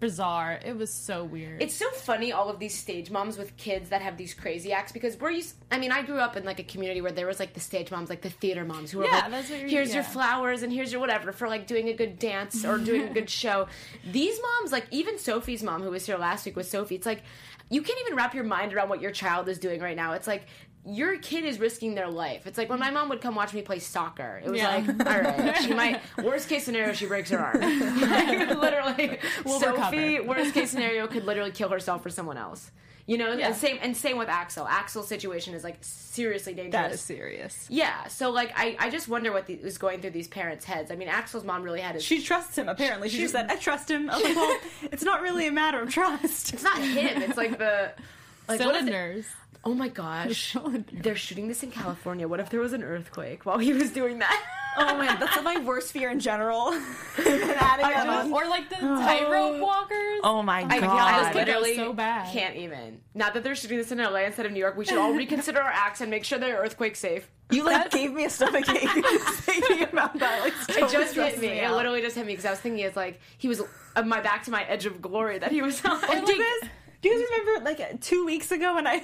bizarre. 0.00 0.58
It 0.64 0.76
was 0.76 0.90
so 0.92 1.24
weird. 1.24 1.62
It's 1.62 1.74
so 1.74 1.90
funny 1.90 2.32
all 2.32 2.48
of 2.48 2.58
these 2.58 2.76
stage 2.76 3.10
moms 3.10 3.38
with 3.38 3.56
kids 3.56 3.90
that 3.90 4.02
have 4.02 4.16
these 4.16 4.34
crazy 4.34 4.72
acts 4.72 4.92
because 4.92 5.18
we're 5.18 5.30
used. 5.30 5.54
I 5.70 5.78
mean, 5.78 5.92
I 5.92 6.02
grew 6.02 6.18
up 6.18 6.36
in 6.36 6.44
like 6.44 6.58
a 6.58 6.62
community 6.64 7.00
where 7.00 7.12
there 7.12 7.26
was 7.26 7.38
like 7.40 7.54
the 7.54 7.60
stage 7.60 7.90
moms, 7.90 8.08
like 8.10 8.22
the 8.22 8.30
theater 8.30 8.64
moms, 8.64 8.90
who 8.90 8.98
were 8.98 9.04
Yeah, 9.04 9.12
like, 9.20 9.30
that's 9.30 9.50
what 9.50 9.58
you're- 9.60 9.70
"Here's 9.70 9.94
your 9.94 10.02
flowers 10.04 10.62
and 10.62 10.72
here's 10.72 10.90
your 10.92 11.00
whatever 11.00 11.32
for 11.32 11.48
like 11.48 11.66
doing 11.66 11.88
a 11.88 11.92
good 11.94 12.18
dance 12.18 12.64
or 12.64 12.78
doing 12.78 13.02
a 13.08 13.10
good 13.14 13.30
show." 13.30 13.66
These 14.10 14.38
moms, 14.42 14.72
like 14.72 14.86
even 14.90 15.18
Sophie's 15.18 15.62
mom, 15.62 15.82
who 15.82 15.90
was 15.90 16.06
here 16.06 16.16
last 16.18 16.44
week 16.46 16.56
with 16.56 16.68
Sophie, 16.68 16.94
it's 16.96 17.06
like 17.06 17.22
you 17.70 17.82
can't 17.82 18.00
even 18.00 18.16
wrap 18.16 18.34
your 18.34 18.44
mind 18.44 18.74
around 18.74 18.88
what 18.88 19.00
your 19.00 19.12
child 19.12 19.48
is 19.48 19.58
doing 19.58 19.80
right 19.80 19.96
now. 19.96 20.12
It's 20.12 20.26
like. 20.26 20.46
Your 20.86 21.18
kid 21.18 21.44
is 21.44 21.60
risking 21.60 21.94
their 21.94 22.08
life. 22.08 22.46
It's 22.46 22.56
like 22.56 22.70
when 22.70 22.78
my 22.80 22.90
mom 22.90 23.10
would 23.10 23.20
come 23.20 23.34
watch 23.34 23.52
me 23.52 23.60
play 23.60 23.78
soccer. 23.80 24.40
It 24.44 24.50
was 24.50 24.58
Yeah. 24.60 24.76
like, 24.76 25.06
all 25.06 25.20
right, 25.20 25.56
she 25.58 25.74
might. 25.82 26.00
Worst 26.22 26.48
case 26.48 26.64
scenario, 26.64 26.94
she 26.94 27.06
breaks 27.06 27.28
her 27.30 27.38
arm. 27.38 27.60
Like, 27.60 28.48
literally, 28.58 29.18
We'll 29.44 29.60
Sophie. 29.60 30.18
recover. 30.18 30.28
Worst 30.28 30.54
case 30.54 30.70
scenario, 30.70 31.06
could 31.06 31.24
literally 31.26 31.50
kill 31.50 31.68
herself 31.68 32.02
for 32.02 32.08
someone 32.10 32.38
else. 32.38 32.70
You 33.06 33.18
know, 33.18 33.32
Yeah. 33.32 33.48
and 33.48 33.56
same 33.56 33.78
and 33.82 33.96
same 33.96 34.16
with 34.18 34.28
Axel. 34.28 34.66
Axel's 34.68 35.08
situation 35.08 35.52
is 35.54 35.64
like 35.64 35.78
seriously 35.80 36.54
dangerous. 36.54 36.72
That 36.72 36.92
is 36.92 37.00
serious. 37.00 37.66
Yeah, 37.68 38.06
so 38.06 38.30
like 38.30 38.52
I, 38.56 38.76
I 38.78 38.88
just 38.88 39.08
wonder 39.08 39.32
what 39.32 39.46
the, 39.46 39.56
was 39.56 39.78
going 39.78 40.00
through 40.00 40.10
these 40.12 40.28
parents' 40.28 40.64
heads. 40.64 40.90
I 40.90 40.96
mean, 40.96 41.08
Axel's 41.08 41.44
mom 41.44 41.62
really 41.62 41.80
had 41.80 41.96
his. 41.96 42.04
She 42.04 42.22
trusts 42.22 42.56
him, 42.56 42.68
apparently. 42.68 43.08
She, 43.08 43.18
just 43.18 43.32
said, 43.32 43.50
I 43.50 43.56
trust 43.56 43.90
him. 43.90 44.06
Like, 44.06 44.22
well, 44.22 44.56
it's 44.92 45.02
not 45.02 45.20
really 45.22 45.46
a 45.48 45.52
matter 45.52 45.80
of 45.82 45.90
trust. 45.92 46.52
it's 46.54 46.62
not 46.62 46.78
him. 46.78 47.20
It's 47.22 47.36
like 47.36 47.58
the 47.58 47.92
like 48.48 48.60
what 48.60 48.76
is? 48.76 48.80
Cylinders. 48.84 49.26
Oh 49.62 49.74
my 49.74 49.88
gosh, 49.88 50.56
they're 50.92 51.16
shooting 51.16 51.48
this 51.48 51.62
in 51.62 51.70
California. 51.70 52.26
What 52.26 52.40
if 52.40 52.48
there 52.50 52.60
was 52.60 52.72
an 52.72 52.82
earthquake 52.82 53.44
while 53.44 53.58
he 53.58 53.72
was 53.72 53.90
doing 53.90 54.18
that? 54.20 54.46
Oh 54.78 54.96
man, 54.96 55.18
that's 55.18 55.42
my 55.42 55.58
worst 55.58 55.92
fear 55.92 56.10
in 56.10 56.20
general. 56.20 56.68
and 56.68 56.80
adding 57.18 57.86
that 57.86 58.06
on. 58.08 58.32
Or 58.32 58.46
like 58.48 58.70
the 58.70 58.76
tightrope 58.76 59.60
walkers. 59.60 60.20
Oh 60.22 60.42
my 60.42 60.64
I, 60.68 60.80
god. 60.80 61.14
I 61.14 61.24
This 61.26 61.34
literally 61.34 61.74
so 61.74 61.92
bad. 61.92 62.32
can't 62.32 62.56
even. 62.56 63.00
Not 63.14 63.34
that 63.34 63.42
they're 63.42 63.54
shooting 63.56 63.78
this 63.78 63.90
in 63.92 63.98
LA 63.98 64.20
instead 64.20 64.46
of 64.46 64.52
New 64.52 64.60
York. 64.60 64.76
We 64.76 64.84
should 64.84 64.98
all 64.98 65.12
reconsider 65.12 65.60
our 65.60 65.70
acts 65.72 66.00
and 66.00 66.10
make 66.10 66.24
sure 66.24 66.38
they're 66.38 66.58
earthquake 66.58 66.96
safe. 66.96 67.28
You 67.50 67.64
like 67.64 67.90
gave 67.90 68.12
me 68.12 68.24
a 68.24 68.30
stomach 68.30 68.68
ache 68.68 68.88
thinking 69.42 69.82
about 69.82 70.16
that. 70.20 70.40
Like, 70.44 70.52
It 70.68 70.80
just 70.82 70.94
hit 70.94 71.08
stresses 71.08 71.40
me. 71.40 71.48
It 71.48 71.70
literally 71.72 72.00
just 72.00 72.14
hit 72.14 72.24
me 72.24 72.32
because 72.32 72.44
I 72.46 72.50
was 72.50 72.60
thinking 72.60 72.84
it's 72.84 72.96
like 72.96 73.20
he 73.38 73.48
was 73.48 73.60
uh, 73.96 74.02
my 74.02 74.20
back 74.20 74.44
to 74.44 74.50
my 74.52 74.62
edge 74.64 74.86
of 74.86 75.02
glory 75.02 75.38
that 75.38 75.50
he 75.50 75.60
was 75.60 75.84
on. 75.84 76.00
Do 76.00 76.32
you 76.32 76.60
do 77.02 77.08
you 77.08 77.18
guys 77.18 77.38
remember 77.40 77.64
like 77.64 78.00
two 78.00 78.24
weeks 78.24 78.52
ago 78.52 78.74
when 78.76 78.86
I 78.86 79.02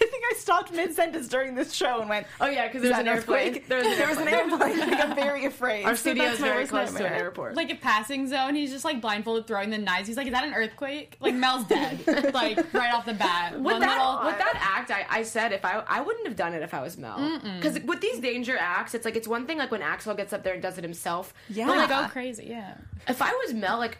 I 0.00 0.06
think 0.06 0.24
I 0.30 0.34
stopped 0.38 0.72
mid 0.72 0.94
sentence 0.94 1.28
during 1.28 1.54
this 1.54 1.72
show 1.72 2.00
and 2.00 2.08
went, 2.08 2.26
Oh 2.40 2.46
yeah, 2.46 2.66
because 2.66 2.82
"Is 2.82 2.90
there's 2.90 2.96
that 3.04 3.06
an 3.12 3.18
earthquake. 3.18 3.66
There 3.68 3.78
was, 3.78 4.18
an 4.18 4.28
airplane. 4.28 4.78
Like, 4.78 5.00
I'm 5.04 5.14
very 5.28 5.44
afraid. 5.46 5.84
Our 5.84 5.94
So 5.96 6.00
studio 6.10 6.24
that's 6.24 6.36
is 6.36 6.40
my 6.40 6.48
very 6.48 6.58
worst 6.60 6.70
close 6.70 6.94
to 6.94 7.06
an 7.06 7.12
airport. 7.12 7.56
Like 7.56 7.70
a 7.70 7.74
passing 7.74 8.28
zone, 8.28 8.54
he's 8.54 8.70
just 8.70 8.84
like 8.84 9.00
blindfolded 9.00 9.46
throwing 9.46 9.70
the 9.70 9.78
knives. 9.78 10.06
He's 10.08 10.16
like, 10.16 10.26
"Is 10.26 10.32
that 10.32 10.44
an 10.44 10.54
earthquake?" 10.54 11.16
Like 11.20 11.34
Mel's 11.34 11.64
dead, 11.64 12.06
like 12.34 12.72
right 12.72 12.94
off 12.94 13.06
the 13.06 13.14
bat. 13.14 13.54
with 13.54 13.62
One 13.62 13.80
that, 13.80 13.98
little- 13.98 14.26
with 14.26 14.38
that 14.38 14.54
act, 14.78 14.90
I, 14.90 15.06
I 15.10 15.22
said 15.22 15.52
if 15.52 15.64
I 15.64 15.82
I 15.86 16.00
wouldn't 16.00 16.26
have 16.26 16.36
done 16.36 16.54
it 16.54 16.62
if 16.62 16.74
I 16.74 16.82
was 16.82 16.96
Mel. 16.96 17.40
Because 17.56 17.78
with 17.80 18.00
these 18.00 18.20
danger 18.20 18.56
acts, 18.58 18.94
it's 18.94 19.04
like 19.04 19.16
it's 19.16 19.28
one 19.28 19.46
thing 19.46 19.58
like 19.58 19.70
when 19.70 19.82
Axel 19.82 20.14
gets 20.14 20.32
up 20.32 20.42
there 20.44 20.54
and 20.54 20.62
does 20.62 20.78
it 20.78 20.84
himself. 20.84 21.34
Yeah. 21.48 21.66
But 21.66 21.76
like 21.78 21.88
go 21.88 22.06
crazy, 22.08 22.46
yeah. 22.48 22.74
if 23.08 23.20
I 23.22 23.32
was 23.44 23.54
Mel, 23.54 23.78
like 23.78 23.94
I- 23.96 23.98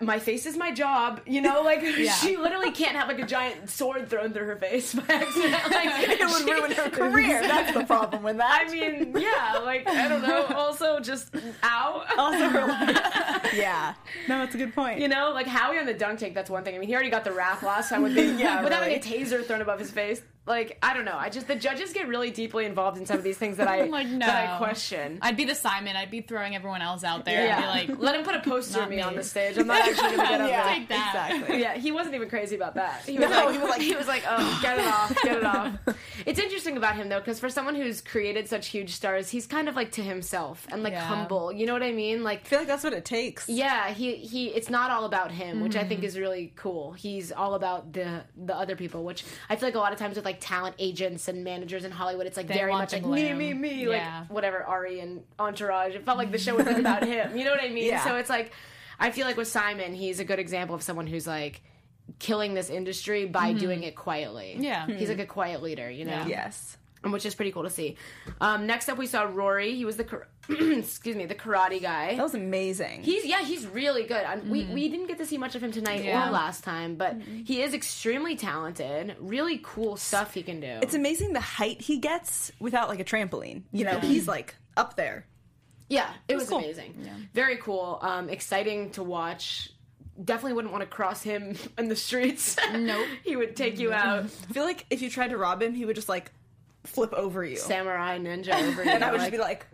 my 0.00 0.18
face 0.18 0.46
is 0.46 0.56
my 0.56 0.72
job, 0.72 1.20
you 1.26 1.40
know. 1.40 1.62
Like 1.62 1.84
she 2.20 2.36
literally 2.36 2.70
can't 2.70 2.96
have 2.96 3.08
like 3.08 3.18
a 3.18 3.26
giant 3.26 3.70
sword 3.70 4.08
thrown 4.08 4.32
through 4.32 4.46
her 4.46 4.56
face 4.56 4.94
by 4.94 5.02
accident. 5.08 5.54
Like 5.70 6.08
It 6.08 6.26
would 6.26 6.44
ruin 6.44 6.70
her 6.72 6.90
career. 6.90 7.40
That's 7.46 7.72
the 7.72 7.84
problem 7.84 8.22
with 8.22 8.38
that. 8.38 8.66
I 8.68 8.72
mean, 8.72 9.14
yeah, 9.16 9.60
like 9.64 9.88
I 9.88 10.08
don't 10.08 10.22
know. 10.22 10.46
Also, 10.56 11.00
just 11.00 11.34
ow. 11.62 12.04
also 12.16 12.48
her 12.48 12.66
life. 12.66 13.54
yeah. 13.54 13.94
No, 14.28 14.38
that's 14.38 14.54
a 14.54 14.58
good 14.58 14.74
point. 14.74 14.98
You 15.00 15.08
know, 15.08 15.30
like 15.32 15.46
Howie 15.46 15.78
on 15.78 15.86
the 15.86 15.94
dunk 15.94 16.18
tank. 16.18 16.34
That's 16.34 16.50
one 16.50 16.64
thing. 16.64 16.74
I 16.74 16.78
mean, 16.78 16.88
he 16.88 16.94
already 16.94 17.10
got 17.10 17.24
the 17.24 17.32
wrath 17.32 17.62
last 17.62 17.90
time 17.90 18.02
with 18.02 18.14
the 18.14 18.24
Yeah, 18.24 18.62
with 18.62 18.72
having 18.72 18.94
a 18.94 19.00
taser 19.00 19.44
thrown 19.44 19.62
above 19.62 19.78
his 19.78 19.90
face. 19.90 20.22
Like 20.48 20.78
I 20.82 20.94
don't 20.94 21.04
know. 21.04 21.16
I 21.16 21.28
just 21.28 21.46
the 21.46 21.54
judges 21.54 21.92
get 21.92 22.08
really 22.08 22.30
deeply 22.30 22.64
involved 22.64 22.98
in 22.98 23.06
some 23.06 23.18
of 23.18 23.24
these 23.24 23.38
things 23.38 23.58
that 23.58 23.68
I 23.74 23.82
I'm 23.82 23.90
like, 23.90 24.08
no. 24.08 24.26
that 24.26 24.54
I 24.54 24.58
question. 24.58 25.18
I'd 25.22 25.36
be 25.36 25.44
the 25.44 25.54
Simon. 25.54 25.94
I'd 25.96 26.10
be 26.10 26.20
throwing 26.22 26.56
everyone 26.56 26.82
else 26.82 27.04
out 27.04 27.24
there. 27.24 27.46
yeah, 27.46 27.58
I'd 27.70 27.86
be 27.86 27.92
like, 27.92 28.00
let 28.00 28.14
him 28.16 28.24
put 28.24 28.34
a 28.34 28.40
poster 28.40 28.82
of 28.82 28.88
me, 28.90 28.96
me. 28.96 29.02
on 29.02 29.14
the 29.14 29.22
stage. 29.22 29.58
I'm 29.58 29.66
not 29.66 29.86
actually 29.86 30.16
gonna 30.16 30.28
get 30.28 30.40
up 30.40 30.50
yeah, 30.50 30.64
there. 30.64 30.74
Take 30.74 30.88
that. 30.88 31.30
exactly. 31.32 31.60
Yeah, 31.60 31.74
he 31.74 31.92
wasn't 31.92 32.14
even 32.14 32.28
crazy 32.28 32.56
about 32.56 32.74
that. 32.74 33.02
He 33.06 33.18
was 33.18 33.30
No, 33.30 33.44
like, 33.46 33.52
he 33.52 33.58
was 33.58 33.68
like- 33.70 33.80
he 33.82 33.94
was 33.94 34.08
like, 34.08 34.24
oh, 34.28 34.58
get 34.62 34.78
it 34.78 34.86
off, 34.86 35.22
get 35.22 35.36
it 35.36 35.44
off. 35.44 35.74
It's 36.26 36.38
interesting 36.38 36.76
about 36.76 36.96
him 36.96 37.08
though, 37.08 37.18
because 37.20 37.38
for 37.38 37.48
someone 37.48 37.74
who's 37.74 38.00
created 38.00 38.48
such 38.48 38.68
huge 38.68 38.90
stars, 38.90 39.28
he's 39.30 39.46
kind 39.46 39.68
of 39.68 39.76
like 39.76 39.92
to 39.92 40.02
himself 40.02 40.66
and 40.70 40.82
like 40.82 40.92
Yeah. 40.94 41.02
humble. 41.04 41.52
You 41.52 41.66
know 41.66 41.72
what 41.72 41.82
I 41.82 41.92
mean? 41.92 42.24
Like 42.24 42.40
I 42.40 42.48
feel 42.48 42.58
like 42.60 42.68
that's 42.68 42.84
what 42.84 42.92
it 42.92 43.04
takes. 43.04 43.48
Yeah, 43.48 43.90
he 43.90 44.16
he. 44.16 44.48
It's 44.48 44.70
not 44.70 44.90
all 44.90 45.04
about 45.04 45.30
him, 45.30 45.60
which 45.60 45.76
I 45.76 45.84
think 45.84 46.00
mm-hmm. 46.00 46.06
is 46.06 46.18
really 46.18 46.52
cool. 46.56 46.92
He's 46.92 47.32
all 47.32 47.54
about 47.54 47.92
the 47.92 48.24
the 48.36 48.56
other 48.56 48.76
people, 48.76 49.04
which 49.04 49.24
I 49.50 49.56
feel 49.56 49.68
like 49.68 49.74
a 49.74 49.78
lot 49.78 49.92
of 49.92 49.98
times 49.98 50.16
with 50.16 50.24
like 50.24 50.37
talent 50.40 50.76
agents 50.78 51.28
and 51.28 51.44
managers 51.44 51.84
in 51.84 51.90
Hollywood, 51.90 52.26
it's 52.26 52.36
like 52.36 52.46
They 52.46 52.54
very 52.54 52.72
much 52.72 52.92
like 52.92 53.04
me, 53.04 53.22
glam. 53.24 53.38
me, 53.38 53.52
me, 53.54 53.86
Yeah. 53.86 54.20
like 54.20 54.30
whatever 54.30 54.62
Ari 54.64 55.00
and 55.00 55.22
Entourage. 55.38 55.94
It 55.94 56.04
felt 56.04 56.18
like 56.18 56.32
the 56.32 56.38
show 56.38 56.56
was 56.56 56.66
about 56.66 57.04
him. 57.04 57.36
You 57.36 57.44
know 57.44 57.50
what 57.50 57.62
I 57.62 57.68
mean? 57.68 57.86
Yeah. 57.86 58.04
So 58.04 58.16
it's 58.16 58.30
like 58.30 58.52
I 58.98 59.10
feel 59.10 59.26
like 59.26 59.36
with 59.36 59.48
Simon, 59.48 59.94
he's 59.94 60.20
a 60.20 60.24
good 60.24 60.38
example 60.38 60.74
of 60.74 60.82
someone 60.82 61.06
who's 61.06 61.26
like 61.26 61.62
killing 62.18 62.54
this 62.54 62.70
industry 62.70 63.26
by 63.26 63.50
mm-hmm. 63.50 63.58
doing 63.58 63.82
it 63.82 63.94
quietly. 63.94 64.56
Yeah. 64.58 64.86
he's 64.86 65.08
like 65.08 65.18
hmm. 65.18 65.22
a 65.22 65.26
quiet 65.26 65.62
leader. 65.62 65.90
You 65.90 66.06
know? 66.06 66.12
Yeah. 66.12 66.26
Yes. 66.26 66.77
Which 67.02 67.24
is 67.26 67.34
pretty 67.34 67.52
cool 67.52 67.62
to 67.62 67.70
see. 67.70 67.96
Um, 68.40 68.66
next 68.66 68.88
up, 68.88 68.98
we 68.98 69.06
saw 69.06 69.22
Rory. 69.22 69.74
He 69.76 69.84
was 69.84 69.96
the 69.96 70.04
kar- 70.04 70.26
excuse 70.48 71.14
me, 71.14 71.26
the 71.26 71.34
karate 71.34 71.80
guy. 71.80 72.16
That 72.16 72.22
was 72.22 72.34
amazing. 72.34 73.02
He's 73.02 73.24
yeah, 73.24 73.42
he's 73.44 73.66
really 73.66 74.02
good. 74.04 74.24
And 74.24 74.50
We 74.50 74.64
we 74.64 74.88
didn't 74.88 75.06
get 75.06 75.18
to 75.18 75.26
see 75.26 75.38
much 75.38 75.54
of 75.54 75.62
him 75.62 75.70
tonight 75.70 76.04
Yeah. 76.04 76.28
or 76.28 76.32
last 76.32 76.64
time, 76.64 76.96
but 76.96 77.16
he 77.44 77.62
is 77.62 77.72
extremely 77.74 78.34
talented. 78.36 79.14
Really 79.20 79.60
cool 79.62 79.96
stuff 79.96 80.34
he 80.34 80.42
can 80.42 80.60
do. 80.60 80.78
it's 80.82 80.94
amazing 80.94 81.32
the 81.34 81.40
height 81.40 81.80
he 81.80 81.98
gets 81.98 82.50
without 82.58 82.88
like 82.88 83.00
a 83.00 83.04
trampoline. 83.04 83.62
You 83.72 83.84
know, 83.84 83.98
he's 84.00 84.26
like 84.26 84.56
up 84.76 84.96
there. 84.96 85.26
yeah, 85.88 86.10
it 86.28 86.34
was 86.36 86.48
cool. 86.48 86.58
amazing. 86.58 86.94
Very 87.34 87.56
cool. 87.58 87.98
Um, 88.02 88.28
exciting 88.28 88.90
to 88.92 89.02
watch. 89.02 89.70
Definitely 90.22 90.54
wouldn't 90.54 90.72
want 90.72 90.82
to 90.82 90.90
cross 90.90 91.22
him 91.22 91.56
in 91.78 91.88
the 91.88 91.94
streets. 91.96 92.56
Nope. 92.72 93.06
he 93.24 93.36
would 93.36 93.54
take 93.54 93.78
you 93.78 93.92
out, 93.92 94.24
I 94.24 94.26
feel 94.52 94.64
like 94.64 94.84
if 94.90 95.00
you 95.00 95.10
tried 95.10 95.28
to 95.30 95.36
rob 95.36 95.62
him, 95.62 95.74
he 95.74 95.84
would 95.84 95.94
just 95.94 96.08
like 96.08 96.32
flip 96.88 97.12
over 97.12 97.44
you. 97.44 97.56
samurai 97.56 98.18
ninja 98.18 98.54
over 98.54 98.84
you. 98.84 98.90
and 98.90 99.04
I 99.04 99.10
would 99.12 99.20
like- 99.20 99.30
just 99.30 99.32
be 99.32 99.38
like, 99.38 99.66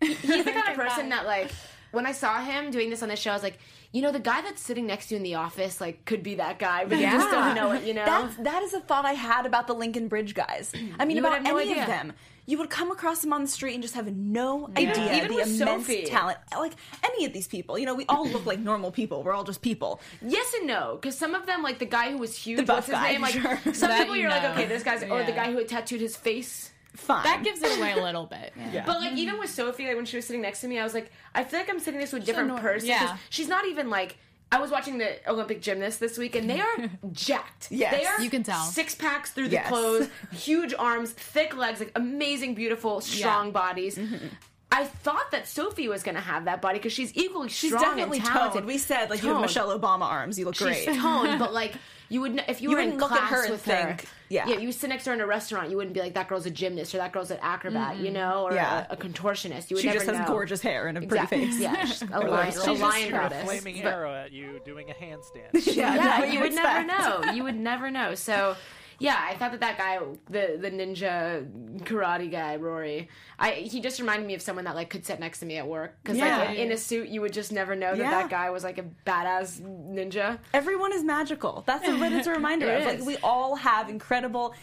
he's 0.00 0.20
the 0.44 0.44
kind 0.52 0.68
of 0.68 0.74
person 0.86 1.08
that 1.10 1.26
like 1.26 1.50
when 1.92 2.06
I 2.06 2.12
saw 2.12 2.40
him 2.42 2.70
doing 2.70 2.90
this 2.90 3.02
on 3.02 3.08
the 3.08 3.16
show, 3.16 3.30
I 3.30 3.34
was 3.34 3.42
like, 3.42 3.58
you 3.92 4.02
know, 4.02 4.12
the 4.12 4.20
guy 4.20 4.42
that's 4.42 4.60
sitting 4.60 4.86
next 4.86 5.06
to 5.08 5.14
you 5.14 5.16
in 5.18 5.22
the 5.22 5.36
office, 5.36 5.80
like, 5.80 6.04
could 6.04 6.22
be 6.22 6.34
that 6.34 6.58
guy, 6.58 6.84
but 6.84 6.98
you 6.98 7.06
just 7.06 7.30
don't 7.30 7.54
know 7.54 7.72
it. 7.72 7.84
You 7.84 7.94
know, 7.94 8.04
That's, 8.04 8.36
that 8.38 8.62
is 8.62 8.74
a 8.74 8.80
thought 8.80 9.04
I 9.06 9.12
had 9.14 9.46
about 9.46 9.66
the 9.66 9.74
Linkin 9.74 10.08
Bridge 10.08 10.34
guys. 10.34 10.72
I 10.98 11.04
mean, 11.04 11.16
You 11.16 11.24
about 11.24 11.42
no 11.42 11.56
any 11.56 11.70
idea. 11.70 11.82
of 11.82 11.88
them. 11.88 12.12
You 12.48 12.58
would 12.58 12.70
come 12.70 12.92
across 12.92 13.22
them 13.22 13.32
on 13.32 13.42
the 13.42 13.48
street 13.48 13.74
and 13.74 13.82
just 13.82 13.94
have 13.94 14.06
no 14.14 14.68
idea 14.76 15.16
Even 15.16 15.28
the 15.36 15.42
immense 15.42 15.58
Sophie. 15.58 16.04
talent. 16.04 16.38
Like 16.56 16.74
any 17.02 17.24
of 17.24 17.32
these 17.32 17.48
people, 17.48 17.76
you 17.76 17.86
know, 17.86 17.94
we 17.96 18.04
all 18.08 18.28
look 18.28 18.46
like 18.46 18.60
normal 18.60 18.92
people. 18.92 19.24
We're 19.24 19.32
all 19.32 19.42
just 19.42 19.62
people. 19.62 20.00
Yes 20.22 20.52
and 20.54 20.64
no, 20.66 20.96
because 21.00 21.18
some 21.18 21.34
of 21.34 21.46
them, 21.46 21.62
like 21.64 21.80
the 21.80 21.86
guy 21.86 22.12
who 22.12 22.18
was 22.18 22.36
huge, 22.36 22.58
The 22.58 22.62
buff 22.64 22.76
what's 22.76 22.86
his 22.86 22.94
guy, 22.94 23.12
name? 23.12 23.22
Like 23.22 23.32
sure. 23.64 23.74
some 23.74 23.88
That 23.88 23.98
people, 23.98 24.14
you 24.14 24.22
you're 24.22 24.30
like, 24.30 24.44
okay, 24.44 24.66
this 24.66 24.84
guy's, 24.84 25.02
or 25.02 25.24
the 25.24 25.32
guy 25.32 25.50
who 25.50 25.58
had 25.58 25.66
tattooed 25.68 26.00
his 26.00 26.16
face. 26.16 26.70
Fine. 26.96 27.24
That 27.24 27.44
gives 27.44 27.62
it 27.62 27.78
away 27.78 27.92
a 27.92 28.02
little 28.02 28.26
bit. 28.26 28.52
Yeah. 28.72 28.84
But 28.84 29.00
like 29.00 29.12
even 29.14 29.38
with 29.38 29.50
Sophie, 29.50 29.86
like 29.86 29.96
when 29.96 30.06
she 30.06 30.16
was 30.16 30.26
sitting 30.26 30.42
next 30.42 30.60
to 30.62 30.68
me, 30.68 30.78
I 30.78 30.84
was 30.84 30.94
like, 30.94 31.10
I 31.34 31.44
feel 31.44 31.60
like 31.60 31.70
I'm 31.70 31.78
sitting 31.78 32.00
next 32.00 32.10
to 32.10 32.16
a 32.16 32.20
different 32.20 32.48
nor- 32.48 32.58
person. 32.58 32.88
'cause 32.88 33.00
yeah. 33.00 33.16
she's 33.30 33.48
not 33.48 33.66
even 33.66 33.90
like. 33.90 34.16
I 34.52 34.60
was 34.60 34.70
watching 34.70 34.98
the 34.98 35.18
Olympic 35.28 35.60
gymnasts 35.60 35.98
this 35.98 36.16
week, 36.18 36.36
and 36.36 36.48
they 36.48 36.60
are 36.60 36.76
jacked. 37.12 37.66
Yes. 37.70 37.92
they 37.92 38.04
are. 38.06 38.20
You 38.20 38.30
can 38.30 38.44
tell. 38.44 38.62
six 38.64 38.94
packs 38.94 39.32
through 39.32 39.48
the 39.48 39.54
Yes. 39.54 39.68
clothes, 39.68 40.08
huge 40.32 40.72
arms, 40.78 41.10
thick 41.10 41.56
legs, 41.56 41.80
like 41.80 41.90
amazing, 41.96 42.54
beautiful, 42.54 43.00
strong 43.00 43.50
bodies. 43.50 43.96
Mm-hmm. 43.98 44.26
I 44.70 44.84
thought 44.84 45.30
that 45.32 45.48
Sophie 45.48 45.88
was 45.88 46.02
going 46.04 46.14
to 46.14 46.20
have 46.20 46.44
that 46.44 46.62
body 46.62 46.78
because 46.78 46.92
she's 46.92 47.12
equally 47.16 47.48
She's 47.48 47.70
strong 47.70 47.82
definitely 47.82 48.18
and 48.18 48.26
talented. 48.26 48.54
toned. 48.60 48.66
We 48.66 48.78
said 48.78 49.10
like 49.10 49.22
you 49.22 49.30
have 49.32 49.40
Michelle 49.40 49.76
Obama 49.76 50.02
arms. 50.02 50.38
You 50.38 50.44
look 50.44 50.56
great. 50.56 50.84
She's 50.84 50.96
toned, 50.96 51.38
but 51.40 51.52
like 51.52 51.74
you 52.08 52.20
would, 52.20 52.32
n- 52.38 52.44
if 52.46 52.60
you, 52.62 52.70
You 52.70 52.76
were 52.76 52.82
in 52.82 52.90
wouldn't 52.92 53.02
look 53.02 53.12
at 53.12 53.18
class 53.28 53.30
her 53.32 53.42
and 53.44 53.50
with 53.52 53.62
think, 53.62 54.02
her, 54.02 54.08
yeah. 54.28 54.48
yeah, 54.48 54.56
you 54.58 54.72
sit 54.72 54.88
next 54.90 55.04
to 55.04 55.10
her 55.10 55.14
in 55.14 55.20
a 55.20 55.26
restaurant, 55.26 55.70
you 55.70 55.76
wouldn't 55.76 55.94
be 55.94 56.00
like 56.00 56.14
that 56.14 56.28
girl's 56.28 56.46
a 56.46 56.50
gymnast 56.50 56.94
or 56.94 56.98
that 56.98 57.12
girl's 57.12 57.30
an 57.30 57.38
acrobat, 57.42 57.98
you 57.98 58.10
know, 58.10 58.44
or 58.44 58.52
Yeah. 58.54 58.86
a, 58.90 58.94
a 58.94 58.96
contortionist. 58.96 59.70
You 59.70 59.76
would 59.76 59.80
She 59.82 59.86
never 59.88 59.98
just 60.00 60.10
has 60.10 60.18
know. 60.20 60.26
gorgeous 60.26 60.60
hair 60.60 60.88
and 60.88 60.98
a 60.98 61.02
Exactly. 61.02 61.38
pretty 61.38 61.52
face. 61.52 61.60
Yeah, 61.60 61.84
she's 61.84 62.02
a 62.10 62.18
Or 62.22 62.28
lion, 62.28 62.52
she's 62.52 62.62
a 62.62 62.66
just 62.66 62.80
lion 62.82 63.08
Shoot 63.10 63.14
a 63.32 63.44
flaming 63.44 63.76
But- 63.82 63.92
arrow 63.92 64.14
at 64.14 64.32
you 64.32 64.60
doing 64.64 64.90
a 64.90 64.94
handstand. 64.94 65.52
Yeah, 65.76 65.94
yeah, 65.94 66.24
you 66.24 66.40
would 66.40 66.52
expect. 66.52 66.86
never 66.88 67.22
know. 67.24 67.32
You 67.32 67.44
would 67.44 67.56
never 67.56 67.90
know. 67.90 68.14
So, 68.14 68.56
Yeah, 68.98 69.16
I 69.18 69.36
thought 69.36 69.50
that 69.52 69.60
that 69.60 69.76
guy, 69.76 69.98
the 70.30 70.56
the 70.60 70.70
ninja 70.70 71.46
karate 71.84 72.30
guy, 72.30 72.56
Rory, 72.56 73.08
I 73.38 73.50
he 73.52 73.80
just 73.80 74.00
reminded 74.00 74.26
me 74.26 74.34
of 74.34 74.40
someone 74.42 74.64
that 74.64 74.74
like 74.74 74.88
could 74.90 75.04
sit 75.04 75.20
next 75.20 75.40
to 75.40 75.46
me 75.46 75.56
at 75.58 75.66
work 75.66 75.96
because 76.02 76.16
Yeah. 76.18 76.38
like 76.38 76.58
in 76.58 76.72
a 76.72 76.76
suit 76.76 77.08
you 77.08 77.20
would 77.20 77.32
just 77.32 77.52
never 77.52 77.74
know 77.76 77.90
that 77.90 77.98
Yeah. 77.98 78.10
that 78.10 78.30
guy 78.30 78.50
was 78.50 78.64
like 78.64 78.78
a 78.78 78.84
badass 79.06 79.60
ninja. 79.60 80.38
Everyone 80.54 80.92
is 80.92 81.04
magical. 81.04 81.62
That's 81.66 81.86
what 81.86 82.12
it's 82.12 82.26
a 82.26 82.30
reminder 82.40 82.68
It 82.70 82.80
of. 82.80 82.86
Like 83.00 83.06
we 83.06 83.16
all 83.22 83.56
have 83.56 83.88
incredible, 83.90 84.54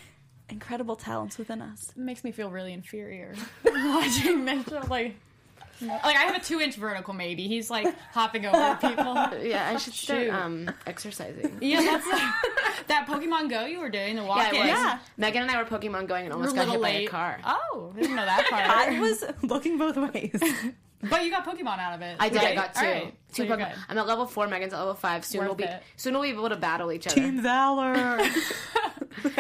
incredible 0.49 0.95
talents 0.95 1.38
within 1.38 1.61
us. 1.61 1.91
It 1.95 2.01
makes 2.01 2.23
me 2.23 2.31
feel 2.31 2.49
really 2.49 2.73
inferior 2.73 3.36
watching 3.65 4.43
Mitchell. 4.45 4.81
Like, 4.89 5.15
like 5.88 6.15
I 6.17 6.21
have 6.23 6.36
a 6.36 6.39
two 6.39 6.59
inch 6.59 6.75
vertical. 6.75 7.13
Maybe 7.13 7.47
he's 7.47 7.69
like 7.69 7.93
hopping 8.11 8.45
over 8.45 8.75
people. 8.81 9.13
Yeah, 9.43 9.69
I 9.69 9.77
should 9.77 9.93
start 9.93 10.21
Shoot. 10.21 10.29
um 10.34 10.71
exercising. 10.88 11.57
Yeah, 11.61 11.81
that's 11.81 12.05
that 12.88 13.05
Pokemon 13.07 13.49
Go 13.49 13.65
you 13.65 13.79
were 13.79 13.89
doing 13.89 14.15
the 14.15 14.23
walk 14.23 14.51
Yeah, 14.53 14.65
it 14.67 14.71
was. 14.73 14.93
in. 14.93 14.99
Megan 15.17 15.41
and 15.43 15.51
I 15.51 15.61
were 15.61 15.67
Pokemon 15.69 16.07
going 16.07 16.25
and 16.25 16.34
We're 16.34 16.39
almost 16.47 16.55
got 16.55 16.67
little 16.67 16.84
hit 16.84 16.93
by 16.93 16.99
a 16.99 17.07
car. 17.07 17.39
Oh, 17.45 17.93
I 17.95 17.99
didn't 18.01 18.15
know 18.15 18.25
that 18.25 18.47
part. 18.49 18.67
I 18.69 18.99
was 18.99 19.23
looking 19.41 19.77
both 19.77 19.97
ways. 19.97 20.41
but 21.09 21.23
you 21.25 21.31
got 21.31 21.45
Pokemon 21.45 21.79
out 21.79 21.93
of 21.95 22.01
it. 22.01 22.15
I 22.19 22.29
did. 22.29 22.41
I 22.41 22.55
got 22.55 22.73
two. 22.73 22.79
All 22.86 22.91
right, 22.91 23.13
Two 23.34 23.47
so 23.47 23.55
Pokemon. 23.57 23.73
I'm 23.89 23.97
at 23.97 24.07
level 24.07 24.25
four. 24.25 24.47
Megan's 24.47 24.73
at 24.73 24.79
level 24.79 24.93
five. 24.93 25.25
Soon 25.25 25.39
Worth 25.41 25.47
we'll 25.49 25.55
be 25.57 25.63
it. 25.65 25.84
soon 25.97 26.13
we'll 26.13 26.21
be 26.23 26.29
able 26.29 26.49
to 26.49 26.55
battle 26.55 26.91
each 26.91 27.07
other. 27.07 27.15
Team 27.15 27.41
Valor. 27.41 28.19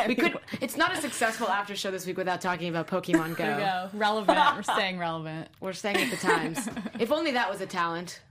We 0.07 0.15
could. 0.15 0.37
It's 0.61 0.77
not 0.77 0.93
a 0.93 1.01
successful 1.01 1.47
after 1.49 1.75
show 1.75 1.91
this 1.91 2.05
week 2.05 2.17
without 2.17 2.39
talking 2.41 2.69
about 2.69 2.87
Pokemon 2.87 3.29
Go. 3.37 3.43
There 3.43 3.59
you 3.59 3.65
go. 3.65 3.89
Relevant. 3.93 4.37
We're 4.55 4.63
staying 4.75 4.97
relevant. 4.99 5.49
We're 5.59 5.73
staying 5.73 5.97
at 5.97 6.11
the 6.11 6.17
times. 6.17 6.69
if 6.99 7.11
only 7.11 7.31
that 7.31 7.49
was 7.49 7.61
a 7.61 7.65
talent. 7.65 8.21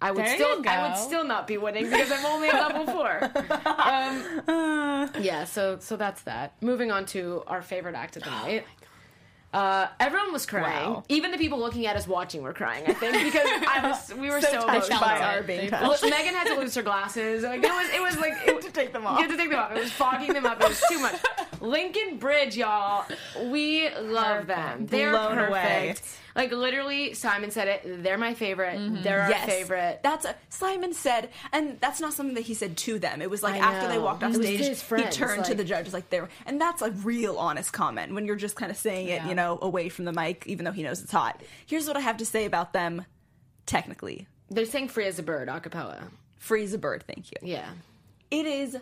I 0.00 0.10
would 0.10 0.24
There 0.26 0.34
still, 0.34 0.58
you 0.58 0.62
go. 0.62 0.68
I 0.70 0.88
would 0.88 0.98
still 0.98 1.24
not 1.24 1.46
be 1.46 1.56
winning 1.56 1.84
because 1.88 2.12
I'm 2.12 2.24
only 2.26 2.48
at 2.48 2.54
level 2.54 2.84
four. 2.92 3.24
Um, 3.64 5.10
yeah, 5.22 5.44
so 5.44 5.78
so 5.80 5.96
that's 5.96 6.22
that. 6.22 6.52
Moving 6.60 6.90
on 6.90 7.06
to 7.06 7.42
our 7.46 7.62
favorite 7.62 7.94
act 7.94 8.16
of 8.16 8.22
the 8.24 8.30
night. 8.42 8.66
Uh, 9.52 9.86
everyone 10.00 10.32
was 10.32 10.44
crying. 10.44 10.90
Wow. 10.90 11.04
Even 11.08 11.30
the 11.30 11.38
people 11.38 11.58
looking 11.58 11.86
at 11.86 11.96
us 11.96 12.06
watching 12.06 12.42
were 12.42 12.52
crying. 12.52 12.84
I 12.86 12.92
think 12.92 13.24
because 13.24 13.46
I 13.66 13.80
was, 13.88 14.12
we 14.14 14.28
were 14.30 14.40
so, 14.40 14.60
So 14.60 14.66
touched 14.66 14.90
by 14.90 15.18
our 15.18 15.42
being 15.42 15.70
touched. 15.70 16.02
Well, 16.02 16.10
Megan 16.10 16.34
had 16.34 16.46
to 16.48 16.60
lose 16.60 16.74
her 16.74 16.82
glasses. 16.82 17.42
Like 17.42 17.62
it 17.62 17.70
was, 17.70 17.88
it 17.90 18.02
was 18.02 18.18
like 18.18 18.34
it, 18.46 18.60
to 18.62 18.70
take 18.70 18.92
them 18.92 19.06
off. 19.06 19.18
You 19.18 19.26
had 19.26 19.30
to 19.30 19.36
take 19.36 19.50
them 19.50 19.58
off. 19.58 19.72
It 19.72 19.78
was 19.80 19.92
fogging 19.92 20.32
them 20.32 20.44
up. 20.44 20.60
It 20.60 20.68
was 20.68 20.82
too 20.90 20.98
much. 20.98 21.14
Linkin 21.60 22.18
Bridge, 22.18 22.56
y'all. 22.56 23.04
We 23.44 23.88
love 23.94 24.46
them. 24.46 24.86
They're 24.86 25.10
Blown 25.10 25.34
perfect. 25.36 25.50
away. 25.50 25.94
Like 26.34 26.52
literally, 26.52 27.14
Simon 27.14 27.50
said 27.50 27.66
it. 27.68 28.02
They're 28.02 28.18
my 28.18 28.34
favorite. 28.34 28.78
Mm-hmm. 28.78 29.02
They're 29.02 29.22
our 29.22 29.30
Yes. 29.30 29.46
favorite. 29.48 30.00
That's 30.02 30.26
a, 30.26 30.34
Simon 30.50 30.92
said, 30.92 31.30
and 31.52 31.80
that's 31.80 31.98
not 32.00 32.12
something 32.12 32.34
that 32.34 32.42
he 32.42 32.52
said 32.54 32.76
to 32.78 32.98
them. 32.98 33.22
It 33.22 33.30
was 33.30 33.42
like 33.42 33.54
I 33.54 33.58
after 33.74 33.88
they 33.88 33.98
walked 33.98 34.22
off 34.22 34.34
stage, 34.34 34.58
his 34.60 34.68
he 34.68 34.74
friends, 34.86 35.16
turned 35.16 35.46
to 35.46 35.54
the 35.54 35.64
judges 35.64 35.94
like 35.94 36.10
they 36.10 36.20
were, 36.20 36.28
and 36.44 36.60
that's 36.60 36.82
a 36.82 36.90
real 36.90 37.38
honest 37.38 37.72
comment 37.72 38.12
when 38.12 38.26
you're 38.26 38.36
just 38.36 38.54
kind 38.56 38.70
of 38.70 38.76
saying 38.76 39.06
it, 39.08 39.12
Yeah. 39.22 39.28
you 39.28 39.34
know, 39.34 39.58
away 39.62 39.88
from 39.88 40.04
the 40.04 40.12
mic, 40.12 40.46
even 40.46 40.64
though 40.66 40.72
he 40.72 40.82
knows 40.82 41.02
it's 41.02 41.12
hot. 41.12 41.42
Here's 41.64 41.86
what 41.88 41.96
I 41.96 42.00
have 42.00 42.18
to 42.18 42.26
say 42.26 42.44
about 42.44 42.74
them, 42.74 43.06
technically. 43.64 44.26
They're 44.50 44.66
saying 44.66 44.88
"Free 44.88 45.06
as 45.06 45.18
a 45.18 45.22
Bird" 45.22 45.48
a 45.48 45.58
cappella. 45.58 46.02
Free 46.36 46.64
as 46.64 46.74
a 46.74 46.78
bird, 46.78 47.02
thank 47.06 47.30
you. 47.30 47.38
Yeah. 47.42 47.66
It 48.30 48.44
is 48.46 48.76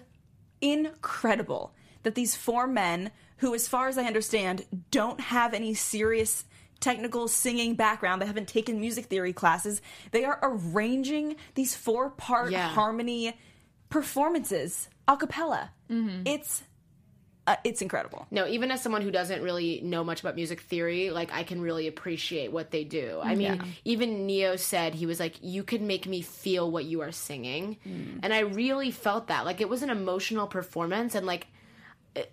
incredible 0.60 1.72
that 2.04 2.14
these 2.14 2.34
four 2.36 2.66
men, 2.66 3.10
who, 3.38 3.54
as 3.54 3.66
far 3.68 3.88
as 3.88 3.98
I 3.98 4.04
understand, 4.04 4.64
don't 4.90 5.20
have 5.20 5.52
any 5.52 5.74
serious 5.74 6.44
technical 6.80 7.28
singing 7.28 7.74
background, 7.74 8.20
they 8.22 8.26
haven't 8.26 8.48
taken 8.48 8.78
music 8.80 9.06
theory 9.06 9.32
classes, 9.32 9.82
they 10.12 10.24
are 10.24 10.38
arranging 10.42 11.36
these 11.54 11.74
four 11.74 12.10
part 12.10 12.50
Yeah. 12.52 12.68
harmony 12.68 13.34
performances 13.88 14.88
a 15.08 15.16
cappella. 15.16 15.70
It's 16.26 16.62
uh, 17.46 17.56
it's 17.62 17.82
incredible. 17.82 18.26
No, 18.30 18.46
even 18.48 18.70
as 18.70 18.80
someone 18.82 19.02
who 19.02 19.10
doesn't 19.10 19.42
really 19.42 19.80
know 19.82 20.02
much 20.02 20.20
about 20.20 20.34
music 20.34 20.60
theory, 20.62 21.10
like 21.10 21.30
I 21.30 21.42
can 21.44 21.60
really 21.60 21.86
appreciate 21.88 22.50
what 22.50 22.70
they 22.70 22.84
do. 22.84 23.20
I 23.22 23.34
mean, 23.34 23.62
even 23.84 24.26
Ne-Yo 24.26 24.56
said 24.56 24.94
he 24.94 25.04
was 25.06 25.20
like, 25.20 25.34
"You 25.42 25.62
could 25.62 25.82
make 25.82 26.06
me 26.06 26.22
feel 26.22 26.70
what 26.70 26.86
you 26.86 27.02
are 27.02 27.12
singing," 27.12 27.76
and 28.22 28.32
I 28.32 28.40
really 28.40 28.90
felt 28.90 29.26
that. 29.28 29.44
Like 29.44 29.60
it 29.60 29.68
was 29.68 29.82
an 29.82 29.90
emotional 29.90 30.46
performance, 30.46 31.14
and 31.14 31.26
like 31.26 31.46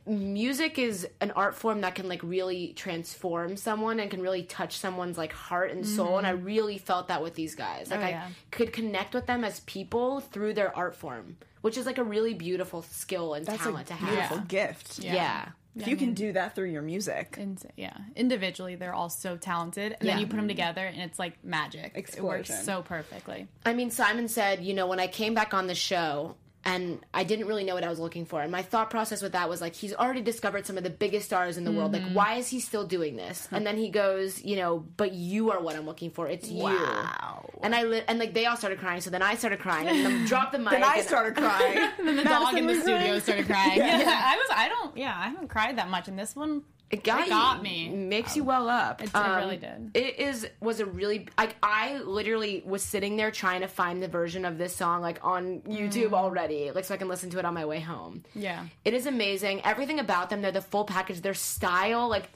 music 0.06 0.78
is 0.78 1.08
an 1.22 1.32
art 1.32 1.56
form 1.56 1.82
that 1.82 1.96
can 1.96 2.08
like 2.08 2.22
really 2.24 2.74
transform 2.74 3.58
someone 3.58 4.00
and 4.00 4.12
can 4.12 4.22
really 4.22 4.44
touch 4.44 4.78
someone's 4.78 5.18
like 5.18 5.34
heart 5.34 5.72
and 5.72 5.86
soul. 5.86 6.18
And 6.18 6.28
I 6.28 6.34
mm-hmm. 6.34 6.46
really 6.46 6.78
felt 6.78 7.08
that 7.08 7.22
with 7.24 7.36
these 7.36 7.56
guys. 7.56 7.90
Like 7.90 8.02
Oh, 8.02 8.04
I 8.04 8.10
yeah. 8.10 8.28
could 8.52 8.74
connect 8.74 9.14
with 9.14 9.26
them 9.26 9.44
as 9.44 9.62
people 9.62 10.20
through 10.20 10.54
their 10.54 10.76
art 10.76 10.96
form, 10.96 11.38
which 11.62 11.78
is 11.78 11.86
like 11.86 11.98
a 11.98 12.04
really 12.04 12.34
beautiful 12.34 12.82
skill 12.84 13.34
and 13.34 13.46
talent 13.46 13.88
to 13.88 13.94
have. 13.94 14.10
Beautiful 14.10 14.38
Yeah. 14.38 14.44
gift. 14.48 15.00
yeah. 15.00 15.50
If 15.74 15.88
you 15.88 15.96
can 15.96 16.14
do 16.14 16.34
that 16.34 16.54
through 16.54 16.70
your 16.70 16.82
music. 16.82 17.38
And 17.40 17.58
yeah, 17.78 17.96
individually 18.16 18.76
they're 18.76 18.94
all 18.94 19.10
so 19.10 19.38
talented, 19.38 19.96
and 20.00 20.10
then 20.10 20.20
you 20.20 20.26
put 20.26 20.36
them 20.36 20.42
mm-hmm. 20.42 20.50
together, 20.50 20.86
and 20.86 21.02
it's 21.02 21.18
like 21.18 21.42
magic. 21.46 21.94
Explosion. 21.96 22.26
It 22.26 22.28
works 22.28 22.66
so 22.66 22.82
perfectly. 22.82 23.48
I 23.66 23.74
mean, 23.74 23.90
Simon 23.90 24.28
said, 24.28 24.64
you 24.64 24.74
know, 24.74 24.86
when 24.86 25.00
I 25.00 25.08
came 25.08 25.34
back 25.34 25.54
on 25.54 25.68
the 25.68 25.76
show 25.76 26.36
and 26.64 27.00
I 27.14 27.24
didn't 27.24 27.48
really 27.48 27.64
know 27.64 27.74
what 27.74 27.84
I 27.84 27.90
was 27.90 28.00
looking 28.00 28.26
for. 28.26 28.42
And 28.42 28.52
my 28.52 28.62
thought 28.62 28.90
process 28.92 29.22
with 29.22 29.32
that 29.32 29.50
was 29.50 29.62
like, 29.62 29.74
he's 29.76 29.94
already 29.96 30.22
discovered 30.22 30.66
some 30.68 30.78
of 30.78 30.84
the 30.84 30.90
biggest 30.92 31.26
stars 31.26 31.58
in 31.58 31.64
the 31.64 31.72
world. 31.72 31.92
Mm-hmm. 31.94 32.08
Like, 32.08 32.16
why 32.16 32.34
is 32.36 32.50
he 32.50 32.60
still 32.60 32.86
doing 32.86 33.16
this? 33.16 33.48
And 33.52 33.66
then 33.66 33.78
he 33.78 33.90
goes, 33.90 34.44
you 34.44 34.56
know, 34.56 34.86
but 34.98 35.12
you 35.14 35.52
are 35.52 35.60
what 35.60 35.76
I'm 35.76 35.86
looking 35.88 36.12
for. 36.12 36.28
It's 36.28 36.48
you. 36.50 36.64
Wow. 36.64 37.50
And 37.64 37.74
I 37.74 37.84
li- 37.84 38.04
and 38.08 38.20
like 38.20 38.34
they 38.36 38.46
all 38.46 38.58
started 38.58 38.80
crying. 38.80 39.02
So 39.02 39.10
then 39.10 39.22
I 39.24 39.36
started 39.36 39.60
crying 39.60 39.88
and 39.88 40.06
then 40.06 40.26
dropped 40.26 40.52
the 40.52 40.60
mic. 40.60 40.72
Then 40.72 40.84
I 40.84 40.98
and- 40.98 41.08
started 41.08 41.36
crying. 41.38 41.78
And 41.98 42.08
then 42.08 42.16
the 42.18 42.24
dog 42.24 42.56
in 42.56 42.68
the 42.68 42.76
studio 42.76 42.98
crying. 42.98 43.22
started 43.22 43.46
crying. 43.48 43.78
Yeah. 43.82 44.22
I 44.26 44.36
was. 44.38 44.48
I 44.56 44.70
don't. 44.70 44.96
Yeah, 44.98 45.16
I 45.18 45.30
haven't 45.30 45.48
cried 45.48 45.78
that 45.78 45.90
much 45.90 46.08
in 46.08 46.16
this 46.16 46.36
one. 46.36 46.62
It 46.92 47.04
got, 47.04 47.28
It 47.28 47.30
got 47.30 47.58
you. 47.58 47.64
me. 47.64 47.90
Makes 47.90 48.36
you 48.36 48.44
well 48.44 48.68
up. 48.70 49.02
It- 49.02 49.12
it 49.14 49.18
really 49.18 49.58
did. 49.58 49.92
It 49.94 50.20
is 50.20 50.48
was 50.60 50.80
a 50.80 50.86
really 50.86 51.28
like 51.38 51.56
I 51.64 52.00
literally 52.00 52.62
was 52.66 52.84
sitting 52.84 53.16
there 53.16 53.32
trying 53.32 53.62
to 53.62 53.68
find 53.68 54.04
the 54.04 54.08
version 54.08 54.44
of 54.46 54.58
this 54.58 54.76
song 54.76 55.02
like 55.02 55.20
on 55.24 55.62
YouTube 55.62 56.10
Mm. 56.10 56.14
already, 56.14 56.72
like 56.72 56.86
so 56.86 56.94
I 56.94 56.98
can 56.98 57.08
listen 57.08 57.30
to 57.32 57.40
it 57.40 57.46
on 57.46 57.54
my 57.54 57.66
way 57.66 57.80
home. 57.80 58.24
Yeah. 58.36 58.66
It 58.84 58.94
is 58.94 59.06
amazing. 59.06 59.62
Everything 59.64 60.00
about 60.00 60.30
them, 60.30 60.42
they're 60.42 60.52
the 60.52 60.62
full 60.62 60.84
package. 60.86 61.22
Their 61.22 61.34
style, 61.34 62.08
like 62.10 62.30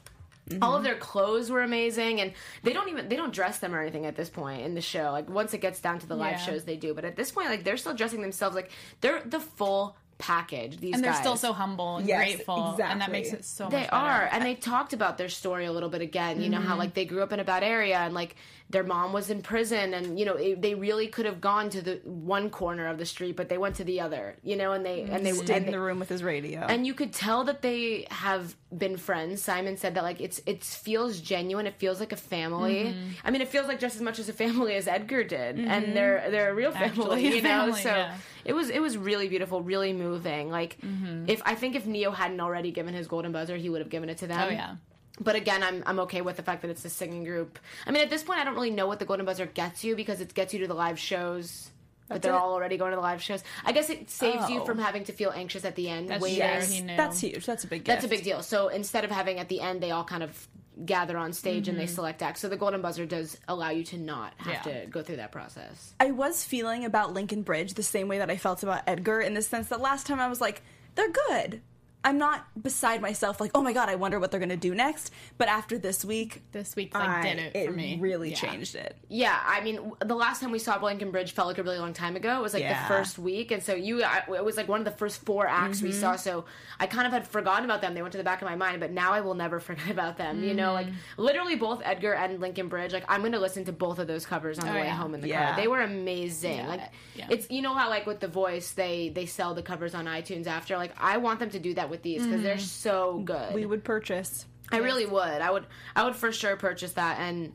all 0.62 0.76
of 0.76 0.84
their 0.84 0.94
clothes 0.94 1.50
were 1.50 1.62
amazing 1.62 2.20
and 2.20 2.32
they 2.62 2.72
don't 2.72 2.88
even 2.88 3.08
they 3.08 3.16
don't 3.16 3.34
dress 3.34 3.58
them 3.58 3.74
or 3.74 3.80
anything 3.82 4.06
at 4.06 4.14
this 4.16 4.30
point 4.30 4.62
in 4.62 4.74
the 4.74 4.80
show. 4.80 5.10
Like 5.10 5.28
once 5.28 5.52
it 5.54 5.58
gets 5.60 5.80
down 5.80 5.98
to 5.98 6.06
the 6.06 6.14
live 6.16 6.34
Yeah. 6.34 6.38
shows 6.38 6.64
they 6.64 6.76
do, 6.76 6.94
but 6.94 7.04
at 7.04 7.16
this 7.16 7.30
point 7.32 7.48
like 7.50 7.64
they're 7.64 7.76
still 7.76 7.94
dressing 7.94 8.22
themselves 8.22 8.54
like 8.54 8.70
they're 9.00 9.22
the 9.26 9.40
full 9.40 9.96
package. 10.18 10.78
These 10.78 10.94
And 10.94 11.04
they're 11.04 11.12
guys. 11.12 11.20
still 11.20 11.36
so 11.36 11.52
humble 11.52 11.96
and 11.98 12.06
Yes, 12.08 12.16
grateful, 12.36 12.76
and 12.80 13.00
that 13.00 13.10
makes 13.10 13.32
it 13.32 13.44
so. 13.44 13.68
They 13.68 13.86
are, 13.88 14.28
and 14.32 14.42
they 14.44 14.54
talked 14.54 14.92
about 14.92 15.18
their 15.18 15.28
story 15.28 15.66
a 15.66 15.72
little 15.72 15.88
bit 15.88 16.00
again. 16.02 16.40
You 16.40 16.48
know 16.48 16.58
Mm-hmm. 16.58 16.66
how 16.66 16.76
like 16.76 16.94
they 16.94 17.04
grew 17.04 17.22
up 17.22 17.32
in 17.32 17.40
a 17.40 17.44
bad 17.44 17.62
area, 17.62 17.98
and 17.98 18.14
like 18.14 18.34
their 18.68 18.82
mom 18.82 19.12
was 19.12 19.30
in 19.30 19.42
prison, 19.42 19.94
and 19.94 20.18
you 20.18 20.24
know 20.26 20.34
it, 20.34 20.60
they 20.60 20.74
really 20.74 21.06
could 21.06 21.24
have 21.26 21.40
gone 21.40 21.70
to 21.70 21.80
the 21.80 22.00
one 22.04 22.50
corner 22.50 22.88
of 22.88 22.98
the 22.98 23.06
street, 23.06 23.36
but 23.36 23.48
they 23.48 23.58
went 23.58 23.76
to 23.76 23.84
the 23.84 24.00
other. 24.00 24.36
You 24.42 24.56
know, 24.56 24.72
and 24.72 24.84
they 24.84 25.02
and 25.02 25.24
they 25.24 25.32
Stayed 25.32 25.64
in 25.64 25.70
the 25.70 25.78
room 25.80 25.98
with 26.00 26.08
his 26.08 26.22
radio. 26.22 26.60
and 26.62 26.86
you 26.86 26.92
could 26.94 27.12
tell 27.12 27.44
that 27.44 27.62
they 27.62 28.06
have 28.10 28.56
been 28.76 28.96
friends. 28.96 29.40
Simon 29.42 29.76
said 29.76 29.94
that 29.94 30.02
like 30.02 30.20
it's 30.20 30.40
it 30.46 30.64
feels 30.64 31.20
genuine. 31.20 31.66
It 31.66 31.76
feels 31.78 32.00
like 32.00 32.12
a 32.12 32.16
family. 32.16 32.86
Mm-hmm. 32.86 33.08
I 33.24 33.30
mean, 33.30 33.40
it 33.40 33.48
feels 33.48 33.68
like 33.68 33.78
just 33.78 33.94
as 33.96 34.02
much 34.02 34.18
as 34.18 34.28
a 34.28 34.32
family 34.32 34.74
as 34.74 34.88
Edgar 34.88 35.22
did, 35.22 35.58
and 35.60 35.96
they're 35.96 36.28
they're 36.30 36.50
a 36.50 36.54
real 36.54 36.72
family. 36.72 36.86
Actually, 36.88 37.26
you 37.36 37.42
know, 37.42 37.48
family, 37.72 37.80
so 37.82 37.90
yeah. 37.90 38.16
it 38.44 38.52
was 38.52 38.68
it 38.70 38.80
was 38.80 38.96
really 38.98 39.28
beautiful, 39.28 39.62
really 39.62 39.92
moving. 39.92 40.50
Like 40.50 40.78
Mm-hmm. 40.82 41.28
if 41.28 41.40
I 41.46 41.54
think 41.54 41.74
if 41.76 41.86
Ne-Yo 41.86 42.10
hadn't 42.10 42.40
already 42.40 42.70
given 42.72 42.94
his 42.94 43.06
golden 43.06 43.30
buzzer, 43.32 43.56
he 43.56 43.68
would 43.70 43.80
have 43.80 43.90
given 43.90 44.08
it 44.10 44.18
to 44.18 44.26
them. 44.26 44.40
Oh 44.48 44.50
yeah. 44.50 44.76
But 45.18 45.34
again, 45.36 45.62
I'm 45.62 45.82
I'm 45.86 46.00
okay 46.00 46.20
with 46.20 46.36
the 46.36 46.42
fact 46.42 46.62
that 46.62 46.70
it's 46.70 46.84
a 46.84 46.90
singing 46.90 47.24
group. 47.24 47.58
I 47.86 47.90
mean, 47.90 48.02
at 48.02 48.10
this 48.10 48.22
point, 48.22 48.40
I 48.40 48.44
don't 48.44 48.54
really 48.54 48.70
know 48.70 48.86
what 48.86 48.98
the 48.98 49.04
Golden 49.06 49.24
Buzzer 49.24 49.46
gets 49.46 49.82
you 49.84 49.96
because 49.96 50.20
it 50.20 50.34
gets 50.34 50.52
you 50.52 50.60
to 50.60 50.66
the 50.66 50.74
live 50.74 50.98
shows. 50.98 51.70
But 52.08 52.22
they're 52.22 52.32
it? 52.32 52.36
all 52.36 52.52
already 52.52 52.76
going 52.76 52.92
to 52.92 52.96
the 52.96 53.02
live 53.02 53.20
shows. 53.20 53.42
I 53.64 53.72
guess 53.72 53.90
it 53.90 54.10
saves 54.10 54.48
you 54.48 54.60
Oh. 54.60 54.64
from 54.64 54.78
having 54.78 55.04
to 55.04 55.12
feel 55.12 55.32
anxious 55.34 55.64
at 55.64 55.74
the 55.74 55.88
end. 55.88 56.08
That's 56.08 56.22
waiting. 56.22 56.38
yes, 56.38 56.70
he 56.70 56.80
knew. 56.80 56.96
that's 56.96 57.18
huge. 57.20 57.44
That's 57.44 57.64
a 57.64 57.66
big 57.66 57.82
gift. 57.82 57.86
That's 57.86 58.04
a 58.04 58.08
big 58.08 58.22
deal. 58.22 58.42
So 58.42 58.68
instead 58.68 59.04
of 59.04 59.10
having 59.10 59.40
at 59.40 59.48
the 59.48 59.60
end, 59.60 59.82
they 59.82 59.90
all 59.90 60.04
kind 60.04 60.22
of 60.22 60.48
gather 60.84 61.16
on 61.16 61.32
stage 61.32 61.68
and 61.68 61.78
they 61.78 61.84
mm-hmm. 61.84 61.94
select 61.94 62.22
acts. 62.22 62.40
So 62.40 62.48
the 62.48 62.56
Golden 62.56 62.82
Buzzer 62.82 63.06
does 63.06 63.38
allow 63.48 63.70
you 63.70 63.82
to 63.84 63.98
not 63.98 64.34
have 64.36 64.66
Yeah. 64.66 64.82
to 64.82 64.86
go 64.86 65.02
through 65.02 65.16
that 65.16 65.32
process. 65.32 65.94
I 65.98 66.10
was 66.10 66.44
feeling 66.44 66.84
about 66.84 67.12
Linkin 67.14 67.42
Bridge 67.42 67.74
the 67.74 67.82
same 67.82 68.08
way 68.08 68.18
that 68.18 68.30
I 68.30 68.36
felt 68.36 68.62
about 68.62 68.82
Edgar 68.86 69.20
in 69.20 69.34
the 69.34 69.42
sense 69.42 69.68
that 69.68 69.80
last 69.80 70.06
time 70.06 70.20
I 70.20 70.28
was 70.28 70.40
like, 70.40 70.62
they're 70.94 71.10
good. 71.28 71.62
I'm 72.06 72.18
not 72.18 72.46
beside 72.62 73.02
myself 73.02 73.40
like, 73.40 73.50
oh 73.56 73.62
my 73.62 73.72
god, 73.72 73.88
I 73.88 73.96
wonder 73.96 74.20
what 74.20 74.30
they're 74.30 74.38
gonna 74.38 74.56
do 74.56 74.76
next. 74.76 75.10
But 75.38 75.48
after 75.48 75.76
this 75.76 76.04
week, 76.04 76.40
This 76.52 76.76
week 76.76 76.94
like 76.94 77.08
I- 77.08 77.22
did 77.22 77.38
it 77.56 77.66
for 77.66 77.72
me. 77.72 77.98
really 78.00 78.30
Yeah. 78.30 78.36
changed 78.36 78.76
it. 78.76 78.96
Yeah, 79.08 79.36
I 79.44 79.60
mean, 79.60 79.92
the 79.98 80.14
last 80.14 80.40
time 80.40 80.52
we 80.52 80.60
saw 80.60 80.80
Linkin 80.80 81.10
Bridge 81.10 81.32
felt 81.32 81.48
like 81.48 81.58
a 81.58 81.64
really 81.64 81.80
long 81.80 81.92
time 81.92 82.14
ago. 82.14 82.38
It 82.38 82.42
was 82.42 82.54
like 82.54 82.62
Yeah. 82.62 82.80
the 82.80 82.94
first 82.94 83.18
week, 83.18 83.50
and 83.50 83.60
so 83.60 83.74
you, 83.74 84.04
I, 84.04 84.22
it 84.36 84.44
was 84.44 84.56
like 84.56 84.68
one 84.68 84.78
of 84.80 84.84
the 84.84 84.92
first 84.92 85.24
four 85.24 85.48
acts 85.48 85.82
we 85.82 85.90
mm-hmm. 85.90 86.00
saw. 86.00 86.14
So 86.14 86.44
I 86.78 86.86
kind 86.86 87.08
of 87.08 87.12
had 87.12 87.26
forgotten 87.26 87.64
about 87.64 87.80
them. 87.80 87.94
They 87.94 88.02
went 88.02 88.12
to 88.12 88.18
the 88.18 88.24
back 88.24 88.40
of 88.40 88.46
my 88.48 88.54
mind, 88.54 88.78
but 88.78 88.92
now 88.92 89.12
I 89.12 89.20
will 89.20 89.34
never 89.34 89.58
forget 89.68 89.90
about 89.90 90.16
them. 90.16 90.44
You 90.44 90.54
know, 90.54 90.74
like 90.74 90.86
mm-hmm. 90.86 91.20
literally 91.22 91.56
both 91.56 91.82
Edgar 91.84 92.14
and 92.14 92.38
Linkin 92.40 92.68
Bridge. 92.68 92.92
Like 92.92 93.04
I'm 93.08 93.22
going 93.22 93.32
to 93.32 93.40
listen 93.40 93.64
to 93.64 93.72
both 93.72 93.98
of 93.98 94.06
those 94.06 94.24
covers 94.24 94.60
on 94.60 94.66
the 94.66 94.70
Oh, 94.70 94.74
way 94.76 94.84
yeah. 94.84 94.94
home 94.94 95.12
in 95.14 95.22
the 95.22 95.28
Yeah. 95.28 95.46
car. 95.48 95.56
They 95.56 95.66
were 95.66 95.80
amazing. 95.80 96.66
Like 96.68 96.82
yeah. 97.16 97.26
it's 97.30 97.50
you 97.50 97.62
know 97.62 97.74
how 97.74 97.88
like 97.90 98.06
with 98.06 98.20
the 98.20 98.28
Voice 98.28 98.70
they 98.72 99.08
they 99.08 99.26
sell 99.26 99.54
the 99.54 99.62
covers 99.62 99.92
on 99.92 100.04
iTunes 100.06 100.46
after. 100.46 100.76
Like 100.76 100.92
I 101.00 101.16
want 101.16 101.40
them 101.40 101.50
to 101.50 101.58
do 101.58 101.74
that 101.74 101.90
with 101.90 101.95
with 101.96 102.02
these 102.02 102.24
because 102.24 102.42
they're 102.42 102.58
so 102.58 103.18
good. 103.24 103.54
We 103.54 103.66
would 103.66 103.84
purchase. 103.84 104.46
I 104.70 104.78
really 104.78 105.06
would. 105.06 105.22
I 105.22 105.50
would. 105.50 105.66
I 105.94 106.04
would 106.04 106.16
for 106.16 106.32
sure 106.32 106.56
purchase 106.56 106.92
that. 106.92 107.18
And 107.20 107.54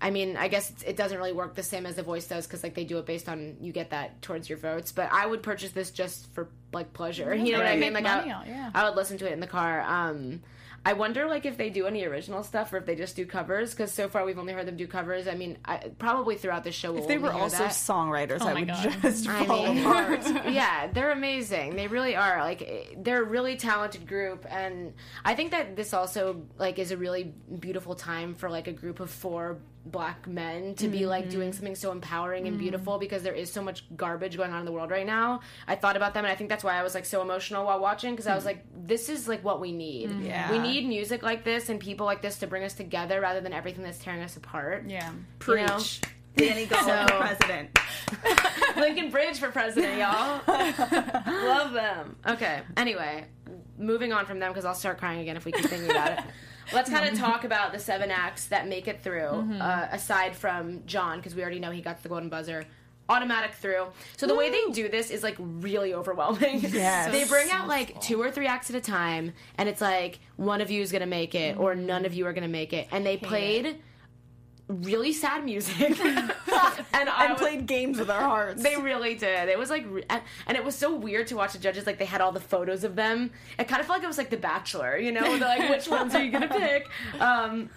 I 0.00 0.10
mean, 0.10 0.36
I 0.36 0.48
guess 0.48 0.70
it's, 0.70 0.82
it 0.82 0.96
doesn't 0.96 1.16
really 1.16 1.32
work 1.32 1.54
the 1.54 1.62
same 1.62 1.86
as 1.86 1.96
the 1.96 2.02
voice 2.02 2.26
does 2.26 2.46
because 2.46 2.62
like 2.62 2.74
they 2.74 2.84
do 2.84 2.98
it 2.98 3.06
based 3.06 3.28
on 3.28 3.56
you 3.60 3.72
get 3.72 3.90
that 3.90 4.20
towards 4.22 4.48
your 4.48 4.58
votes. 4.58 4.92
But 4.92 5.10
I 5.12 5.26
would 5.26 5.42
purchase 5.42 5.70
this 5.70 5.90
just 5.90 6.32
for 6.34 6.48
like 6.72 6.92
pleasure. 6.92 7.34
you 7.34 7.52
know 7.52 7.58
what 7.58 7.66
I 7.66 7.76
mean? 7.76 7.92
Like 7.92 8.06
I, 8.06 8.30
out, 8.30 8.46
yeah. 8.46 8.70
I 8.74 8.84
would 8.88 8.96
listen 8.96 9.18
to 9.18 9.28
it 9.28 9.32
in 9.32 9.40
the 9.40 9.46
car. 9.46 9.82
Um, 9.82 10.42
I 10.86 10.92
wonder 10.92 11.26
like 11.26 11.46
if 11.46 11.56
they 11.56 11.68
do 11.68 11.88
any 11.88 12.04
original 12.04 12.44
stuff 12.44 12.72
or 12.72 12.76
if 12.76 12.86
they 12.86 12.94
just 12.94 13.16
do 13.16 13.26
covers 13.26 13.72
because 13.72 13.90
so 13.90 14.08
far 14.08 14.24
we've 14.24 14.38
only 14.38 14.52
heard 14.52 14.66
them 14.66 14.76
do 14.76 14.86
covers. 14.86 15.26
I 15.26 15.34
mean, 15.34 15.58
I, 15.64 15.78
probably 15.98 16.36
throughout 16.36 16.62
the 16.62 16.70
show 16.70 16.92
we'll 16.92 17.02
If 17.02 17.08
they 17.08 17.18
were 17.18 17.30
only 17.30 17.40
also 17.40 17.64
that. 17.64 17.72
songwriters, 17.72 18.38
oh 18.40 18.46
I 18.46 18.54
would 18.54 18.68
God. 18.68 18.96
just 19.02 19.28
I 19.28 19.44
fall 19.46 19.74
mean, 19.74 19.84
apart. 19.84 20.24
yeah, 20.52 20.86
they're 20.86 21.10
amazing. 21.10 21.74
They 21.74 21.88
really 21.88 22.14
are. 22.14 22.38
Like 22.38 22.94
they're 22.98 23.22
a 23.22 23.26
really 23.26 23.56
talented 23.56 24.06
group, 24.06 24.46
and 24.48 24.94
I 25.24 25.34
think 25.34 25.50
that 25.50 25.74
this 25.74 25.92
also 25.92 26.42
like 26.56 26.78
is 26.78 26.92
a 26.92 26.96
really 26.96 27.34
beautiful 27.58 27.96
time 27.96 28.36
for 28.36 28.48
like 28.48 28.68
a 28.68 28.72
group 28.72 29.00
of 29.00 29.10
four 29.10 29.58
black 29.90 30.26
men 30.26 30.74
to 30.74 30.88
be 30.88 31.06
like 31.06 31.30
doing 31.30 31.50
mm-hmm. 31.50 31.56
something 31.56 31.74
so 31.74 31.92
empowering 31.92 32.46
and 32.46 32.56
mm. 32.56 32.60
beautiful 32.60 32.98
because 32.98 33.22
there 33.22 33.34
is 33.34 33.50
so 33.52 33.62
much 33.62 33.84
garbage 33.96 34.36
going 34.36 34.52
on 34.52 34.60
in 34.60 34.64
the 34.64 34.72
world 34.72 34.90
right 34.90 35.06
now. 35.06 35.40
I 35.66 35.76
thought 35.76 35.96
about 35.96 36.14
them, 36.14 36.24
and 36.24 36.32
I 36.32 36.36
think 36.36 36.50
that's 36.50 36.64
why 36.64 36.78
I 36.78 36.82
was 36.82 36.94
like 36.94 37.04
so 37.04 37.22
emotional 37.22 37.64
while 37.64 37.80
watching 37.80 38.12
because 38.12 38.26
I 38.26 38.34
was 38.34 38.44
mm-hmm. 38.44 38.58
like, 38.58 38.86
this 38.86 39.08
is 39.08 39.28
like 39.28 39.44
what 39.44 39.60
we 39.60 39.72
need. 39.72 40.10
Mm-hmm. 40.10 40.26
Yeah. 40.26 40.50
We 40.50 40.58
need 40.58 40.86
music 40.86 41.22
like 41.22 41.44
this 41.44 41.68
and 41.68 41.78
people 41.78 42.06
like 42.06 42.22
this 42.22 42.38
to 42.38 42.46
bring 42.46 42.64
us 42.64 42.74
together 42.74 43.20
rather 43.20 43.40
than 43.40 43.52
everything 43.52 43.84
that's 43.84 43.98
tearing 43.98 44.22
us 44.22 44.36
apart. 44.36 44.84
Yeah. 44.88 45.10
You 45.46 45.56
know? 45.56 45.66
Preach. 45.66 46.00
Dani 46.36 46.66
Golub, 46.66 47.08
So- 47.08 47.18
president. 47.18 47.78
Linkin 48.76 49.10
Bridge 49.10 49.38
for 49.38 49.50
president, 49.50 49.98
y'all. 49.98 50.42
Love 50.46 51.72
them. 51.72 52.16
Okay. 52.26 52.60
Anyway, 52.76 53.24
moving 53.78 54.12
on 54.12 54.26
from 54.26 54.38
them 54.38 54.50
because 54.52 54.64
I'll 54.64 54.74
start 54.74 54.98
crying 54.98 55.20
again 55.20 55.36
if 55.36 55.44
we 55.44 55.52
keep 55.52 55.64
thinking 55.66 55.90
about 55.90 56.18
it. 56.18 56.24
Let's 56.72 56.90
kind 56.90 57.08
of 57.08 57.18
talk 57.18 57.44
about 57.44 57.72
the 57.72 57.78
seven 57.78 58.10
acts 58.10 58.46
that 58.46 58.66
make 58.68 58.88
it 58.88 59.02
through, 59.02 59.28
uh, 59.60 59.88
aside 59.92 60.34
from 60.36 60.82
Jon, 60.86 61.18
because 61.18 61.34
we 61.34 61.42
already 61.42 61.58
know 61.60 61.70
he 61.70 61.80
got 61.80 62.02
the 62.02 62.08
golden 62.08 62.28
buzzer. 62.28 62.64
Automatic 63.08 63.54
through. 63.54 63.86
So 64.16 64.26
the 64.26 64.34
way 64.34 64.50
they 64.50 64.72
do 64.72 64.88
this 64.88 65.10
is 65.10 65.22
like 65.22 65.36
really 65.38 65.94
overwhelming. 65.94 66.58
Yes. 66.60 67.12
they 67.12 67.22
bring 67.24 67.50
out 67.52 67.68
like 67.68 68.00
two 68.00 68.20
or 68.20 68.32
three 68.32 68.48
acts 68.48 68.68
at 68.68 68.74
a 68.74 68.80
time, 68.80 69.32
and 69.58 69.68
it's 69.68 69.80
like 69.80 70.18
one 70.34 70.60
of 70.60 70.72
you 70.72 70.82
is 70.82 70.90
gonna 70.90 71.06
make 71.06 71.36
it, 71.36 71.56
or 71.56 71.76
none 71.76 72.04
of 72.04 72.14
you 72.14 72.26
are 72.26 72.32
gonna 72.32 72.48
make 72.48 72.72
it. 72.72 72.88
And 72.90 73.06
they 73.06 73.16
played 73.16 73.80
really 74.68 75.12
sad 75.12 75.44
music, 75.44 76.00
and 76.00 76.32
I 77.08 77.24
And 77.24 77.30
was- 77.32 77.40
played 77.40 77.66
games 77.66 77.98
with 77.98 78.10
our 78.10 78.20
hearts. 78.20 78.62
they 78.62 78.76
really 78.76 79.14
did. 79.14 79.48
It 79.48 79.58
was 79.58 79.70
like, 79.70 79.86
and 80.10 80.56
it 80.56 80.64
was 80.64 80.74
so 80.74 80.94
weird 80.94 81.28
to 81.28 81.36
watch 81.36 81.52
the 81.52 81.58
judges. 81.58 81.86
Like 81.86 81.98
they 81.98 82.04
had 82.04 82.20
all 82.20 82.32
the 82.32 82.40
photos 82.40 82.84
of 82.84 82.96
them. 82.96 83.30
It 83.58 83.68
kind 83.68 83.80
of 83.80 83.86
felt 83.86 83.98
like 83.98 84.04
it 84.04 84.08
was 84.08 84.18
like 84.18 84.30
The 84.30 84.36
Bachelor. 84.36 84.98
You 84.98 85.12
know, 85.12 85.38
They're 85.38 85.48
like 85.48 85.70
which 85.70 85.88
ones 85.88 86.14
are 86.14 86.22
you 86.22 86.30
gonna 86.32 86.48
pick? 86.58 86.88
Um, 87.20 87.70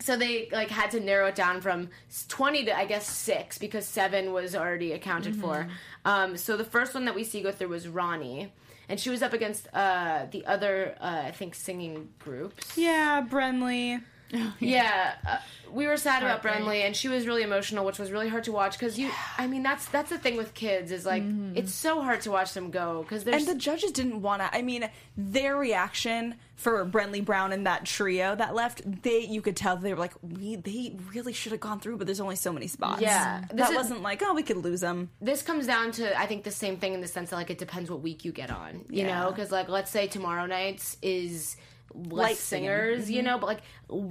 so 0.00 0.16
they 0.16 0.48
like 0.52 0.68
had 0.70 0.90
to 0.92 1.00
narrow 1.00 1.26
it 1.28 1.34
down 1.34 1.60
from 1.60 1.88
20 2.28 2.66
to 2.66 2.76
I 2.76 2.84
guess 2.84 3.08
six 3.08 3.58
because 3.58 3.86
seven 3.86 4.32
was 4.32 4.54
already 4.54 4.92
accounted 4.92 5.34
for. 5.36 5.66
Um, 6.04 6.36
so 6.36 6.56
the 6.56 6.64
first 6.64 6.94
one 6.94 7.04
that 7.06 7.14
we 7.14 7.24
see 7.24 7.40
go 7.42 7.50
through 7.52 7.68
was 7.68 7.88
Ronnie. 7.88 8.52
And 8.90 8.98
she 8.98 9.10
was 9.10 9.22
up 9.22 9.34
against 9.34 9.68
uh, 9.74 10.24
the 10.30 10.46
other, 10.46 10.94
uh, 10.98 11.22
I 11.26 11.30
think, 11.30 11.54
singing 11.54 12.08
groups. 12.18 12.78
yeah, 12.78 13.22
Brennley. 13.28 14.00
Yeah, 14.60 15.14
uh, 15.26 15.38
we 15.72 15.86
were 15.86 15.96
sad 15.96 16.22
about 16.22 16.42
Brennley, 16.42 16.84
and 16.86 16.94
she 16.96 17.08
was 17.08 17.26
really 17.26 17.42
emotional, 17.42 17.84
which 17.84 17.98
was 17.98 18.10
really 18.10 18.28
hard 18.28 18.44
to 18.44 18.52
watch 18.52 18.78
because 18.78 18.98
you. 18.98 19.10
I 19.36 19.46
mean, 19.46 19.62
that's 19.62 19.86
that's 19.86 20.10
the 20.10 20.18
thing 20.18 20.36
with 20.36 20.54
kids 20.54 20.92
is 20.92 21.04
like 21.06 21.22
it's 21.54 21.72
so 21.74 22.00
hard 22.02 22.20
to 22.22 22.30
watch 22.30 22.52
them 22.54 22.70
go 22.70 23.02
because 23.02 23.26
And 23.26 23.46
the 23.46 23.54
judges 23.54 23.92
didn't 23.92 24.20
want 24.22 24.42
to. 24.42 24.54
I 24.54 24.62
mean, 24.62 24.88
their 25.16 25.56
reaction 25.56 26.34
for 26.56 26.84
Brennley 26.84 27.24
Brown 27.24 27.52
and 27.52 27.66
that 27.66 27.84
trio 27.84 28.34
that 28.34 28.54
left, 28.54 28.82
they 29.02 29.20
you 29.20 29.40
could 29.40 29.56
tell 29.56 29.76
they 29.76 29.92
were 29.94 30.00
like, 30.00 30.14
we 30.22 30.56
they 30.56 30.96
really 31.14 31.32
should 31.32 31.52
have 31.52 31.60
gone 31.60 31.80
through, 31.80 31.96
but 31.98 32.06
there's 32.06 32.20
only 32.20 32.36
so 32.36 32.52
many 32.52 32.66
spots. 32.66 33.00
Yeah. 33.02 33.44
That 33.52 33.70
is- 33.70 33.76
wasn't 33.76 34.02
like, 34.02 34.22
oh, 34.24 34.34
we 34.34 34.42
could 34.42 34.56
lose 34.58 34.80
them. 34.80 35.10
this 35.20 35.42
comes 35.42 35.66
down 35.66 35.92
to 35.92 36.18
I 36.18 36.26
think 36.26 36.44
the 36.44 36.50
same 36.50 36.76
thing 36.78 36.94
in 36.94 37.00
the 37.00 37.08
sense 37.08 37.30
that 37.30 37.36
like 37.36 37.50
it 37.50 37.58
depends 37.58 37.90
what 37.90 38.00
week 38.00 38.24
you 38.24 38.32
get 38.32 38.50
on, 38.50 38.84
you 38.90 39.04
Yeah. 39.04 39.20
know, 39.24 39.30
because 39.30 39.50
like 39.52 39.68
let's 39.68 39.90
say 39.90 40.06
tomorrow 40.06 40.46
nights 40.46 40.96
is 41.02 41.56
less 41.94 42.12
Light 42.12 42.36
singing. 42.36 42.68
Mm-hmm. 42.70 42.86
singers, 42.90 43.10
you 43.10 43.22
know, 43.22 43.38
but 43.38 43.46
like 43.46 43.60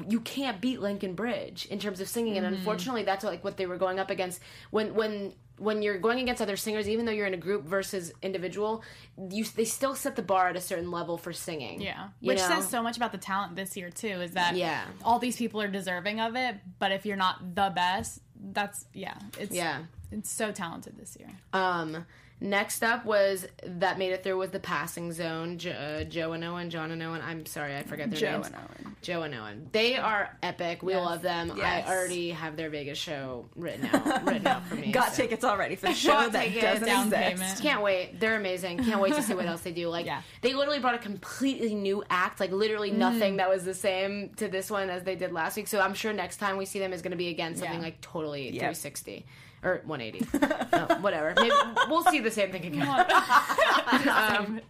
you 0.10 0.20
can't 0.22 0.60
beat 0.62 0.82
Linkin 0.82 1.14
Bridge 1.16 1.66
in 1.70 1.80
terms 1.80 2.00
of 2.02 2.08
singing, 2.08 2.38
and 2.38 2.46
Mm-hmm. 2.46 2.56
unfortunately 2.56 3.04
that's 3.04 3.24
like 3.24 3.44
what 3.44 3.58
they 3.58 3.66
were 3.66 3.78
going 3.78 4.00
up 4.00 4.10
against 4.10 4.40
when 4.72 4.94
when. 4.94 5.34
When 5.60 5.82
you're 5.82 5.98
going 5.98 6.20
against 6.20 6.40
other 6.40 6.56
singers, 6.56 6.88
even 6.88 7.08
though 7.08 7.12
you're 7.12 7.26
in 7.26 7.34
a 7.34 7.38
group 7.38 7.64
versus 7.64 8.14
individual, 8.22 8.84
you 9.32 9.44
they 9.44 9.66
still 9.66 9.96
set 9.96 10.16
the 10.16 10.22
bar 10.22 10.50
at 10.50 10.56
a 10.56 10.62
certain 10.62 10.92
level 10.92 11.18
for 11.18 11.34
singing. 11.34 11.82
Yeah. 11.82 12.10
Which 12.22 12.38
know? 12.38 12.48
says 12.48 12.70
so 12.70 12.84
much 12.84 12.96
about 12.96 13.12
the 13.12 13.18
talent 13.18 13.56
this 13.56 13.76
year 13.76 13.90
too, 13.90 14.22
is 14.22 14.34
that 14.34 14.56
Yeah. 14.56 14.84
all 15.04 15.18
these 15.18 15.36
people 15.36 15.60
are 15.60 15.68
deserving 15.68 16.20
of 16.20 16.36
it, 16.36 16.58
but 16.78 16.92
if 16.92 17.08
you're 17.08 17.18
not 17.18 17.56
the 17.56 17.72
best, 17.74 18.20
that's 18.52 18.86
yeah. 18.94 19.16
It's 19.40 19.52
Yeah. 19.52 19.80
It's 20.12 20.30
so 20.30 20.52
talented 20.52 20.96
this 20.96 21.18
year. 21.20 21.32
Um, 21.54 22.06
next 22.40 22.84
up 22.84 23.04
was 23.06 23.48
that 23.64 23.98
made 23.98 24.12
it 24.12 24.24
through 24.24 24.38
was 24.38 24.52
the 24.52 24.60
passing 24.60 25.12
zone. 25.12 25.58
Jo, 25.58 25.72
uh, 25.72 26.04
Joe 26.04 26.34
and 26.34 26.44
Owen, 26.44 26.70
John 26.70 26.92
and 26.92 27.02
Owen. 27.02 27.22
I'm 27.22 27.46
sorry, 27.46 27.76
I 27.76 27.84
forget 27.84 28.12
their 28.12 28.20
Joe 28.20 28.32
names. 28.34 28.48
and 28.48 28.56
Owen. 28.56 28.96
Joe 29.02 29.22
and 29.24 29.36
Owen. 29.36 29.70
They 29.72 29.96
are 29.98 30.36
epic. 30.44 30.82
We 30.84 30.94
Yes. 30.94 31.06
love 31.06 31.22
them. 31.22 31.54
Yes. 31.56 31.88
I 31.88 31.92
already 31.96 32.32
have 32.32 32.58
their 32.58 32.70
Vegas 32.70 32.98
show 32.98 33.46
written 33.56 33.86
out, 33.88 34.26
written 34.26 34.48
out 34.48 34.66
for 34.68 34.76
me. 34.76 34.92
Got 34.92 35.14
so. 35.14 35.24
tickets 35.24 35.44
already 35.44 35.76
for 35.76 35.88
the 35.88 35.94
show 35.94 36.12
Bought 36.12 36.32
that 36.34 36.44
tickets, 36.46 36.62
doesn't 36.64 36.86
down 36.88 37.08
exist. 37.08 37.22
payment. 37.24 37.60
Can't 37.62 37.82
wait. 37.82 38.20
They're 38.20 38.36
amazing. 38.36 38.84
Can't 38.84 39.02
wait 39.02 39.14
to 39.14 39.22
see 39.24 39.34
what 39.34 39.46
else 39.48 39.62
they 39.62 39.72
do. 39.72 39.88
Like 39.90 40.06
Yeah. 40.06 40.22
they 40.42 40.54
literally 40.54 40.80
brought 40.80 40.96
a 40.96 41.00
completely 41.00 41.76
new 41.76 42.04
act, 42.10 42.40
like 42.40 42.52
literally 42.52 42.92
Mm. 42.92 42.98
nothing 42.98 43.38
that 43.38 43.50
was 43.50 43.64
the 43.66 43.74
same 43.74 44.30
to 44.38 44.48
this 44.48 44.70
one 44.72 44.90
as 44.90 45.04
they 45.04 45.16
did 45.16 45.32
last 45.32 45.58
week. 45.58 45.68
So 45.68 45.80
I'm 45.80 45.94
sure 45.94 46.12
next 46.14 46.38
time 46.38 46.58
we 46.58 46.66
see 46.66 46.80
them 46.80 46.92
is 46.94 47.02
going 47.02 47.12
to 47.12 47.18
be 47.18 47.30
again 47.30 47.56
something 47.56 47.80
Yeah. 47.80 47.84
like 47.86 48.02
totally 48.02 48.46
Yep. 48.46 48.52
360 48.76 49.26
or 49.64 49.82
180. 49.86 50.26
No, 50.72 51.02
whatever. 51.02 51.34
Maybe 51.36 51.52
we'll 51.90 52.04
see 52.04 52.20
the 52.20 52.32
same 52.32 52.52
thing 52.52 52.66
again. 52.66 52.88
um, 54.10 54.62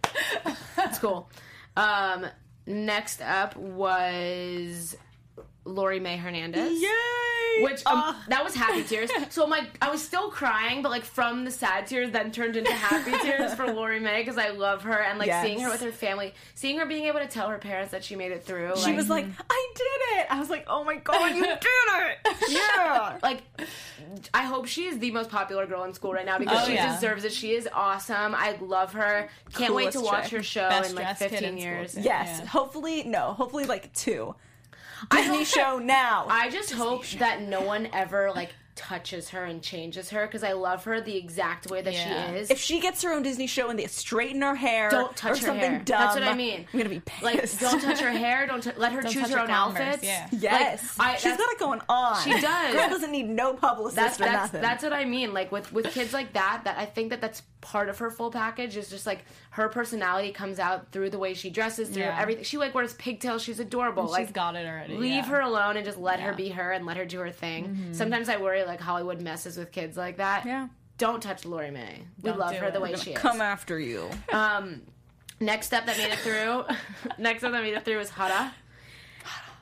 it's 0.78 0.98
cool. 0.98 1.30
Um, 1.76 2.26
next 2.66 3.20
up 3.22 3.56
was 3.56 4.96
Lori 5.68 6.00
Mae 6.00 6.16
Hernandez. 6.16 6.80
Yay! 6.80 7.62
Which 7.62 7.84
um, 7.86 8.14
that 8.28 8.44
was 8.44 8.54
happy 8.54 8.84
tears. 8.84 9.10
So 9.30 9.42
I'm 9.44 9.50
like, 9.50 9.64
I 9.82 9.90
was 9.90 10.00
still 10.02 10.30
crying, 10.30 10.80
but 10.80 10.90
like 10.90 11.04
from 11.04 11.44
the 11.44 11.50
sad 11.50 11.86
tears, 11.88 12.10
then 12.12 12.30
turned 12.30 12.56
into 12.56 12.72
happy 12.72 13.10
tears 13.26 13.52
for 13.54 13.66
Lori 13.72 13.98
Mae 14.00 14.20
because 14.20 14.38
I 14.38 14.50
love 14.50 14.82
her 14.82 14.96
and 14.96 15.18
like 15.18 15.26
Yes. 15.26 15.44
seeing 15.44 15.60
her 15.60 15.70
with 15.70 15.80
her 15.82 15.90
family, 15.92 16.34
seeing 16.54 16.78
her 16.78 16.86
being 16.86 17.06
able 17.06 17.18
to 17.20 17.26
tell 17.26 17.48
her 17.48 17.58
parents 17.58 17.90
that 17.92 18.04
she 18.04 18.14
made 18.16 18.30
it 18.32 18.44
through. 18.44 18.76
she 18.76 18.84
like, 18.86 18.96
was 18.96 19.10
like, 19.10 19.26
I 19.50 19.72
did 19.74 20.18
it. 20.20 20.26
I 20.30 20.38
was 20.38 20.48
like, 20.50 20.64
oh 20.68 20.84
my 20.84 20.96
god, 20.96 21.34
you 21.34 21.42
did 21.46 21.58
it! 21.60 22.36
Yeah. 22.48 23.18
like 23.22 23.42
I 24.32 24.44
hope 24.44 24.66
she 24.66 24.84
is 24.86 24.98
the 25.00 25.10
most 25.10 25.28
popular 25.28 25.66
girl 25.66 25.82
in 25.84 25.92
school 25.94 26.12
right 26.12 26.24
now 26.26 26.38
because 26.38 26.62
Oh, 26.62 26.66
she 26.68 26.74
yeah. 26.74 26.94
deserves 26.94 27.24
it. 27.24 27.32
She 27.32 27.52
is 27.52 27.68
awesome. 27.72 28.34
I 28.36 28.56
love 28.60 28.92
her. 28.94 29.28
Can't 29.54 29.74
wait 29.74 29.92
to 29.92 29.98
Coolest 29.98 30.12
watch 30.12 30.24
chick. 30.30 30.38
her 30.38 30.42
show 30.42 30.68
Best 30.68 30.90
in 30.90 30.96
like 30.96 31.16
15 31.18 31.44
in 31.44 31.58
years. 31.58 31.96
Yes. 31.96 32.38
Yeah. 32.40 32.46
Hopefully, 32.46 33.02
no. 33.04 33.32
Hopefully, 33.32 33.64
like 33.64 33.92
two. 33.94 34.34
Disney 35.10 35.44
show 35.44 35.78
now. 35.78 36.26
I 36.28 36.50
just 36.50 36.72
hope 36.72 37.06
that 37.18 37.42
no 37.42 37.60
one 37.60 37.88
ever 37.92 38.30
like 38.34 38.50
touches 38.78 39.30
her 39.30 39.44
and 39.44 39.60
changes 39.60 40.08
her 40.10 40.24
because 40.26 40.44
I 40.44 40.52
love 40.52 40.84
her 40.84 41.00
the 41.00 41.16
exact 41.16 41.68
way 41.68 41.82
that 41.82 41.92
Yeah. 41.92 42.30
she 42.30 42.36
is. 42.38 42.50
if 42.50 42.58
she 42.58 42.78
gets 42.80 43.02
her 43.02 43.12
own 43.12 43.22
Disney 43.24 43.48
show 43.48 43.68
and 43.70 43.78
they 43.78 43.86
straighten 43.88 44.40
her 44.42 44.54
hair, 44.54 44.88
don't 44.88 45.10
or 45.10 45.14
touch 45.14 45.38
her 45.40 45.46
something 45.46 45.70
hair. 45.70 45.82
dumb, 45.84 45.98
That's 46.00 46.14
what 46.14 46.22
I 46.22 46.34
mean. 46.34 46.66
I'm 46.72 46.78
gonna 46.78 46.88
be 46.88 47.00
pissed. 47.00 47.22
Like, 47.24 47.58
don't 47.58 47.80
touch 47.82 47.98
her 48.00 48.10
hair. 48.10 48.46
Don't 48.46 48.62
t- 48.62 48.70
let 48.76 48.92
her 48.92 49.02
Don't 49.02 49.10
choose 49.12 49.28
her 49.30 49.36
her 49.36 49.42
own 49.42 49.48
Converse, 49.48 49.80
outfits. 49.82 50.04
yeah. 50.04 50.28
Yes, 50.30 50.98
Like, 50.98 51.08
I- 51.08 51.12
she's 51.14 51.22
that's- 51.24 51.38
got 51.38 51.52
it 51.52 51.58
going 51.58 51.80
on. 51.88 52.22
She 52.22 52.40
does. 52.40 52.74
Girl 52.74 52.88
doesn't 52.88 53.10
need 53.10 53.28
no 53.28 53.54
publicist 53.54 53.96
That's 53.96 54.20
or 54.20 54.24
that's 54.24 54.34
nothing. 54.52 54.60
that's 54.60 54.82
what 54.84 54.92
I 54.92 55.04
mean. 55.04 55.34
Like 55.34 55.50
with 55.50 55.72
with 55.72 55.86
kids 55.86 56.12
like 56.12 56.32
that, 56.34 56.62
that 56.64 56.78
I 56.78 56.86
think 56.86 57.10
that 57.10 57.20
that's 57.20 57.42
part 57.60 57.88
of 57.88 57.98
her 57.98 58.10
full 58.10 58.30
package. 58.30 58.76
Is 58.76 58.88
just 58.88 59.06
like 59.06 59.24
her 59.50 59.68
personality 59.68 60.30
comes 60.30 60.58
out 60.60 60.92
through 60.92 61.10
the 61.10 61.18
way 61.18 61.34
she 61.34 61.50
dresses, 61.50 61.88
through 61.88 62.02
Yeah. 62.04 62.16
everything. 62.20 62.44
She 62.44 62.56
like 62.58 62.74
wears 62.74 62.94
pigtails. 62.94 63.42
She's 63.42 63.58
adorable. 63.58 64.04
She's 64.06 64.12
like 64.12 64.32
got 64.32 64.54
it 64.54 64.66
already. 64.66 64.96
leave 64.96 65.10
yeah. 65.24 65.24
her 65.26 65.40
alone 65.40 65.76
and 65.76 65.84
just 65.84 65.98
let 65.98 66.20
her 66.20 66.32
be 66.32 66.50
her 66.50 66.70
and 66.72 66.86
let 66.86 66.96
her 66.96 67.04
do 67.04 67.18
her 67.18 67.30
thing. 67.32 67.64
Mm-hmm. 67.68 67.92
Sometimes 67.94 68.28
I 68.28 68.36
worry 68.36 68.64
like 68.68 68.80
Hollywood 68.80 69.20
messes 69.20 69.56
with 69.56 69.72
kids 69.72 69.96
like 69.96 70.18
that. 70.18 70.44
Yeah. 70.46 70.68
Don't 70.98 71.22
touch 71.22 71.44
Lori 71.44 71.70
Mae. 71.70 72.02
We 72.22 72.30
Don't 72.30 72.38
love 72.38 72.52
do 72.52 72.58
her 72.58 72.70
the 72.70 72.80
way 72.80 72.90
We're 72.90 72.96
she 72.98 73.12
is. 73.12 73.18
come 73.18 73.40
after 73.40 73.78
you. 73.78 74.08
Um, 74.32 74.82
next 75.40 75.72
up 75.72 75.86
that 75.86 75.96
made 75.96 76.10
it 76.12 76.18
through. 76.18 76.64
next 77.18 77.42
up 77.44 77.52
that 77.52 77.62
made 77.62 77.74
it 77.74 77.84
through 77.84 77.98
was 77.98 78.10
Hara. 78.10 78.52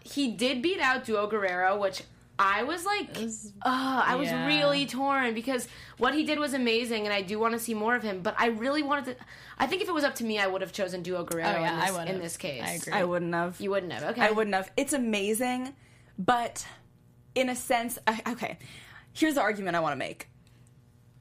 He 0.02 0.32
did 0.32 0.62
beat 0.62 0.80
out 0.80 1.04
Duo 1.04 1.26
Guerrero, 1.26 1.78
which 1.78 2.02
I 2.38 2.62
was 2.62 2.84
like, 2.86 3.14
was- 3.16 3.52
uh, 3.62 4.02
I 4.06 4.14
was 4.16 4.28
yeah. 4.28 4.46
really 4.46 4.86
torn 4.86 5.34
because 5.34 5.66
what 5.98 6.14
he 6.14 6.24
did 6.24 6.38
was 6.38 6.54
amazing, 6.54 7.04
and 7.04 7.12
I 7.12 7.22
do 7.22 7.38
want 7.38 7.54
to 7.54 7.58
see 7.58 7.74
more 7.74 7.96
of 7.96 8.02
him. 8.02 8.20
But 8.22 8.34
I 8.38 8.46
really 8.48 8.82
wanted 8.82 9.06
to. 9.06 9.16
I 9.58 9.66
think 9.66 9.82
if 9.82 9.88
it 9.88 9.94
was 9.94 10.04
up 10.04 10.14
to 10.16 10.24
me, 10.24 10.38
I 10.38 10.46
would 10.46 10.60
have 10.60 10.72
chosen 10.72 11.02
Duo 11.02 11.24
Guerrero 11.24 11.48
Oh, 11.48 11.60
yeah, 11.60 11.74
in, 11.74 11.80
I 11.80 11.86
this, 11.86 11.96
would've. 11.98 12.14
in 12.14 12.20
this 12.20 12.36
case. 12.36 12.62
I 12.64 12.70
agree. 12.72 12.92
I 12.92 13.04
wouldn't 13.04 13.34
have. 13.34 13.60
You 13.60 13.70
wouldn't 13.70 13.92
have. 13.92 14.04
Okay. 14.10 14.20
I 14.22 14.30
wouldn't 14.30 14.54
have. 14.54 14.70
It's 14.76 14.92
amazing, 14.92 15.74
but 16.18 16.66
in 17.34 17.48
a 17.48 17.56
sense, 17.56 17.98
I, 18.06 18.22
okay. 18.28 18.58
Here's 19.16 19.34
the 19.34 19.40
argument 19.40 19.76
I 19.76 19.80
want 19.80 19.92
to 19.92 19.96
make. 19.96 20.28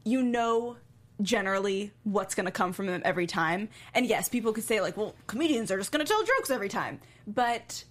You 0.03 0.21
know, 0.21 0.77
generally 1.21 1.91
what's 2.03 2.35
going 2.35 2.45
to 2.45 2.51
come 2.51 2.73
from 2.73 2.87
them 2.87 3.01
every 3.05 3.25
time. 3.25 3.69
And 3.93 4.05
yes, 4.05 4.27
people 4.29 4.51
could 4.53 4.65
say 4.65 4.81
like, 4.81 4.97
well, 4.97 5.15
comedians 5.27 5.71
are 5.71 5.77
just 5.77 5.91
going 5.91 6.05
to 6.05 6.11
tell 6.11 6.21
jokes 6.23 6.49
every 6.49 6.69
time. 6.69 6.99
But 7.25 7.85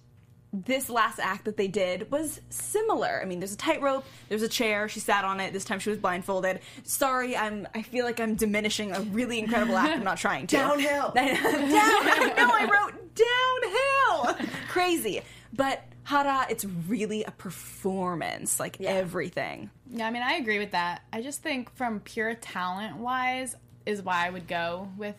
this 0.53 0.89
last 0.89 1.19
act 1.19 1.45
that 1.45 1.57
they 1.57 1.67
did 1.67 2.09
was 2.11 2.39
similar. 2.49 3.19
I 3.21 3.25
mean, 3.25 3.39
there's 3.39 3.53
a 3.53 3.57
tightrope, 3.57 4.05
there's 4.29 4.43
a 4.43 4.47
chair, 4.47 4.87
she 4.87 4.99
sat 4.99 5.25
on 5.25 5.39
it. 5.39 5.51
This 5.51 5.65
time 5.65 5.79
she 5.79 5.89
was 5.89 5.97
blindfolded. 5.97 6.59
Sorry, 6.83 7.35
I'm 7.35 7.67
I 7.73 7.81
feel 7.81 8.05
like 8.05 8.19
I'm 8.19 8.35
diminishing 8.35 8.91
a 8.91 9.01
really 9.01 9.39
incredible 9.39 9.75
act. 9.75 9.97
I'm 9.97 10.03
not 10.03 10.17
trying 10.17 10.47
to. 10.47 10.55
Downhill. 10.55 11.11
Down, 11.13 11.27
I 11.35 12.33
know 12.37 12.49
I 12.51 12.69
wrote 12.71 14.35
downhill. 14.35 14.47
Crazy. 14.69 15.21
But 15.51 15.83
Hara, 16.05 16.45
it's 16.49 16.65
really 16.65 17.23
a 17.23 17.31
performance, 17.31 18.59
like 18.59 18.79
everything. 18.79 19.71
Yeah, 19.89 20.07
I 20.07 20.11
mean, 20.11 20.21
I 20.21 20.33
agree 20.33 20.59
with 20.59 20.71
that. 20.71 21.01
I 21.11 21.21
just 21.21 21.41
think 21.41 21.75
from 21.75 21.99
pure 21.99 22.35
talent 22.35 22.97
wise 22.97 23.55
is 23.87 24.01
why 24.03 24.27
I 24.27 24.29
would 24.29 24.47
go 24.47 24.87
with 24.97 25.15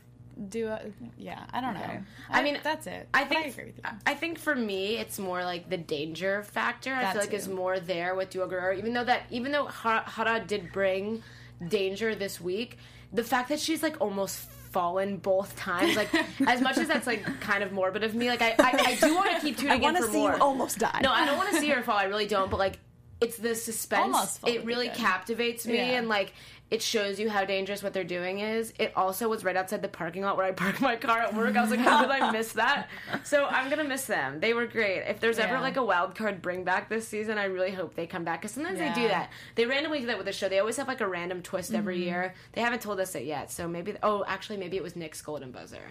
duo. 0.49 0.93
Yeah, 1.18 1.45
I 1.53 1.61
don't 1.61 1.74
know. 1.74 2.05
I 2.30 2.43
mean, 2.43 2.59
that's 2.62 2.87
it. 2.87 3.09
I 3.12 3.24
think 3.24 3.47
I 3.47 3.49
agree 3.49 3.64
with 3.64 3.76
you. 3.78 3.91
I 4.07 4.14
think 4.14 4.39
for 4.39 4.55
me, 4.55 4.97
it's 4.97 5.18
more 5.18 5.45
like 5.45 5.68
the 5.68 5.76
danger 5.76 6.45
factor. 6.45 6.95
I 6.95 7.03
That 7.03 7.12
feel 7.14 7.22
like 7.22 7.34
is 7.34 7.49
more 7.49 7.80
there 7.80 8.14
with 8.14 8.30
duo 8.30 8.47
Guerrero. 8.47 8.76
Even 8.76 8.93
though 8.93 9.05
that, 9.05 9.22
even 9.30 9.51
though 9.51 9.66
Hara, 9.66 10.09
Hara 10.09 10.45
did 10.47 10.72
bring 10.72 11.22
danger 11.66 12.14
this 12.14 12.41
week, 12.41 12.78
the 13.12 13.24
fact 13.24 13.49
that 13.49 13.59
she's 13.59 13.82
like 13.82 14.01
almost 14.01 14.49
fallen 14.77 15.16
both 15.16 15.57
times, 15.57 15.97
like 15.97 16.11
as 16.47 16.61
much 16.61 16.77
as 16.77 16.87
that's 16.87 17.07
like 17.07 17.24
kind 17.41 17.62
of 17.64 17.72
morbid 17.72 18.05
of 18.05 18.14
me, 18.14 18.29
like 18.29 18.43
I, 18.43 18.55
I, 18.59 18.72
I 18.93 18.95
do 19.01 19.14
want 19.14 19.31
to 19.35 19.41
keep 19.41 19.57
tuning 19.57 19.72
I 19.72 19.77
in 19.77 19.81
want 19.81 19.97
to 19.97 20.03
for 20.03 20.11
see 20.12 20.18
more. 20.18 20.33
you 20.37 20.43
almost 20.43 20.79
die. 20.79 21.01
No, 21.03 21.11
I 21.11 21.24
don't 21.24 21.39
want 21.39 21.49
to 21.51 21.57
see 21.59 21.70
her 21.70 21.83
fall. 21.83 21.97
I 21.97 22.05
really 22.05 22.27
don't. 22.27 22.51
But 22.51 22.59
like, 22.59 22.79
it's 23.18 23.39
the 23.39 23.55
suspense. 23.55 24.03
Almost 24.14 24.41
fall 24.41 24.51
it 24.51 24.66
really 24.66 24.89
good. 24.89 24.97
captivates 24.99 25.66
me, 25.66 25.77
Yeah. 25.77 25.99
and 25.99 26.09
like, 26.11 26.35
it 26.69 26.83
shows 26.83 27.21
you 27.21 27.31
how 27.31 27.45
dangerous 27.45 27.81
what 27.83 27.93
they're 27.93 28.03
doing 28.03 28.41
is. 28.41 28.73
It 28.79 28.93
also 28.97 29.29
was 29.29 29.45
right 29.45 29.57
outside 29.57 29.83
the 29.83 29.89
parking 29.89 30.23
lot 30.23 30.37
where 30.37 30.47
I 30.47 30.51
parked 30.64 30.81
my 30.81 30.97
car 30.97 31.21
at 31.21 31.33
work. 31.35 31.57
I 31.57 31.61
was 31.62 31.71
like, 31.71 31.79
how 31.79 32.03
did 32.03 32.11
I 32.11 32.31
miss 32.33 32.53
that? 32.55 32.89
So 33.23 33.47
I'm 33.47 33.71
gonna 33.71 33.85
miss 33.85 34.07
them. 34.07 34.41
They 34.41 34.53
were 34.53 34.67
great. 34.67 35.05
If 35.09 35.21
there's 35.21 35.39
ever 35.39 35.61
like 35.61 35.77
a 35.77 35.85
wild 35.85 36.14
card 36.17 36.43
bring 36.43 36.64
back 36.64 36.89
this 36.89 37.07
season, 37.07 37.39
I 37.39 37.45
really 37.45 37.71
hope 37.71 37.95
they 37.95 38.07
come 38.07 38.25
back 38.25 38.41
because 38.41 38.53
sometimes 38.53 38.79
they 38.81 38.93
do 38.95 39.07
that. 39.09 39.31
They 39.55 39.64
randomly 39.67 40.01
do 40.01 40.07
that 40.07 40.17
with 40.17 40.27
the 40.27 40.33
show. 40.33 40.49
They 40.49 40.59
always 40.59 40.77
have 40.79 40.89
like 40.89 41.01
a 41.01 41.07
random 41.09 41.43
twist 41.43 41.73
every 41.73 41.97
Mm-hmm. 41.99 42.03
year. 42.05 42.35
They 42.53 42.61
haven't 42.62 42.83
told 42.83 42.99
us 42.99 43.14
it 43.14 43.25
yet, 43.25 43.51
so 43.53 43.69
maybe. 43.69 43.95
Oh, 44.03 44.25
actually, 44.27 44.57
maybe 44.59 44.77
it 44.77 44.83
was 44.83 44.97
Nick's 44.97 45.23
golden 45.23 45.53
buzzer. 45.53 45.83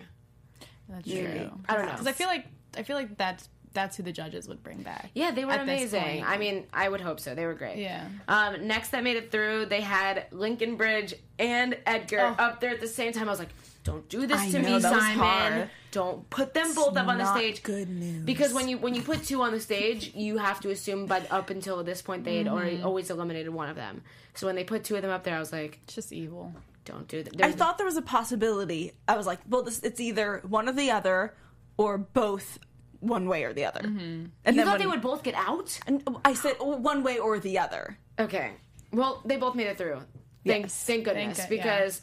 That's 0.89 1.07
Maybe. 1.07 1.21
true. 1.25 1.51
I 1.67 1.75
don't 1.77 1.85
know. 1.85 1.91
Because 1.93 2.07
I 2.07 2.11
feel 2.11 2.27
like 2.27 2.45
I 2.77 2.83
feel 2.83 2.95
like 2.95 3.17
that's 3.17 3.49
that's 3.75 3.95
who 3.97 4.01
the 4.03 4.11
judges 4.11 4.47
would 4.47 4.63
bring 4.63 4.81
back. 4.81 5.11
Yeah, 5.13 5.29
they 5.29 5.45
were 5.45 5.53
amazing. 5.53 6.23
I 6.25 6.37
mean, 6.39 6.65
I 6.73 6.89
would 6.89 7.01
hope 7.01 7.19
so. 7.19 7.35
They 7.35 7.45
were 7.45 7.53
great. 7.53 7.77
Yeah. 7.77 8.07
Um, 8.27 8.65
next 8.67 8.89
that 8.89 9.03
made 9.03 9.17
it 9.17 9.31
through, 9.31 9.67
they 9.67 9.81
had 9.81 10.25
Linkin 10.31 10.75
Bridge 10.77 11.13
and 11.37 11.77
Edgar 11.85 12.35
Oh. 12.39 12.43
up 12.43 12.59
there 12.61 12.71
at 12.71 12.79
the 12.81 12.87
same 12.87 13.11
time. 13.13 13.27
I 13.27 13.31
was 13.31 13.39
like, 13.39 13.49
"Don't 13.83 14.07
do 14.09 14.25
this 14.25 14.39
I 14.41 14.49
to 14.51 14.61
know, 14.63 14.75
me, 14.75 14.81
Simon. 14.81 15.69
Don't 15.91 16.27
put 16.29 16.53
them 16.55 16.73
both 16.73 16.97
up 16.97 17.07
on 17.07 17.19
the 17.19 17.31
stage." 17.35 17.61
good 17.61 17.89
news. 17.89 18.23
Because 18.25 18.53
when 18.53 18.67
you 18.67 18.77
when 18.79 18.95
you 18.95 19.01
put 19.03 19.23
two 19.23 19.41
on 19.43 19.51
the 19.51 19.59
stage, 19.59 20.13
you 20.15 20.37
have 20.39 20.59
to 20.61 20.71
assume, 20.71 21.05
but 21.05 21.31
up 21.31 21.49
until 21.51 21.83
this 21.83 22.01
point, 22.01 22.23
they 22.23 22.37
had 22.37 22.47
already 22.47 22.77
Mm-hmm. 22.77 22.85
always 22.87 23.09
eliminated 23.11 23.53
one 23.53 23.69
of 23.69 23.75
them. 23.75 24.01
So 24.33 24.47
when 24.47 24.55
they 24.55 24.63
put 24.63 24.83
two 24.83 24.95
of 24.95 25.01
them 25.01 25.11
up 25.11 25.23
there, 25.23 25.35
I 25.35 25.39
was 25.39 25.51
like, 25.53 25.79
It's 25.83 25.95
just 25.95 26.11
evil. 26.11 26.53
"Don't 26.85 27.07
do 27.07 27.23
that." 27.23 27.41
I 27.43 27.51
thought 27.51 27.77
there 27.77 27.85
was 27.85 27.97
a 27.97 28.01
possibility. 28.01 28.91
I 29.07 29.17
was 29.17 29.25
like, 29.27 29.39
well, 29.49 29.63
this, 29.63 29.79
it's 29.79 29.99
either 29.99 30.41
one 30.47 30.67
or 30.69 30.73
the 30.73 30.91
other, 30.91 31.33
or 31.77 31.97
both, 31.97 32.59
one 33.05 33.27
way 33.27 33.43
or 33.43 33.53
the 33.53 33.65
other. 33.65 33.81
Mm-hmm. 33.81 34.25
And 34.45 34.55
you 34.55 34.63
thought 34.63 34.73
when, 34.73 34.79
they 34.79 34.87
would 34.87 35.01
both 35.01 35.23
get 35.23 35.35
out. 35.35 35.79
And 35.87 36.03
I 36.23 36.33
said 36.33 36.55
oh, 36.59 36.77
one 36.77 37.03
way 37.03 37.19
or 37.19 37.39
the 37.39 37.59
other. 37.59 37.97
Okay. 38.19 38.51
Well, 38.91 39.21
they 39.25 39.37
both 39.37 39.55
made 39.55 39.67
it 39.67 39.77
through. 39.77 40.01
Thanks, 40.45 40.73
Yes. 40.73 40.83
thank 40.85 41.05
goodness. 41.05 41.37
Thank 41.37 41.51
yeah. 41.51 41.57
because 41.57 42.01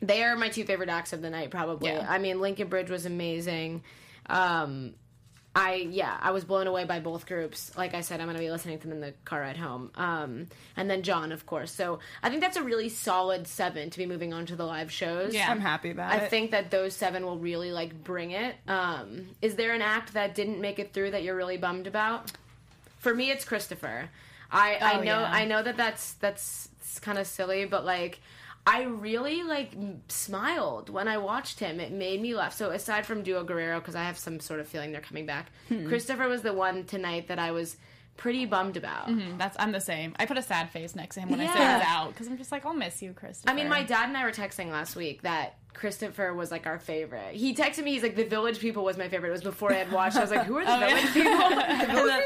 they 0.00 0.22
are 0.22 0.36
my 0.36 0.48
two 0.48 0.64
favorite 0.64 0.88
acts 0.88 1.12
of 1.12 1.22
the 1.22 1.30
night, 1.30 1.50
probably. 1.50 1.90
Yeah. 1.90 2.06
I 2.08 2.18
mean, 2.18 2.40
Linkin 2.40 2.68
Bridge 2.68 2.90
was 2.90 3.06
amazing. 3.06 3.82
Um, 4.28 4.94
I, 5.58 5.74
yeah, 5.90 6.14
I 6.20 6.32
was 6.32 6.44
blown 6.44 6.66
away 6.66 6.84
by 6.84 7.00
both 7.00 7.26
groups. 7.26 7.72
Like 7.78 7.94
I 7.94 8.02
said, 8.02 8.20
I'm 8.20 8.26
going 8.26 8.36
to 8.36 8.42
be 8.42 8.50
listening 8.50 8.78
to 8.78 8.82
them 8.86 8.92
in 8.96 9.00
the 9.00 9.14
car 9.24 9.40
ride 9.40 9.56
home. 9.56 9.90
Um, 9.94 10.48
and 10.76 10.90
then 10.90 11.02
Jon, 11.02 11.32
of 11.32 11.46
course. 11.46 11.72
So 11.72 11.98
I 12.22 12.28
think 12.28 12.42
that's 12.42 12.58
a 12.58 12.62
really 12.62 12.90
solid 12.90 13.46
seven 13.46 13.88
to 13.88 13.96
be 13.98 14.04
moving 14.04 14.34
on 14.34 14.44
to 14.46 14.54
the 14.56 14.66
live 14.66 14.92
shows. 14.92 15.34
Yeah. 15.34 15.50
I'm 15.50 15.60
happy 15.60 15.90
about 15.90 16.12
I 16.12 16.18
it. 16.18 16.28
think 16.30 16.50
that 16.50 16.70
those 16.70 16.94
seven 16.94 17.24
will 17.24 17.38
really 17.38 17.72
like 17.72 18.04
bring 18.04 18.32
it. 18.32 18.54
Um, 18.68 19.28
is 19.40 19.56
there 19.56 19.72
an 19.72 19.80
act 19.80 20.12
that 20.12 20.34
didn't 20.34 20.60
make 20.60 20.78
it 20.78 20.92
through 20.92 21.12
that 21.12 21.22
you're 21.22 21.36
really 21.36 21.56
bummed 21.56 21.86
about? 21.86 22.32
For 22.98 23.14
me, 23.14 23.30
it's 23.30 23.46
Christopher. 23.46 24.10
I 24.52 24.74
I 24.80 24.92
Oh, 24.98 25.02
know 25.02 25.20
yeah. 25.20 25.30
I 25.32 25.44
know 25.46 25.62
that 25.62 25.78
that's 25.78 26.12
that's 26.14 26.68
kind 27.00 27.16
of 27.18 27.26
silly, 27.26 27.64
but 27.64 27.84
like 27.86 28.20
I 28.66 28.82
really 28.82 29.42
like 29.44 29.72
m- 29.74 30.02
smiled 30.08 30.90
when 30.90 31.06
I 31.08 31.18
watched 31.18 31.60
him. 31.60 31.78
It 31.78 31.92
made 31.92 32.20
me 32.20 32.34
laugh. 32.34 32.52
So 32.54 32.70
aside 32.70 33.06
from 33.06 33.22
Duo 33.22 33.44
Guerrero, 33.44 33.78
because 33.78 33.94
I 33.94 34.02
have 34.04 34.18
some 34.18 34.40
sort 34.40 34.58
of 34.60 34.66
feeling 34.66 34.90
they're 34.92 35.00
coming 35.00 35.24
back, 35.26 35.46
Hmm. 35.68 35.86
Christopher 35.88 36.26
was 36.28 36.42
the 36.42 36.52
one 36.52 36.84
tonight 36.84 37.28
that 37.28 37.38
I 37.38 37.52
was 37.52 37.76
pretty 38.16 38.46
bummed 38.46 38.76
about. 38.78 39.08
Mm, 39.08 39.36
That's 39.38 39.56
I'm 39.60 39.72
the 39.72 39.80
same. 39.80 40.14
I 40.18 40.24
put 40.26 40.38
a 40.38 40.42
sad 40.42 40.70
face 40.70 40.96
next 40.96 41.14
to 41.16 41.20
him 41.20 41.28
when 41.28 41.38
I 41.40 41.46
said 41.46 41.56
Yeah. 41.58 41.72
he 41.74 41.78
was 41.78 41.86
out 41.86 42.08
because 42.08 42.26
I'm 42.28 42.38
just 42.38 42.50
like, 42.50 42.64
I'll 42.66 42.72
miss 42.74 43.02
you, 43.02 43.12
Christopher. 43.12 43.50
I 43.50 43.54
mean, 43.54 43.68
my 43.68 43.82
dad 43.82 44.08
and 44.08 44.16
I 44.16 44.24
were 44.24 44.32
texting 44.32 44.70
last 44.70 44.96
week 44.96 45.22
that 45.22 45.58
Christopher 45.74 46.32
was 46.34 46.50
like 46.50 46.66
our 46.66 46.78
favorite. 46.78 47.34
He 47.34 47.54
texted 47.54 47.84
me, 47.84 47.92
he's 47.92 48.02
like, 48.02 48.16
the 48.16 48.24
Village 48.24 48.58
People 48.58 48.84
was 48.84 48.96
my 48.96 49.08
favorite. 49.10 49.28
It 49.28 49.32
was 49.32 49.42
before 49.42 49.70
I 49.70 49.76
had 49.76 49.92
watched. 49.92 50.16
I 50.16 50.22
was 50.22 50.30
like, 50.30 50.46
who 50.46 50.56
are 50.56 50.64
the 50.64 50.86
Village 50.86 51.12
People? 51.12 51.30
and, 51.60 52.08
then, 52.08 52.22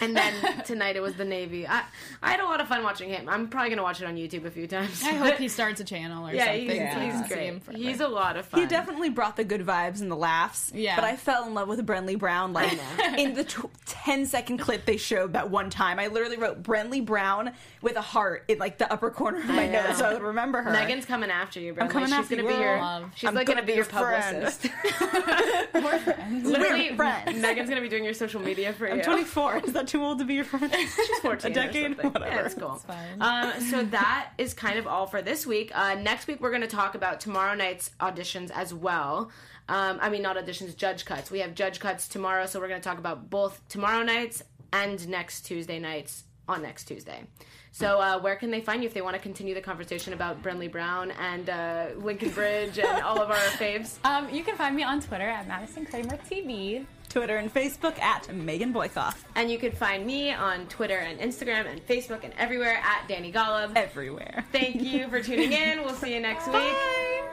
and 0.00 0.16
then 0.16 0.62
tonight 0.64 0.96
it 0.96 1.00
was 1.02 1.14
the 1.14 1.24
Navy. 1.24 1.66
I, 1.66 1.82
I 2.22 2.30
had 2.30 2.40
a 2.40 2.44
lot 2.44 2.60
of 2.60 2.68
fun 2.68 2.82
watching 2.82 3.10
him. 3.10 3.28
I'm 3.28 3.48
probably 3.48 3.70
going 3.70 3.78
to 3.78 3.82
watch 3.82 4.00
it 4.00 4.06
on 4.06 4.16
YouTube 4.16 4.44
a 4.44 4.50
few 4.50 4.66
times. 4.66 5.02
I 5.04 5.12
hope 5.12 5.34
he 5.36 5.48
starts 5.58 5.80
a 5.80 5.84
channel 5.84 6.26
or 6.28 6.32
yeah, 6.32 6.46
something. 6.46 6.68
he's, 6.68 6.78
so 6.78 6.82
I 6.98 7.10
he's 7.10 7.28
great. 7.28 7.76
He's 7.76 8.00
a 8.00 8.08
lot 8.08 8.36
of 8.36 8.46
fun. 8.46 8.60
He 8.60 8.66
definitely 8.66 9.10
brought 9.10 9.36
the 9.36 9.44
good 9.44 9.64
vibes 9.64 10.00
and 10.00 10.10
the 10.10 10.16
laughs. 10.16 10.72
Yeah. 10.74 10.96
But 10.96 11.04
I 11.04 11.16
fell 11.16 11.46
in 11.46 11.54
love 11.54 11.68
with 11.68 11.84
Brennley 11.86 12.18
Brown. 12.18 12.52
Like 12.52 12.78
in 13.18 13.34
the 13.34 13.44
tw- 13.44 13.70
10 13.86 14.26
second 14.26 14.58
clip 14.58 14.84
they 14.84 14.96
showed 14.96 15.32
that 15.34 15.50
one 15.50 15.70
time, 15.70 15.98
I 15.98 16.08
literally 16.08 16.36
wrote 16.36 16.62
Brennley 16.62 17.04
Brown 17.04 17.52
with 17.82 17.96
a 17.96 18.00
heart 18.02 18.44
in 18.48 18.58
like 18.58 18.78
the 18.78 18.90
upper 18.92 19.10
corner 19.10 19.38
of 19.38 19.46
my 19.46 19.66
know. 19.66 19.82
nose, 19.84 19.98
so 19.98 20.04
I 20.06 20.12
would 20.14 20.22
remember 20.22 20.62
her. 20.62 20.70
Megan's 20.72 21.04
coming 21.04 21.30
after 21.30 21.60
you, 21.60 21.72
Brendan. 21.72 21.92
coming 21.92 22.08
she's 22.08 22.14
after 22.18 22.36
gonna 22.36 22.48
you. 22.48 22.54
be 22.56 22.60
your. 22.62 22.78
Love. 22.78 23.10
She's 23.14 23.28
I'm 23.28 23.34
like 23.34 23.46
gonna 23.46 23.60
gonna 23.62 23.66
be 23.66 23.72
be 23.72 23.76
your 23.76 23.84
your 23.84 23.92
friend. 23.92 24.44
publicist. 24.44 24.68
We're 25.74 25.98
friends. 25.98 26.46
Literally, 26.46 26.90
We're 26.90 26.96
friends. 26.96 27.40
Megan's 27.40 27.68
gonna 27.68 27.80
be 27.80 27.88
doing 27.88 28.04
your 28.04 28.14
social 28.14 28.40
media 28.40 28.72
for 28.72 28.86
you. 28.86 28.94
I'm 28.94 29.02
24. 29.02 29.60
Is 29.78 29.84
that 29.84 29.88
too 29.92 30.04
old 30.04 30.18
to 30.18 30.24
be 30.24 30.34
your 30.34 30.44
friend? 30.44 30.72
She's 30.76 31.18
14 31.20 31.52
A 31.52 31.54
decade? 31.54 32.04
or. 32.04 32.10
Whatever. 32.10 32.34
Yeah, 32.34 32.44
it's 32.46 32.54
cool. 32.54 32.74
fine. 32.76 33.22
Um, 33.22 33.60
so 33.60 33.84
that 33.84 34.30
is 34.36 34.52
kind 34.52 34.76
of 34.76 34.88
all 34.88 35.06
for 35.06 35.22
this 35.22 35.46
week. 35.46 35.70
Uh, 35.72 35.94
next 35.94 36.26
week 36.26 36.40
we're 36.40 36.50
going 36.50 36.62
to 36.62 36.66
talk 36.66 36.96
about 36.96 37.20
tomorrow 37.20 37.54
night's 37.54 37.92
auditions 38.00 38.50
as 38.50 38.74
well. 38.74 39.30
Um, 39.68 39.98
I 40.00 40.08
mean, 40.08 40.22
not 40.22 40.36
auditions, 40.36 40.76
judge 40.76 41.04
cuts. 41.04 41.30
We 41.30 41.38
have 41.40 41.54
judge 41.54 41.78
cuts 41.78 42.08
tomorrow, 42.08 42.46
so 42.46 42.58
we're 42.58 42.66
going 42.68 42.80
to 42.80 42.88
talk 42.88 42.98
about 42.98 43.30
both 43.30 43.60
tomorrow 43.68 44.02
nights 44.02 44.42
and 44.72 45.06
next 45.08 45.42
Tuesday 45.42 45.78
nights 45.78 46.24
on 46.48 46.62
next 46.62 46.84
Tuesday. 46.84 47.22
So, 47.70 48.00
uh, 48.00 48.18
where 48.18 48.34
can 48.34 48.50
they 48.50 48.60
find 48.60 48.82
you 48.82 48.88
if 48.88 48.94
they 48.94 49.02
want 49.02 49.14
to 49.14 49.22
continue 49.22 49.54
the 49.54 49.60
conversation 49.60 50.12
about 50.12 50.42
Brennley 50.42 50.72
Brown 50.72 51.12
and 51.12 51.48
uh, 51.48 51.86
Linkin 51.98 52.30
Bridge 52.30 52.78
and 52.80 53.02
all 53.02 53.20
of 53.20 53.30
our 53.30 53.36
faves? 53.60 53.98
Um, 54.04 54.28
you 54.34 54.42
can 54.42 54.56
find 54.56 54.74
me 54.74 54.82
on 54.82 55.00
Twitter 55.00 55.28
at 55.28 55.46
Madison 55.46 55.86
Cramer 55.86 56.16
TV. 56.28 56.84
Twitter 57.18 57.36
and 57.36 57.52
Facebook 57.52 58.00
at 58.00 58.32
Megan 58.32 58.72
Boykoff. 58.72 59.16
And 59.34 59.50
you 59.50 59.58
can 59.58 59.72
find 59.72 60.06
me 60.06 60.32
on 60.32 60.68
Twitter 60.68 60.98
and 60.98 61.18
Instagram 61.18 61.66
and 61.66 61.84
Facebook 61.84 62.22
and 62.22 62.32
everywhere 62.38 62.76
at 62.76 63.08
Dani 63.08 63.34
Golub. 63.34 63.72
Everywhere. 63.74 64.44
Thank 64.52 64.80
you 64.80 65.08
for 65.08 65.20
tuning 65.20 65.52
in. 65.52 65.82
We'll 65.82 65.96
see 65.96 66.14
you 66.14 66.20
next 66.20 66.46
week. 66.46 66.54
Bye. 66.54 67.24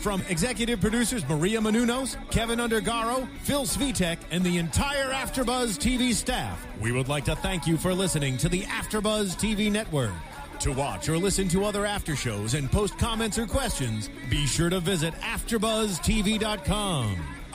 From 0.00 0.22
executive 0.28 0.82
producers 0.82 1.26
Maria 1.26 1.58
Menounos, 1.58 2.18
Kevin 2.30 2.58
Undergaro, 2.58 3.26
Phil 3.40 3.64
Svitek, 3.64 4.18
and 4.30 4.44
the 4.44 4.58
entire 4.58 5.10
AfterBuzz 5.10 5.78
TV 5.78 6.12
staff, 6.12 6.66
we 6.78 6.92
would 6.92 7.08
like 7.08 7.24
to 7.24 7.36
thank 7.36 7.66
you 7.66 7.78
for 7.78 7.94
listening 7.94 8.36
to 8.36 8.50
the 8.50 8.64
AfterBuzz 8.64 9.34
TV 9.36 9.72
network. 9.72 10.12
To 10.60 10.72
watch 10.72 11.08
or 11.08 11.16
listen 11.16 11.48
to 11.48 11.64
other 11.64 11.86
after 11.86 12.14
shows 12.14 12.52
and 12.52 12.70
post 12.70 12.98
comments 12.98 13.38
or 13.38 13.46
questions, 13.46 14.10
be 14.30 14.44
sure 14.46 14.68
to 14.68 14.80
visit 14.80 15.14
AfterBuzzTV.com. 15.14 17.35